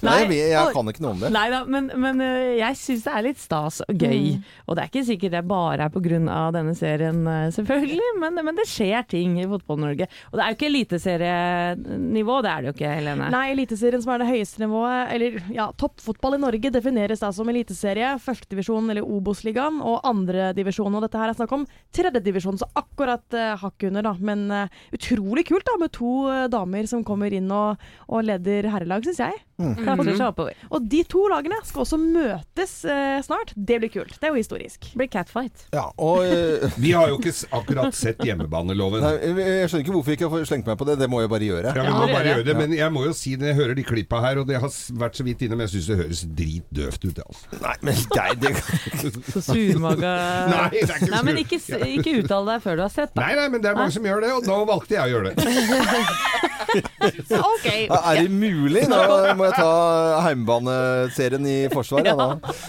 Nei, 0.05 0.17
jeg, 0.33 0.51
jeg 0.53 0.73
kan 0.75 0.91
ikke 0.91 1.05
noe 1.05 1.13
om 1.15 1.23
det. 1.23 1.31
Nei 1.35 1.45
da, 1.53 1.61
men, 1.69 1.91
men 2.01 2.23
øh, 2.25 2.55
jeg 2.59 2.79
syns 2.79 3.05
det 3.05 3.13
er 3.13 3.25
litt 3.27 3.41
stas 3.41 3.81
og 3.85 4.05
gøy. 4.05 4.35
Og 4.65 4.77
det 4.77 4.85
er 4.85 4.91
ikke 4.91 5.05
sikkert 5.11 5.35
det 5.35 5.43
bare 5.49 5.87
er 5.87 5.93
pga. 5.93 6.19
denne 6.55 6.75
serien, 6.77 7.21
øh, 7.27 7.47
selvfølgelig, 7.55 8.11
men, 8.23 8.41
men 8.47 8.57
det 8.57 8.67
skjer 8.69 9.05
ting 9.11 9.37
i 9.41 9.47
Fotball-Norge. 9.49 10.09
Og 10.31 10.37
det 10.37 10.45
er 10.45 10.51
jo 10.51 10.57
ikke 10.57 10.69
eliteserienivå, 10.71 12.39
det 12.45 12.51
er 12.51 12.61
det 12.61 12.71
jo 12.71 12.75
ikke, 12.77 12.93
Helene. 12.99 13.29
Nei, 13.33 13.45
Eliteserien 13.55 14.03
som 14.03 14.13
er 14.15 14.23
det 14.23 14.29
høyeste 14.29 14.63
nivået, 14.63 15.13
eller 15.15 15.39
ja, 15.53 15.69
toppfotball 15.79 16.37
i 16.37 16.41
Norge 16.41 16.71
defineres 16.73 17.23
da 17.23 17.31
som 17.35 17.49
eliteserie, 17.51 18.15
førstedivisjon 18.23 18.91
eller 18.93 19.05
Obos-ligaen 19.05 19.81
og 19.85 20.01
andredivisjon. 20.07 20.93
Og 20.95 21.05
dette 21.05 21.19
her 21.19 21.31
er 21.31 21.37
snakk 21.37 21.55
om 21.55 21.65
tredjedivisjon, 21.95 22.59
så 22.61 22.69
akkurat 22.77 23.37
uh, 23.37 23.53
hakk 23.61 23.87
under, 23.89 24.05
da. 24.09 24.14
Men 24.23 24.45
eh, 24.53 24.71
utrolig 24.95 25.45
kult 25.49 25.65
da, 25.67 25.77
med 25.81 25.93
to 25.95 26.13
eh, 26.31 26.45
damer 26.51 26.87
som 26.89 27.03
kommer 27.07 27.33
inn 27.35 27.51
og, 27.53 27.81
og 28.07 28.25
leder 28.27 28.69
herrelag, 28.73 29.05
syns 29.07 29.23
jeg. 29.23 29.41
Mm. 29.55 29.75
Klatrer 29.79 30.17
seg 30.19 30.25
oppover. 30.27 30.57
Og 30.75 30.83
de 30.91 30.99
to 31.07 31.21
lagene 31.31 31.55
skal 31.63 31.85
også 31.85 31.95
møtes 32.01 32.73
eh, 32.91 33.21
snart. 33.23 33.53
Det 33.55 33.77
blir 33.79 33.91
kult. 33.93 34.17
Det 34.19 34.27
er 34.27 34.33
jo 34.33 34.39
historisk. 34.41 34.81
Det 34.91 34.99
blir 34.99 35.07
catfight. 35.13 35.61
Ja, 35.71 35.85
og 35.95 36.25
eh, 36.27 36.65
Vi 36.83 36.91
har 36.91 37.07
jo 37.13 37.15
ikke 37.21 37.31
s- 37.31 37.45
akkurat 37.55 37.95
sett 37.95 38.19
hjemmebaneloven. 38.27 38.99
Nei, 39.05 39.13
jeg 39.15 39.45
jeg 39.61 39.69
skjønner 39.71 39.85
ikke 39.85 39.95
hvorfor 39.95 40.11
vi 40.11 40.17
ikke 40.19 40.29
har 40.33 40.43
slengt 40.49 40.67
meg 40.67 40.75
på 40.81 40.87
det. 40.89 40.97
Det 40.99 41.07
må 41.11 41.21
jeg 41.23 41.31
bare 41.31 41.47
gjøre. 41.47 41.71
Ja, 41.71 41.85
vi 41.87 41.93
må 41.95 42.09
bare 42.11 42.25
gjøre 42.33 42.45
det, 42.49 42.55
Men 42.59 42.75
jeg 42.75 42.91
må 42.97 43.05
jo 43.07 43.13
si 43.15 43.35
når 43.39 43.47
jeg 43.53 43.57
hører 43.61 43.79
de 43.79 43.85
klippa 43.87 44.19
her, 44.25 44.41
og 44.43 44.49
det 44.51 44.59
har 44.59 44.67
s- 44.73 44.91
vært 44.91 45.15
så 45.21 45.23
vidt 45.29 45.45
innom, 45.47 45.63
jeg 45.63 45.71
syns 45.77 45.87
det 45.93 45.97
høres 46.03 46.25
dritdøvt 46.41 47.07
ut. 47.07 47.23
Altså. 47.25 47.61
Nei, 47.63 47.75
men 47.87 48.03
Geir, 48.11 48.35
det 48.43 48.53
Så 49.35 49.39
surmaga 49.47 50.11
Nei, 50.51 50.67
det 50.75 50.83
er 50.83 50.99
ikke 50.99 51.11
Nei, 51.15 51.23
men 51.29 51.39
sur. 51.39 51.43
ikke, 51.45 51.61
s- 51.63 51.87
ikke 51.95 52.17
uttal 52.25 52.51
deg 52.51 52.59
før 52.67 52.75
du 52.75 52.83
har 52.89 52.93
sett, 52.93 53.15
da. 53.15 53.23
Nei, 53.23 53.33
nei, 53.39 53.47
men 53.55 53.63
det 53.63 53.71
er 53.71 53.79
mange 53.79 53.95
som 53.95 54.03
gjør 54.11 54.25
det, 54.27 54.33
og 54.35 54.51
nå 54.51 54.59
valgte 54.67 54.99
jeg 54.99 55.07
å 55.07 55.11
gjøre 55.15 55.31
det. 55.31 55.35
OK. 56.75 57.67
Er 57.87 58.21
det 58.21 58.31
mulig? 58.31 58.85
Nå 58.89 58.99
må 59.39 59.44
jeg 59.47 59.57
ta 59.59 60.21
heimebaneserien 60.25 61.45
i 61.49 61.57
forsvar. 61.73 62.05
Ja. 62.09 62.13
da. 62.19 62.27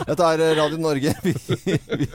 Dette 0.09 0.29
er 0.33 0.43
Radio 0.59 0.79
Norge. 0.81 1.13
Vi, 1.27 1.33
vi 1.67 2.07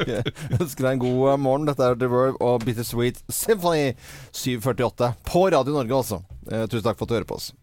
ønsker 0.57 0.85
deg 0.87 0.91
en 0.95 1.01
god 1.03 1.39
morgen. 1.43 1.67
Dette 1.69 1.85
er 1.85 1.97
The 1.99 2.09
Verve 2.09 2.37
og 2.41 2.63
Bittersweet 2.65 3.21
Symphony 3.31 3.91
748 4.33 5.11
på 5.27 5.45
Radio 5.53 5.75
Norge, 5.75 5.97
altså. 6.01 6.21
Eh, 6.49 6.65
tusen 6.71 6.87
takk 6.87 6.97
for 6.99 7.05
at 7.05 7.11
du 7.11 7.17
hører 7.19 7.29
på 7.29 7.37
oss. 7.37 7.51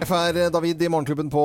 FR 0.00 0.38
David 0.50 0.80
i 0.82 0.88
Morgenklubben 0.90 1.28
på 1.30 1.44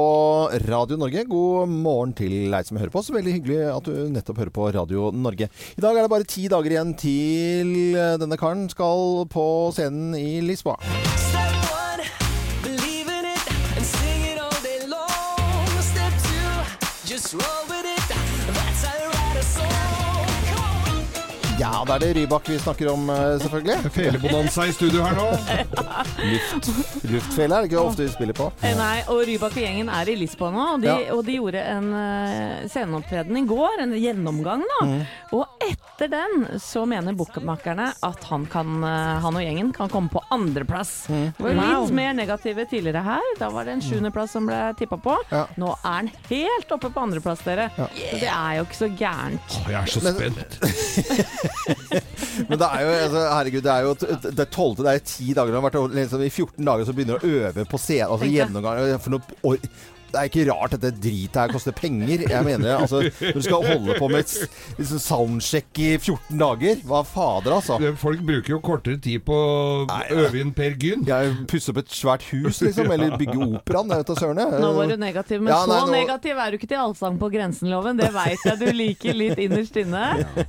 Radio 0.65 0.97
Norge. 0.97 1.25
God 1.29 1.69
morgen 1.69 2.13
til 2.17 2.53
deg 2.53 2.65
som 2.65 2.79
hører 2.79 2.93
på 2.93 3.01
oss. 3.01 3.11
Veldig 3.13 3.33
hyggelig 3.35 3.59
at 3.73 3.89
du 3.89 4.07
nettopp 4.15 4.39
hører 4.41 4.53
på 4.55 4.69
Radio 4.77 5.09
Norge. 5.13 5.49
I 5.75 5.83
dag 5.83 5.91
er 5.99 6.07
det 6.07 6.13
bare 6.15 6.29
ti 6.29 6.47
dager 6.51 6.77
igjen 6.77 6.95
til 6.97 7.75
denne 8.21 8.39
karen 8.39 8.65
skal 8.71 9.27
på 9.29 9.45
scenen 9.75 10.15
i 10.17 10.39
Lisboa. 10.47 10.79
Slowly 17.25 17.74
Ja, 21.55 21.69
da 21.87 21.95
er 21.95 22.01
det 22.03 22.09
Rybak 22.17 22.49
vi 22.51 22.57
snakker 22.59 22.89
om, 22.91 23.05
eh, 23.09 23.37
selvfølgelig. 23.39 23.91
Felebonanza 23.95 24.65
i 24.67 24.73
studio 24.75 25.03
her 25.05 25.15
nå. 25.15 25.25
Luft, 26.31 26.67
luftfele 27.07 27.55
er 27.55 27.63
det 27.63 27.69
ikke 27.69 27.79
ofte 27.79 28.03
vi 28.03 28.09
spiller 28.11 28.35
på. 28.35 28.49
Eh, 28.59 28.73
Nei, 28.75 28.97
og 29.07 29.21
Rybak 29.29 29.55
og 29.55 29.61
gjengen 29.63 29.87
er 29.93 30.11
i 30.11 30.17
Lisboa 30.19 30.49
nå, 30.51 30.65
og 30.73 30.81
de, 30.83 30.89
Ja. 30.91 31.13
og 31.15 31.21
de 31.25 31.37
gjorde 31.37 31.61
en 31.71 31.87
uh, 31.95 32.65
sceneopptreden 32.67 33.39
i 33.39 33.45
går, 33.47 33.79
en 33.85 33.95
gjennomgang 33.95 34.65
da. 34.73 34.79
Mm. 34.89 35.05
Og 35.37 35.63
etter 35.63 36.11
den 36.11 36.59
så 36.59 36.83
mener 36.91 37.15
bookmakerne 37.15 37.87
at 38.03 38.27
han, 38.27 38.45
kan, 38.51 38.83
han 39.23 39.39
og 39.39 39.45
gjengen 39.45 39.71
kan 39.77 39.87
komme 39.93 40.11
på 40.11 40.21
andreplass. 40.35 41.05
Mm. 41.07 41.23
Det 41.39 41.45
var 41.47 41.55
litt 41.55 41.63
Wow. 41.75 41.87
mer 41.95 42.13
negative 42.19 42.65
tidligere 42.69 43.01
her, 43.07 43.31
da 43.39 43.49
var 43.53 43.63
det 43.67 43.77
en 43.77 43.81
sjuendeplass 43.85 44.35
som 44.35 44.45
ble 44.49 44.59
tippa 44.79 44.99
på. 45.01 45.15
Ja. 45.31 45.45
Nå 45.61 45.71
er 45.79 45.87
han 46.01 46.11
helt 46.27 46.75
oppe 46.75 46.91
på 46.91 47.05
andreplass, 47.07 47.41
dere. 47.47 47.69
Så 47.79 47.87
det 48.19 48.27
er 48.29 48.59
jo 48.59 48.67
ikke 48.67 48.81
så 48.83 48.91
gærent. 48.99 49.57
Å, 49.63 49.65
jeg 49.71 49.79
er 49.79 49.95
så 49.95 50.03
spent. 50.03 51.41
Men 52.49 52.59
det 52.59 52.67
er 52.67 52.81
jo, 52.83 52.93
altså, 53.05 53.23
herregud, 53.31 53.63
det 53.65 53.73
er 53.73 53.85
jo 53.85 53.93
det 54.39 54.47
12. 54.49 54.75
Det 54.81 54.93
er 54.93 55.03
ti 55.07 55.27
dager. 55.33 55.53
Det 55.53 55.59
har 55.59 55.65
vært 55.67 55.95
liksom, 55.95 56.23
I 56.25 56.31
14 56.31 56.69
dager 56.69 56.87
så 56.87 56.95
begynner 56.97 57.19
du 57.21 57.27
å 57.27 57.41
øve 57.41 57.65
på 57.71 57.81
scenen. 57.81 58.11
Altså 58.15 58.29
gjennomgang 58.31 59.03
for 59.03 59.15
noe, 59.15 59.59
Det 60.15 60.21
er 60.21 60.29
ikke 60.31 60.45
rart 60.47 60.75
dette 60.77 60.91
dritet 61.03 61.35
her 61.41 61.51
koster 61.51 61.75
penger. 61.75 62.23
Jeg 62.29 62.45
mener. 62.47 62.77
Altså, 62.85 63.01
når 63.19 63.35
du 63.35 63.43
skal 63.43 63.65
holde 63.67 63.97
på 63.99 64.07
med 64.11 64.23
et 64.23 64.35
liksom 64.79 65.01
soundcheck 65.03 65.81
i 65.83 65.89
14 65.97 66.39
dager 66.39 66.79
Hva 66.87 67.01
fader, 67.07 67.55
altså? 67.57 67.77
Folk 67.99 68.21
bruker 68.25 68.53
jo 68.55 68.59
kortere 68.63 68.99
tid 69.03 69.25
på 69.27 69.35
å 69.35 69.99
øve 70.15 70.39
inn 70.41 70.53
Per 70.55 70.77
Gynt. 70.79 71.09
Jeg 71.11 71.33
Pusse 71.51 71.73
opp 71.73 71.81
et 71.83 71.91
svært 71.93 72.23
hus, 72.31 72.61
liksom. 72.63 72.87
Eller 72.95 73.17
bygge 73.19 73.35
operaen. 73.59 73.91
Det 73.91 73.99
vet 74.01 74.11
da 74.13 74.17
søren. 74.21 74.41
Nå 74.61 74.71
var 74.77 74.89
du 74.91 74.95
negativ, 75.01 75.41
men 75.43 75.51
Ja, 75.51 75.59
nei, 75.67 75.79
så 75.81 75.89
nå- 75.89 75.95
negativ 75.97 76.39
er 76.45 76.51
du 76.55 76.57
ikke 76.59 76.71
til 76.71 76.79
Allsang 76.81 77.19
på 77.21 77.29
grensen-loven. 77.33 77.99
Det 77.99 78.09
veit 78.15 78.45
jeg 78.47 78.61
du 78.61 78.65
liker 78.75 79.17
litt 79.19 79.41
innerst 79.41 79.75
inne. 79.83 80.05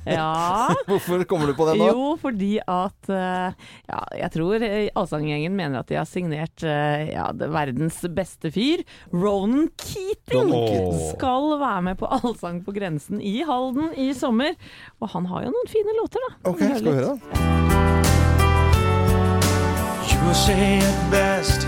Ja. 0.07 0.29
Hvorfor 0.89 1.25
kommer 1.29 1.51
du 1.51 1.57
på 1.59 1.67
det 1.69 1.77
nå? 1.81 1.89
Jo, 1.91 2.07
fordi 2.21 2.53
at 2.63 3.11
eh, 3.11 3.51
Ja, 3.89 4.01
jeg 4.23 4.31
tror 4.37 4.63
eh, 4.63 4.87
Allsanggjengen 4.97 5.55
mener 5.57 5.81
at 5.83 5.91
de 5.91 5.99
har 5.99 6.07
signert 6.09 6.63
eh, 6.63 7.09
ja, 7.11 7.27
verdens 7.35 7.99
beste 8.15 8.51
fyr. 8.53 8.83
Ronan 9.11 9.56
Keating 9.81 10.51
Don 10.51 10.93
skal 11.11 11.45
være 11.61 11.81
med 11.89 11.95
på 11.99 12.05
Allsang 12.17 12.59
på 12.65 12.71
grensen 12.75 13.21
i 13.21 13.41
Halden 13.47 13.89
i 13.97 14.11
sommer. 14.13 14.51
Og 15.01 15.09
han 15.15 15.25
har 15.31 15.39
jo 15.47 15.53
noen 15.55 15.69
fine 15.71 15.93
låter, 16.01 16.19
da. 16.27 16.29
Ok, 16.51 16.61
skal 16.61 16.83
vi 16.85 16.97
høre 16.99 17.15
det? 17.15 17.21
You 20.27 20.33
say 20.33 20.77
it 20.79 20.99
best 21.11 21.61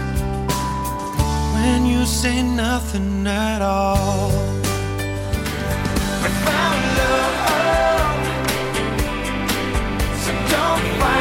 when 1.56 1.86
you 1.88 2.06
say 2.06 2.42
nothing 2.44 3.26
at 3.28 3.62
all. 3.62 4.32
We 6.22 6.30
found 6.46 6.82
love, 7.00 8.20
so 10.24 10.32
don't 10.52 10.86
fight 11.00 11.19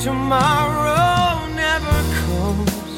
tomorrow 0.00 1.46
never 1.54 1.98
comes. 2.20 2.92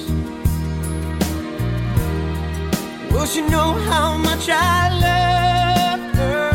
Will 3.10 3.26
she 3.26 3.40
know 3.40 3.72
how 3.90 4.18
much 4.18 4.48
I 4.50 4.90
love 5.06 6.14
her? 6.20 6.50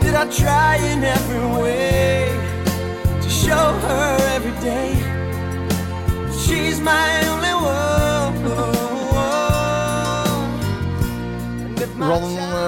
Did 0.00 0.14
I 0.14 0.24
try 0.30 0.76
in 0.76 1.04
every 1.04 1.46
way 1.62 2.32
to 3.22 3.28
show 3.28 3.72
her 3.86 4.16
every 4.36 4.56
day 4.62 4.94
she's 6.32 6.80
my 6.80 7.28
only 7.28 7.54
one? 7.54 7.94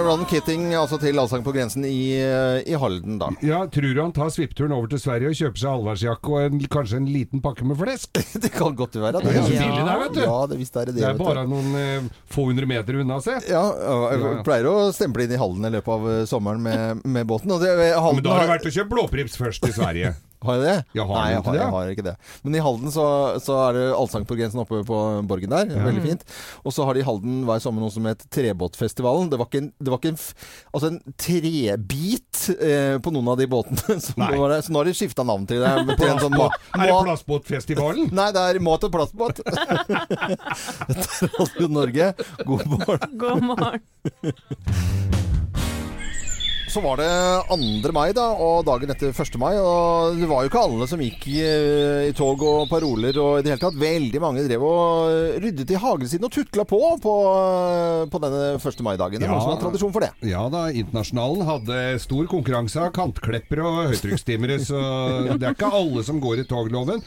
Ron 0.06 0.24
Kitting 0.30 0.68
altså 0.78 0.98
til 1.02 1.18
Allsang 1.18 1.42
på 1.46 1.52
grensen 1.54 1.84
i, 1.88 2.14
i 2.16 2.76
Halden, 2.78 3.18
da. 3.20 3.30
Ja, 3.44 3.64
Tror 3.72 3.88
du 3.90 4.00
han 4.00 4.14
tar 4.14 4.30
svippturen 4.34 4.74
over 4.76 4.90
til 4.92 5.00
Sverige 5.02 5.32
og 5.32 5.38
kjøper 5.38 5.62
seg 5.62 5.70
allværsjakke 5.72 6.32
og 6.32 6.44
en, 6.46 6.60
kanskje 6.70 7.00
en 7.00 7.08
liten 7.10 7.42
pakke 7.44 7.66
med 7.66 7.78
flesk? 7.80 8.12
Det 8.46 8.52
kan 8.54 8.76
godt 8.78 8.98
være. 9.00 9.22
Det 9.24 9.32
er 9.32 9.42
så 9.42 9.50
billig 9.50 9.82
der, 9.82 10.02
vet 10.04 10.14
du. 10.14 10.22
Ja, 10.22 10.36
det, 10.50 10.60
visst 10.60 10.76
er 10.78 10.88
det 10.90 10.96
det. 10.96 11.02
Det 11.02 11.08
er 11.10 11.18
bare 11.18 11.46
noen 11.50 11.74
eh, 11.80 12.06
få 12.32 12.46
hundre 12.50 12.68
meter 12.70 13.00
unna, 13.02 13.18
se. 13.24 13.38
Ja, 13.50 13.64
jeg 14.12 14.44
pleier 14.46 14.70
å 14.70 14.76
stemple 14.94 15.26
inn 15.26 15.34
i 15.34 15.40
Halden 15.40 15.66
i 15.66 15.72
løpet 15.78 15.96
av 15.96 16.08
eh, 16.12 16.22
sommeren 16.30 16.62
med, 16.62 17.02
med 17.04 17.26
båten. 17.28 17.56
Det, 17.62 17.74
Halden 17.96 18.22
men 18.22 18.28
da 18.28 18.38
har 18.38 18.46
du 18.46 18.54
vært 18.54 18.70
og 18.70 18.78
kjøpt 18.78 18.94
blåprips 18.94 19.38
først 19.40 19.68
i 19.68 19.74
Sverige. 19.74 20.14
Har 20.46 20.58
jeg 20.60 20.64
det? 20.66 20.76
Ja, 20.98 21.04
har 21.08 21.16
Nei, 21.18 21.26
jeg 21.34 21.42
har, 21.42 21.52
det? 21.52 21.60
jeg 21.60 21.74
har 21.76 21.90
ikke 21.92 22.04
det. 22.06 22.14
Men 22.46 22.56
i 22.58 22.62
Halden 22.64 22.92
så, 22.94 23.06
så 23.42 23.56
er 23.66 23.76
det 23.78 23.84
allsang 23.98 24.26
på 24.28 24.36
grensen 24.38 24.62
oppe 24.62 24.80
på 24.86 25.00
Borgen 25.28 25.52
der. 25.52 25.70
Veldig 25.74 26.04
fint. 26.04 26.24
Og 26.64 26.74
så 26.76 26.86
har 26.86 26.94
de 26.96 27.02
i 27.02 27.06
Halden 27.06 27.42
hver 27.48 27.60
sommer 27.64 27.84
noe 27.84 27.92
som 27.94 28.06
het 28.08 28.22
Trebåtfestivalen. 28.32 29.28
Det 29.32 29.40
var 29.40 29.50
ikke 29.50 29.62
en, 29.64 29.70
det 29.82 29.92
var 29.92 30.00
ikke 30.02 30.12
en, 30.14 30.20
f- 30.20 30.48
altså 30.72 30.92
en 30.92 31.00
trebit 31.18 32.42
eh, 32.56 32.96
på 33.02 33.12
noen 33.14 33.32
av 33.34 33.40
de 33.40 33.48
båtene. 33.50 33.98
Som 34.06 34.22
Nei. 34.22 34.30
var 34.38 34.54
der. 34.54 34.64
Så 34.66 34.72
nå 34.74 34.80
har 34.82 34.90
de 34.90 34.96
skifta 34.96 35.24
navn 35.26 35.46
til 35.50 35.62
det. 35.64 35.72
Til 35.96 36.08
en 36.12 36.22
sånn 36.22 36.38
Er 36.40 36.86
det 36.86 36.96
Plastbåtfestivalen? 37.10 38.10
Nei, 38.16 38.28
det 38.36 38.46
er 38.52 38.60
mat 38.64 38.86
og 38.86 38.94
plastbåt. 38.94 39.42
Dette 39.42 41.02
er 41.26 41.34
Radio 41.40 41.68
Norge. 41.72 42.12
God 42.46 42.66
morgen. 42.70 43.18
God 43.20 43.46
morgen. 43.52 45.24
Så 46.76 46.82
var 46.84 46.98
det 47.00 47.06
2. 47.48 47.90
mai, 47.96 48.10
da, 48.12 48.26
og 48.36 48.58
dagen 48.68 48.90
etter 48.92 49.08
1. 49.08 49.36
mai. 49.40 49.54
Og 49.56 50.18
det 50.20 50.26
var 50.28 50.42
jo 50.44 50.50
ikke 50.50 50.60
alle 50.60 50.84
som 50.90 51.00
gikk 51.00 51.22
i, 51.32 51.38
i 52.10 52.12
tog 52.16 52.42
og 52.44 52.66
paroler 52.68 53.16
og 53.22 53.38
i 53.38 53.44
det 53.46 53.54
hele 53.54 53.62
tatt. 53.62 53.78
Veldig 53.80 54.20
mange 54.20 54.42
drev 54.44 54.60
og 54.66 55.38
ryddet 55.40 55.72
i 55.72 55.78
hagen 55.80 56.10
sin 56.10 56.26
og 56.28 56.34
tutla 56.34 56.66
på 56.68 56.80
på, 57.00 57.14
på 58.12 58.20
denne 58.26 58.42
1. 58.60 58.82
mai-dagen. 58.84 59.22
Det 59.22 59.24
er 59.24 59.30
Ja. 59.30 59.38
noen 59.38 59.46
som 59.46 59.54
har 59.54 59.62
tradisjon 59.62 59.94
for 59.94 60.04
det. 60.04 60.10
Ja 60.28 60.42
da, 60.52 60.66
Internasjonalen 60.68 61.46
hadde 61.48 61.78
stor 62.04 62.28
konkurranse 62.28 62.82
av 62.84 62.92
kantklepper 62.98 63.62
og 63.64 63.78
høytrykksstimmere, 63.94 64.60
så 64.60 64.82
det 65.40 65.48
er 65.48 65.56
ikke 65.56 65.72
alle 65.80 66.04
som 66.04 66.20
går 66.20 66.44
i 66.44 66.46
togloven. 66.50 67.00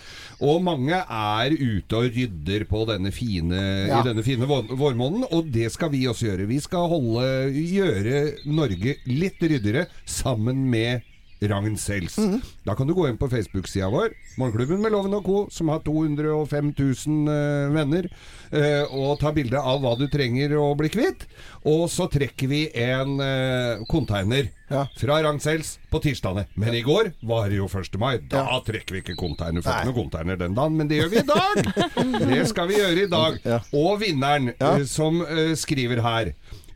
Og 0.49 0.63
mange 0.65 0.95
er 0.97 1.53
ute 1.53 1.99
og 1.99 2.09
rydder 2.15 2.65
på 2.70 2.86
denne 2.89 3.13
fine, 3.13 3.61
Ja. 3.89 4.01
i 4.01 4.07
denne 4.09 4.24
fine 4.26 4.49
vår- 4.49 4.74
vårmåneden, 4.74 5.28
og 5.30 5.53
det 5.53 5.70
skal 5.76 5.93
vi 5.93 6.07
også 6.09 6.32
gjøre. 6.32 6.47
Vi 6.49 6.59
skal 6.63 6.89
holde, 6.89 7.30
gjøre 7.53 8.26
Norge 8.49 8.97
litt 9.05 9.38
ryddigere 9.60 9.86
sammen 10.10 10.66
med 10.72 11.05
Ragn 11.39 11.78
Sels. 11.80 12.18
Mm. 12.20 12.41
Da 12.68 12.74
kan 12.76 12.88
du 12.89 12.91
gå 12.91 13.05
inn 13.07 13.16
på 13.16 13.30
Facebook-sida 13.32 13.88
vår, 13.93 14.12
Morgenklubben 14.36 14.82
med 14.84 14.91
Loven 14.91 15.14
og 15.16 15.24
Co., 15.24 15.38
som 15.55 15.70
har 15.72 15.80
205 15.86 16.74
000 16.76 17.30
uh, 17.32 17.72
venner, 17.72 18.10
uh, 18.51 18.91
og 18.91 19.14
ta 19.22 19.32
bilde 19.32 19.55
av 19.55 19.80
hva 19.80 19.93
du 19.95 20.03
trenger 20.12 20.57
å 20.60 20.74
bli 20.76 20.89
kvitt. 20.91 21.24
Og 21.64 21.86
så 21.91 22.10
trekker 22.12 22.51
vi 22.51 22.66
en 22.84 23.16
uh, 23.24 23.86
container 23.88 24.51
Ja. 24.70 24.84
fra 24.99 25.16
Ragn-Sels 25.24 25.78
på 25.89 25.97
tirsdagene. 26.03 26.43
Men 26.60 26.76
i 26.78 26.84
går 26.86 27.14
var 27.26 27.47
det 27.49 27.55
jo 27.57 27.66
1. 27.72 27.95
mai. 27.97 28.20
Da 28.30 28.43
trekker 28.68 28.97
vi 28.99 29.01
ikke 29.01 29.16
container. 29.18 29.64
Får 29.66 29.80
ikke 29.80 29.89
noen 29.93 30.01
container 30.03 30.38
den 30.43 30.60
dagen, 30.60 30.76
men 30.78 30.91
det 30.91 30.99
gjør 30.99 31.10
vi 31.16 31.24
i 31.24 31.30
dag! 31.32 31.72
det 32.36 32.43
skal 32.51 32.68
vi 32.70 32.78
gjøre 32.84 33.07
i 33.07 33.10
dag. 33.16 33.39
Ja. 33.47 33.64
Og 33.80 33.95
vinneren, 34.03 34.51
Ja. 34.60 34.76
eh, 34.76 34.84
som 34.91 35.24
eh, 35.24 35.55
skriver 35.57 36.03
her 36.05 36.34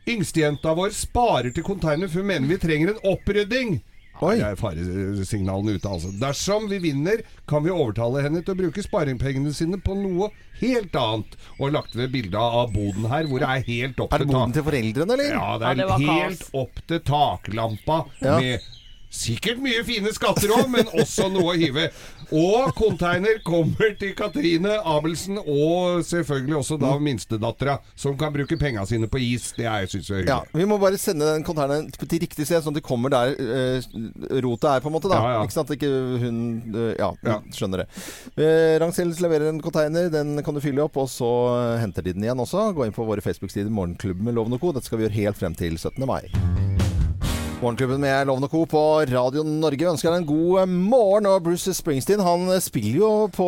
Yngstejenta 0.08 0.74
vår 0.76 0.90
sparer 0.92 1.52
til 1.54 1.64
container, 1.64 2.08
for 2.08 2.20
hun 2.20 2.26
mener 2.28 2.48
vi 2.50 2.58
trenger 2.60 2.92
en 2.94 3.02
opprydding. 3.14 3.78
Oi. 4.22 4.36
Det 4.38 4.46
er 4.46 4.58
faresignalene 4.60 5.72
ute, 5.74 5.90
altså. 5.90 6.10
Dersom 6.20 6.68
vi 6.70 6.78
vinner, 6.78 7.22
kan 7.50 7.64
vi 7.64 7.72
overtale 7.74 8.22
henne 8.22 8.44
til 8.46 8.54
å 8.54 8.58
bruke 8.60 8.84
sparingpengene 8.84 9.50
sine 9.56 9.80
på 9.82 9.96
noe 9.98 10.28
helt 10.60 10.94
annet. 10.94 11.34
Og 11.58 11.72
lagt 11.74 11.96
ved 11.98 12.12
bilde 12.14 12.38
av 12.38 12.70
boden 12.76 13.08
her, 13.10 13.26
hvor 13.26 13.42
det 13.42 13.48
er 13.50 13.66
helt 13.66 13.98
opp 14.04 14.12
til 14.12 14.14
tak. 14.14 14.20
Er 14.20 14.24
det 14.24 14.30
boden 14.36 14.54
til 14.54 14.66
foreldrene, 14.68 15.16
eller? 15.18 15.34
Ja, 15.34 15.48
det 15.58 15.66
Ja, 15.66 15.72
er 15.72 15.74
det 15.74 16.06
helt 16.06 16.38
kaos. 16.44 16.54
opp 16.62 16.80
til 16.86 17.00
taklampa 17.10 17.98
Ja. 18.22 18.38
med 18.38 18.60
Sikkert 19.14 19.60
mye 19.62 19.84
fine 19.86 20.10
skatter 20.14 20.50
òg, 20.56 20.66
men 20.72 20.88
også 20.90 21.28
noe 21.30 21.52
å 21.52 21.58
hive. 21.58 21.84
Og 22.34 22.72
container 22.74 23.36
kommer 23.46 23.92
til 24.00 24.14
Katrine 24.18 24.72
Abelsen, 24.90 25.36
og 25.38 26.00
selvfølgelig 26.08 26.56
også 26.58 26.78
da 26.82 26.90
minstedattera, 26.98 27.76
som 28.00 28.16
kan 28.18 28.32
bruke 28.34 28.56
penga 28.58 28.82
sine 28.90 29.06
på 29.12 29.20
is. 29.22 29.50
Det 29.54 29.68
er, 29.70 29.86
syns 29.92 30.08
jeg 30.10 30.24
er 30.24 30.30
Ja, 30.32 30.38
hyggelig. 30.40 30.62
Vi 30.64 30.68
må 30.72 30.78
bare 30.82 30.98
sende 30.98 31.28
den 31.30 31.44
containeren 31.46 31.86
til 31.94 32.24
riktig 32.24 32.48
sted, 32.48 32.64
sånn 32.64 32.74
at 32.74 32.80
de 32.80 32.84
kommer 32.88 33.12
der 33.14 33.36
eh, 33.38 33.86
rotet 34.42 34.70
er, 34.72 34.82
på 34.82 34.90
en 34.90 34.96
måte. 34.96 35.12
da 35.12 35.20
Ja, 35.20 35.30
ja. 35.36 35.44
Ikke 35.46 35.58
sant? 35.60 35.70
Ikke 35.76 35.92
hun 36.24 36.40
eh, 36.74 36.94
Ja, 36.98 37.12
Ja. 37.28 37.38
skjønner 37.54 37.84
det. 37.84 37.88
Eh, 38.34 38.74
Ragn-Sells 38.82 39.22
leverer 39.22 39.52
en 39.52 39.62
container. 39.62 40.10
Den 40.10 40.34
kan 40.42 40.54
du 40.58 40.62
fylle 40.64 40.82
opp, 40.88 40.96
og 41.04 41.06
så 41.12 41.30
henter 41.78 42.02
de 42.02 42.16
den 42.16 42.26
igjen 42.26 42.40
også. 42.42 42.72
Gå 42.74 42.88
inn 42.88 42.96
på 42.96 43.06
våre 43.06 43.22
Facebook-sider 43.22 43.70
Morgenklubben 43.70 44.24
med 44.26 44.34
Loven 44.34 44.56
og 44.58 44.64
Co. 44.64 44.72
Dette 44.74 44.88
skal 44.90 44.98
vi 44.98 45.06
gjøre 45.06 45.20
helt 45.22 45.38
frem 45.38 45.54
til 45.54 45.78
17. 45.78 46.02
mai. 46.08 46.24
Morgenklubben 47.64 48.00
med 48.00 48.26
Lovende 48.26 48.48
Co. 48.48 48.66
på 48.68 48.80
Radio 49.08 49.40
Norge 49.40 49.86
ønsker 49.88 50.10
deg 50.10 50.18
en 50.20 50.26
god 50.28 50.58
eh, 50.60 50.72
morgen. 50.92 51.28
Og 51.30 51.46
Bruce 51.46 51.72
Springsteen 51.72 52.20
han 52.20 52.50
spiller 52.60 52.98
jo 52.98 53.08
på 53.32 53.46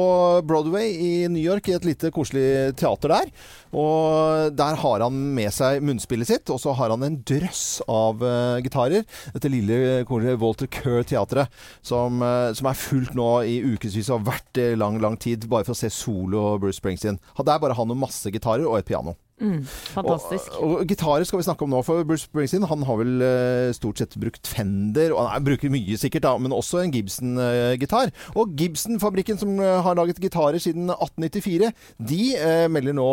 Broadway 0.48 0.94
i 0.94 1.10
New 1.28 1.42
York, 1.42 1.68
i 1.68 1.74
et 1.76 1.84
lite 1.84 2.08
koselig 2.14 2.72
teater 2.80 3.12
der. 3.12 3.28
Og 3.76 4.54
der 4.56 4.80
har 4.80 5.04
han 5.04 5.18
med 5.36 5.52
seg 5.52 5.84
munnspillet 5.84 6.30
sitt, 6.30 6.54
og 6.54 6.62
så 6.62 6.72
har 6.78 6.94
han 6.94 7.04
en 7.04 7.18
drøss 7.28 7.82
av 7.92 8.24
uh, 8.24 8.56
gitarer. 8.64 9.04
Dette 9.36 9.52
lille 9.52 10.00
koret 10.08 10.40
Walter 10.40 10.70
Kerr-teatret, 10.72 11.52
som, 11.84 12.24
uh, 12.24 12.56
som 12.56 12.70
er 12.72 12.82
fullt 12.86 13.12
nå 13.20 13.30
i 13.44 13.58
ukevis 13.74 14.08
og 14.08 14.22
har 14.22 14.26
vært 14.30 14.50
det 14.56 14.70
lang, 14.80 14.96
lang 15.04 15.20
tid, 15.20 15.44
bare 15.52 15.68
for 15.68 15.76
å 15.76 15.82
se 15.82 15.92
solo 15.92 16.54
Bruce 16.62 16.80
Springsteen. 16.80 17.20
Det 17.36 17.52
er 17.52 17.60
bare 17.60 17.76
han 17.76 17.92
og 17.92 18.04
masse 18.06 18.32
gitarer 18.32 18.64
og 18.64 18.80
et 18.80 18.88
piano. 18.88 19.18
Mm, 19.36 19.64
fantastisk. 19.68 20.54
Og, 20.62 20.78
og 20.80 20.88
gitarer 20.88 21.24
skal 21.28 21.40
vi 21.40 21.44
snakke 21.44 21.66
om 21.66 21.72
nå, 21.74 21.82
for 21.84 22.06
Bruce 22.08 22.24
Springsteen 22.24 22.64
han 22.70 22.84
har 22.88 23.00
vel 23.02 23.24
eh, 23.24 23.72
stort 23.76 24.00
sett 24.00 24.16
brukt 24.20 24.48
Fender, 24.48 25.12
og 25.12 25.28
han 25.28 25.44
bruker 25.44 25.72
mye 25.72 25.98
sikkert, 26.00 26.24
da, 26.24 26.32
men 26.40 26.56
også 26.56 26.80
en 26.80 26.94
Gibson-gitar. 26.94 28.14
og 28.34 28.54
Gibson-fabrikken 28.56 29.40
som 29.40 29.58
eh, 29.60 29.80
har 29.84 29.98
laget 29.98 30.22
gitarer 30.24 30.56
siden 30.62 30.88
1894, 30.88 31.72
de 32.00 32.22
eh, 32.40 32.68
melder 32.72 32.96
nå 32.96 33.10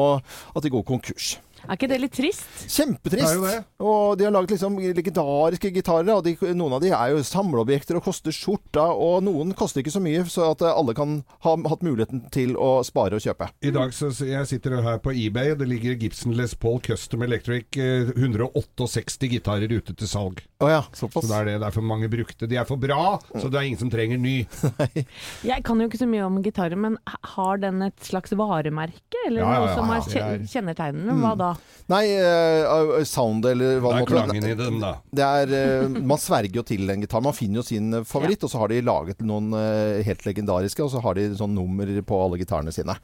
at 0.55 0.63
de 0.63 0.71
går 0.71 0.87
konkurs. 0.87 1.35
Er 1.63 1.77
ikke 1.77 1.87
det 1.87 1.99
litt 2.03 2.15
trist? 2.15 2.47
Kjempetrist. 2.67 3.33
Det 3.39 3.43
det. 3.43 3.59
Og 3.83 4.17
de 4.19 4.25
har 4.27 4.33
laget 4.35 4.51
liksom 4.55 4.75
legendariske 4.83 5.71
gitarer. 5.73 6.11
Og 6.17 6.23
de, 6.25 6.35
noen 6.57 6.75
av 6.77 6.83
de 6.83 6.91
er 6.91 7.13
jo 7.13 7.21
samleobjekter 7.27 7.99
og 7.99 8.05
koster 8.07 8.35
skjorta, 8.35 8.89
og 8.91 9.23
noen 9.23 9.53
koster 9.57 9.83
ikke 9.83 9.93
så 9.93 10.01
mye, 10.03 10.25
så 10.29 10.49
at 10.51 10.63
alle 10.67 10.95
kan 10.97 11.21
ha 11.45 11.55
hatt 11.71 11.85
muligheten 11.85 12.25
til 12.33 12.57
å 12.59 12.81
spare 12.85 13.15
og 13.19 13.23
kjøpe. 13.23 13.47
I 13.63 13.71
dag 13.75 13.95
så 13.95 14.11
jeg 14.27 14.49
sitter 14.49 14.79
her 14.83 14.99
på 15.03 15.13
eBay, 15.15 15.53
og 15.53 15.61
det 15.63 15.69
ligger 15.71 15.95
Gibson 15.99 16.35
Les 16.37 16.55
Paul 16.59 16.81
Custom 16.83 17.23
Electric 17.25 17.79
eh, 17.79 18.11
168 18.17 19.29
gitarer 19.31 19.71
ute 19.71 19.95
til 19.95 20.09
salg. 20.09 20.43
Å 20.63 20.69
ja, 20.71 20.81
såpass. 20.95 21.23
Så 21.25 21.31
det 21.31 21.39
er 21.39 21.49
det. 21.51 21.55
Det 21.63 21.69
er 21.69 21.75
for 21.75 21.87
mange 21.87 22.09
brukte. 22.11 22.47
De 22.49 22.59
er 22.59 22.67
for 22.67 22.79
bra, 22.81 23.17
så 23.35 23.47
det 23.51 23.59
er 23.59 23.69
ingen 23.69 23.81
som 23.81 23.91
trenger 23.93 24.19
ny. 24.21 24.35
Jeg 25.51 25.63
kan 25.65 25.79
jo 25.81 25.87
ikke 25.89 26.01
så 26.01 26.07
mye 26.09 26.25
om 26.27 26.41
gitarer, 26.43 26.79
men 26.79 26.97
har 27.35 27.61
den 27.63 27.81
et 27.87 28.03
slags 28.03 28.35
varemerke? 28.35 29.23
Eller 29.27 29.43
Ja, 29.43 29.53
ja, 29.53 29.59
noe 29.63 29.75
som 29.77 29.91
ja, 29.91 30.27
er- 30.33 30.45
kjennetegnende? 30.49 31.15
Hva 31.23 31.33
da? 31.39 31.52
Nei, 31.91 32.03
uh, 32.15 33.01
sound 33.03 33.43
eller 33.45 33.81
hva 33.83 33.89
Det 33.91 33.97
er 33.97 34.03
måtte 34.05 34.15
være. 34.15 34.27
klangen 34.31 34.45
i 34.47 34.55
dem, 34.55 34.77
da. 34.79 34.93
Det 35.11 35.25
er, 35.27 35.51
uh, 35.83 35.97
man 36.13 36.21
sverger 36.21 36.61
jo 36.61 36.63
til 36.63 36.89
en 36.89 37.03
gitar. 37.03 37.21
Man 37.25 37.35
finner 37.35 37.59
jo 37.59 37.65
sin 37.67 37.89
favoritt, 37.91 38.23
favoritt, 38.23 38.43
og 38.47 38.51
så 38.53 38.61
har 38.61 38.71
de 38.71 38.77
laget 38.87 39.19
noen 39.27 39.49
uh, 39.51 39.99
helt 40.07 40.23
legendariske, 40.23 40.79
og 40.85 40.91
så 40.93 41.01
har 41.03 41.17
de 41.19 41.25
sånn 41.35 41.51
nummer 41.57 41.89
på 42.07 42.19
alle 42.23 42.39
gitarene 42.39 42.71
sine. 42.71 42.95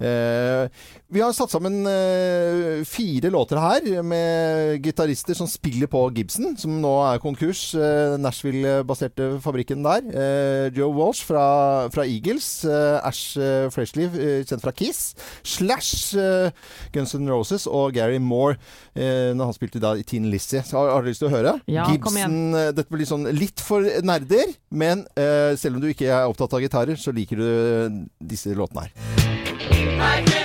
Eh, 0.00 0.64
vi 1.12 1.20
har 1.20 1.32
satt 1.36 1.52
sammen 1.52 1.82
eh, 1.86 2.80
fire 2.88 3.28
låter 3.32 3.60
her 3.60 4.02
med 4.06 4.80
gitarister 4.84 5.36
som 5.36 5.46
spiller 5.50 5.90
på 5.92 6.06
Gibson, 6.16 6.56
som 6.56 6.78
nå 6.80 6.92
er 7.10 7.20
konkurs. 7.22 7.74
Eh, 7.76 8.16
Nashville-baserte 8.22 9.28
fabrikken 9.44 9.84
der. 9.84 10.08
Eh, 10.08 10.70
Joe 10.76 10.92
Walsh 10.96 11.24
fra, 11.28 11.44
fra 11.92 12.06
Eagles. 12.08 12.64
Eh, 12.64 12.98
Ash 13.04 13.36
eh, 13.36 13.68
Freshley, 13.72 14.08
eh, 14.08 14.42
kjent 14.48 14.64
fra 14.64 14.72
Kiss. 14.72 15.12
Slash 15.44 16.16
eh, 16.18 16.50
Guns 16.96 17.14
N' 17.18 17.28
Roses 17.30 17.68
og 17.68 17.91
Gary 17.94 18.20
Moore 18.22 18.58
eh, 18.94 19.30
når 19.36 19.50
han 19.50 19.56
spilte 19.56 19.82
da 19.82 19.94
i 19.98 20.04
Teen 20.06 20.28
Lizzie. 20.32 20.62
Så 20.66 20.78
har, 20.80 20.92
har 20.96 21.04
du 21.04 21.10
lyst 21.12 21.22
til 21.24 21.30
å 21.30 21.34
høre? 21.34 21.56
Ja, 21.70 21.86
kom 22.02 22.18
igjen. 22.18 22.38
Gibson 22.38 22.60
eh, 22.60 22.70
Dette 22.76 22.92
blir 22.94 23.08
sånn 23.08 23.28
litt 23.36 23.62
for 23.62 23.86
nerder, 24.04 24.54
men 24.74 25.06
eh, 25.16 25.52
selv 25.60 25.78
om 25.78 25.84
du 25.84 25.90
ikke 25.92 26.10
er 26.10 26.28
opptatt 26.28 26.56
av 26.58 26.64
gitarer, 26.64 26.98
så 27.00 27.14
liker 27.14 27.42
du 27.42 27.48
eh, 27.48 28.00
disse 28.32 28.54
låtene 28.56 28.88
her. 28.88 30.41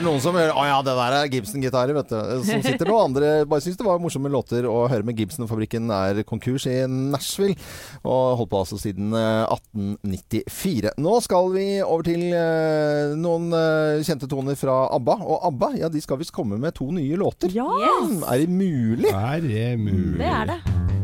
Er 0.00 0.04
noen 0.06 0.20
som 0.24 0.32
hører 0.32 0.56
Å 0.56 0.62
ja, 0.64 0.76
det 0.80 0.92
der 0.96 1.14
er 1.18 1.26
Gibson-gitarer, 1.28 1.92
vet 1.98 2.08
du. 2.08 2.20
Som 2.48 2.62
sitter 2.64 2.88
nå. 2.88 2.96
Andre 3.04 3.32
bare 3.48 3.60
syns 3.60 3.76
det 3.76 3.84
var 3.84 4.00
morsomme 4.00 4.30
låter 4.32 4.64
å 4.64 4.86
høre 4.88 5.04
med 5.04 5.18
Gibson-fabrikken 5.20 5.92
er 5.92 6.22
konkurs 6.24 6.64
i 6.70 6.78
Nashville. 6.88 7.52
Og 8.00 8.38
holdt 8.40 8.52
på 8.54 8.62
altså 8.62 8.78
siden 8.80 9.12
eh, 9.12 9.44
1894. 9.44 10.94
Nå 11.04 11.18
skal 11.26 11.52
vi 11.52 11.66
over 11.84 12.08
til 12.08 12.24
eh, 12.30 13.12
noen 13.20 13.52
eh, 13.52 14.00
kjente 14.08 14.30
toner 14.30 14.56
fra 14.56 14.86
ABBA. 14.96 15.18
Og 15.20 15.44
ABBA 15.50 15.72
ja, 15.82 15.92
de 15.92 16.00
skal 16.00 16.22
visst 16.22 16.32
komme 16.32 16.56
med 16.62 16.78
to 16.80 16.88
nye 16.96 17.20
låter. 17.20 17.52
Ja! 17.52 17.68
Yes. 17.68 18.22
er 18.24 18.46
det 18.46 18.48
mulig? 18.56 19.12
Er 19.12 19.44
det 19.44 19.68
mulig? 19.84 20.16
Det 20.22 20.32
er 20.32 20.54
det. 20.54 20.99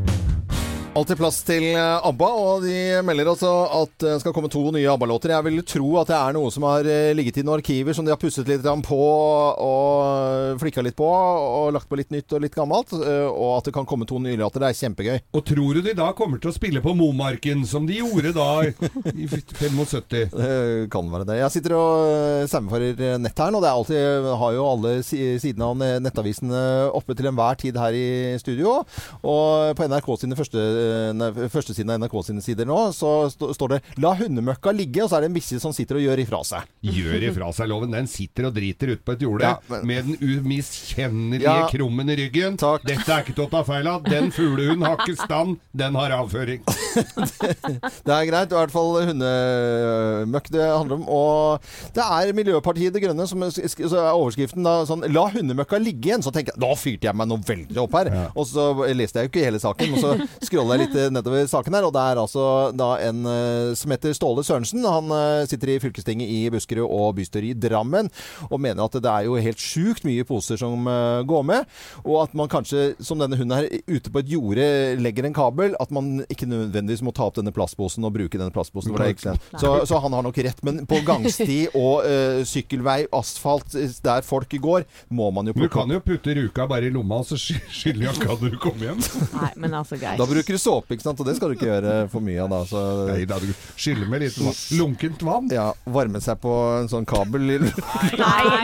Alltid 0.96 1.18
plass 1.20 1.42
til 1.44 1.64
eh, 1.76 2.06
ABBA, 2.08 2.26
og 2.40 2.62
de 2.64 2.76
melder 3.04 3.28
altså 3.28 3.50
at 3.82 3.90
det 4.00 4.14
skal 4.22 4.32
komme 4.32 4.48
to 4.48 4.62
nye 4.72 4.86
ABBA-låter. 4.88 5.34
Jeg 5.34 5.44
vil 5.44 5.58
tro 5.68 5.90
at 6.00 6.08
det 6.08 6.16
er 6.16 6.32
noe 6.32 6.48
som 6.54 6.64
har 6.64 6.86
eh, 6.88 7.10
ligget 7.12 7.36
i 7.36 7.44
noen 7.44 7.58
arkiver 7.60 7.92
som 7.92 8.06
de 8.06 8.14
har 8.14 8.20
pusset 8.22 8.48
litt 8.48 8.64
på 8.64 8.96
og 9.60 10.56
flikka 10.62 10.80
litt 10.86 10.96
på, 10.96 11.04
og 11.04 11.74
lagt 11.76 11.90
på 11.90 11.98
litt 12.00 12.14
nytt 12.14 12.32
og 12.32 12.40
litt 12.46 12.56
gammelt. 12.56 12.94
eh, 12.96 13.26
Og 13.28 13.58
at 13.58 13.68
det 13.68 13.74
kan 13.76 13.84
komme 13.88 14.06
to 14.08 14.16
nye 14.24 14.38
låter. 14.40 14.62
Det 14.64 14.70
er 14.70 14.78
kjempegøy. 14.80 15.18
Og 15.36 15.44
tror 15.50 15.76
du 15.76 15.82
de 15.84 15.94
da 15.98 16.08
kommer 16.16 16.40
til 16.40 16.48
å 16.52 16.56
spille 16.56 16.80
på 16.80 16.94
Momarken, 16.96 17.66
som 17.68 17.84
de 17.88 17.98
gjorde 18.00 18.32
da 18.36 18.48
i 18.64 19.28
75? 19.36 20.32
Det 20.32 20.88
kan 20.96 21.12
være 21.12 21.28
det. 21.28 21.38
Jeg 21.42 21.54
sitter 21.58 21.76
og 21.76 22.48
sammenfører 22.48 23.20
nett 23.20 23.36
her 23.44 23.52
nå. 23.52 23.60
Det 23.60 23.68
er 23.68 23.76
alltid, 23.82 24.30
har 24.40 24.56
jo 24.56 24.64
alle 24.72 24.94
si- 25.04 25.20
sidene 25.44 25.68
av 25.68 25.76
nettavisene 25.76 26.06
nettavisen 26.08 26.56
eh, 26.56 26.88
oppe 26.96 27.12
til 27.20 27.28
enhver 27.28 27.60
tid 27.60 27.76
her 27.84 27.92
i 28.00 28.08
studio. 28.40 28.78
Og 29.26 29.76
på 29.76 29.90
NRK 29.92 30.12
sine 30.24 30.40
første, 30.40 30.64
nei, 31.16 31.30
første 31.52 31.74
siden 31.76 31.90
av 31.94 32.00
NRK 32.02 32.16
sine 32.26 32.42
sider 32.44 32.68
nå, 32.68 32.78
så 32.96 33.28
st 33.32 33.50
står 33.56 33.68
det 33.74 33.80
'La 33.98 34.14
hundemøkka 34.18 34.72
ligge', 34.74 35.02
og 35.04 35.10
så 35.10 35.16
er 35.18 35.20
det 35.26 35.30
en 35.30 35.36
bikkje 35.38 35.60
som 35.60 35.72
sitter 35.72 35.96
og 35.96 36.02
gjør 36.06 36.22
ifra 36.24 36.40
seg. 36.44 36.62
Gjør 36.82 37.28
ifra 37.30 37.52
seg 37.54 37.68
loven. 37.68 37.90
Den 37.92 38.06
sitter 38.06 38.46
og 38.48 38.54
driter 38.54 38.92
ute 38.94 39.04
på 39.04 39.12
et 39.16 39.20
jorde 39.26 39.42
Ja, 39.42 39.56
men- 39.68 39.86
med 39.86 40.04
den 40.06 40.16
umiskjennelige 40.40 41.42
Ja. 41.42 41.68
krummen 41.68 42.08
i 42.10 42.16
ryggen. 42.16 42.56
Takk. 42.56 42.82
Dette 42.84 43.08
er 43.08 43.22
ikke 43.24 43.34
til 43.34 43.46
å 43.46 43.50
ta 43.50 43.62
feil 43.62 43.86
av. 43.86 44.02
Den 44.04 44.30
fuglehunden 44.30 44.84
har 44.86 44.96
ikke 44.98 45.16
stand, 45.24 45.58
den 45.74 45.94
har 45.94 46.10
avføring. 46.10 46.62
Det 48.06 48.12
er 48.12 48.26
greit. 48.26 48.52
I 48.52 48.56
hvert 48.56 48.70
fall 48.72 48.92
hundemøkk 49.06 50.50
det 50.50 50.62
handler 50.64 50.96
om. 51.00 51.04
Og 51.08 51.60
det 51.96 52.04
er 52.04 52.32
Miljøpartiet 52.36 52.92
De 52.94 53.00
Grønne 53.02 53.26
som 53.28 53.42
er 53.42 53.50
overskriften 53.50 54.62
da 54.66 54.84
sånn 54.88 55.04
'La 55.12 55.26
hundemøkka 55.30 55.78
ligge 55.82 56.10
igjen'. 56.10 56.22
Så 56.24 56.32
tenker 56.32 56.52
jeg 56.54 56.60
da 56.60 56.74
fyrte 56.74 57.08
jeg 57.08 57.14
meg 57.16 57.28
noe 57.28 57.38
veldig 57.38 57.76
opp 57.82 57.92
her. 57.98 58.30
Og 58.36 58.46
så 58.46 58.66
leste 58.94 59.20
jeg 59.20 59.28
jo 59.28 59.32
ikke 59.32 59.44
hele 59.44 59.58
saken, 59.60 59.92
og 59.94 59.98
så 60.00 60.28
scrolla 60.46 60.75
jeg 60.76 60.84
litt 60.84 60.98
eh, 61.00 61.10
nedover 61.12 61.48
saken 61.50 61.76
her. 61.76 61.86
Og 61.88 61.94
det 61.94 62.02
er 62.02 62.20
altså 62.20 62.44
da 62.76 62.90
en 63.04 63.26
eh, 63.30 63.72
som 63.78 63.92
heter 63.94 64.14
Ståle 64.16 64.44
Sørensen. 64.46 64.84
Han 64.86 65.12
eh, 65.14 65.46
sitter 65.50 65.74
i 65.74 65.78
fylkestinget 65.82 66.30
i 66.30 66.40
Buskerud 66.52 66.86
og 66.86 67.16
bystyret 67.18 67.52
i 67.52 67.58
Drammen 67.66 68.10
og 68.50 68.60
mener 68.62 68.84
at 68.84 68.98
det 69.02 69.10
er 69.10 69.26
jo 69.26 69.38
helt 69.40 69.60
sjukt 69.60 70.06
mye 70.06 70.24
poser 70.26 70.58
som 70.60 70.86
går 71.26 71.44
med. 71.46 71.66
Og 72.04 72.20
at 72.22 72.34
man 72.38 72.50
kanskje, 72.50 72.94
som 73.02 73.20
denne 73.20 73.38
hunden 73.38 73.56
her, 73.56 73.68
ute 73.88 74.12
på 74.12 74.22
et 74.22 74.30
jorde 74.30 74.66
legger 75.00 75.26
en 75.28 75.36
kabel. 75.36 75.76
At 75.82 75.92
man 75.94 76.24
ikke 76.30 76.48
nødvendigvis 76.48 77.04
må 77.04 77.14
ta 77.16 77.26
opp 77.28 77.38
denne 77.38 77.54
plastposen 77.54 78.04
og 78.06 78.14
bruke 78.14 78.38
denne 78.38 78.54
plastposen. 78.54 78.94
Så, 79.58 79.72
så 79.88 80.00
han 80.02 80.16
har 80.16 80.24
nok 80.26 80.38
rett. 80.46 80.62
Men 80.66 80.84
på 80.88 81.00
gangsti 81.06 81.58
og 81.76 82.06
uh, 82.06 82.42
sykkelvei, 82.46 82.98
asfalt, 83.16 83.74
der 84.04 84.24
folk 84.26 84.52
går, 84.62 84.86
må 85.12 85.30
man 85.34 85.50
jo 85.50 85.56
Du 85.56 85.66
kan 85.72 85.90
jo 85.90 86.00
putte 86.04 86.34
ruka 86.36 86.66
bare 86.70 86.88
i 86.88 86.94
lomma, 86.94 87.20
og 87.22 87.28
så 87.28 87.38
skylder 87.40 87.96
skylle 87.96 88.06
jakka 88.06 88.36
når 88.40 88.54
du 88.54 88.58
kommer 88.60 88.90
hjem. 88.90 89.02
Nei, 89.36 89.50
men 89.62 89.76
altså, 89.78 89.98
Geir. 90.00 90.18
Da 90.20 90.26
bruker 90.28 90.56
du 90.56 90.60
såpe, 90.66 90.96
ikke 90.96 91.06
sant? 91.06 91.20
og 91.22 91.28
det 91.30 91.36
skal 91.38 91.52
du 91.52 91.56
ikke 91.56 91.68
gjøre 91.70 91.94
for 92.12 92.24
mye 92.26 92.42
av. 92.44 92.50
da. 92.52 92.60
Så, 92.68 92.82
Nei 93.12 93.22
da, 93.30 93.38
du 93.42 93.48
skyller 93.78 94.10
med 94.12 94.24
litt 94.26 94.36
vann. 94.42 94.58
lunkent 94.80 95.24
vann. 95.26 95.48
ja, 95.54 95.68
varme 95.96 96.20
seg 96.24 96.40
på 96.42 96.52
en 96.82 96.90
sånn 96.92 97.06
kabel. 97.08 97.46
Nei, 97.46 97.62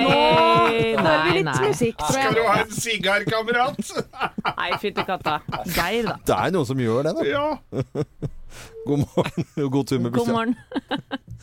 Hører 0.03 0.75
vi 0.75 0.93
nei, 0.99 1.39
litt 1.39 1.63
musikk, 1.63 1.97
tror 2.03 2.19
Skal 2.19 2.37
du 2.37 2.43
ha 2.47 2.59
en 2.63 2.73
sigar, 2.77 3.25
kamerat? 3.29 3.79
Nei, 4.59 4.71
fytti 4.83 5.05
katta. 5.09 5.39
Geir, 5.73 6.07
da. 6.11 6.19
Det 6.27 6.39
er 6.39 6.55
noen 6.55 6.69
som 6.69 6.81
gjør 6.83 7.09
det, 7.09 7.15
da. 7.19 7.27
Ja. 7.31 7.47
God 8.87 9.05
morgen 9.07 9.47
og 9.65 9.69
god 9.73 9.87
tur 9.89 10.01
med 10.03 10.13
God 10.13 10.27
bikkja. 10.27 10.35
morgen. 10.37 10.57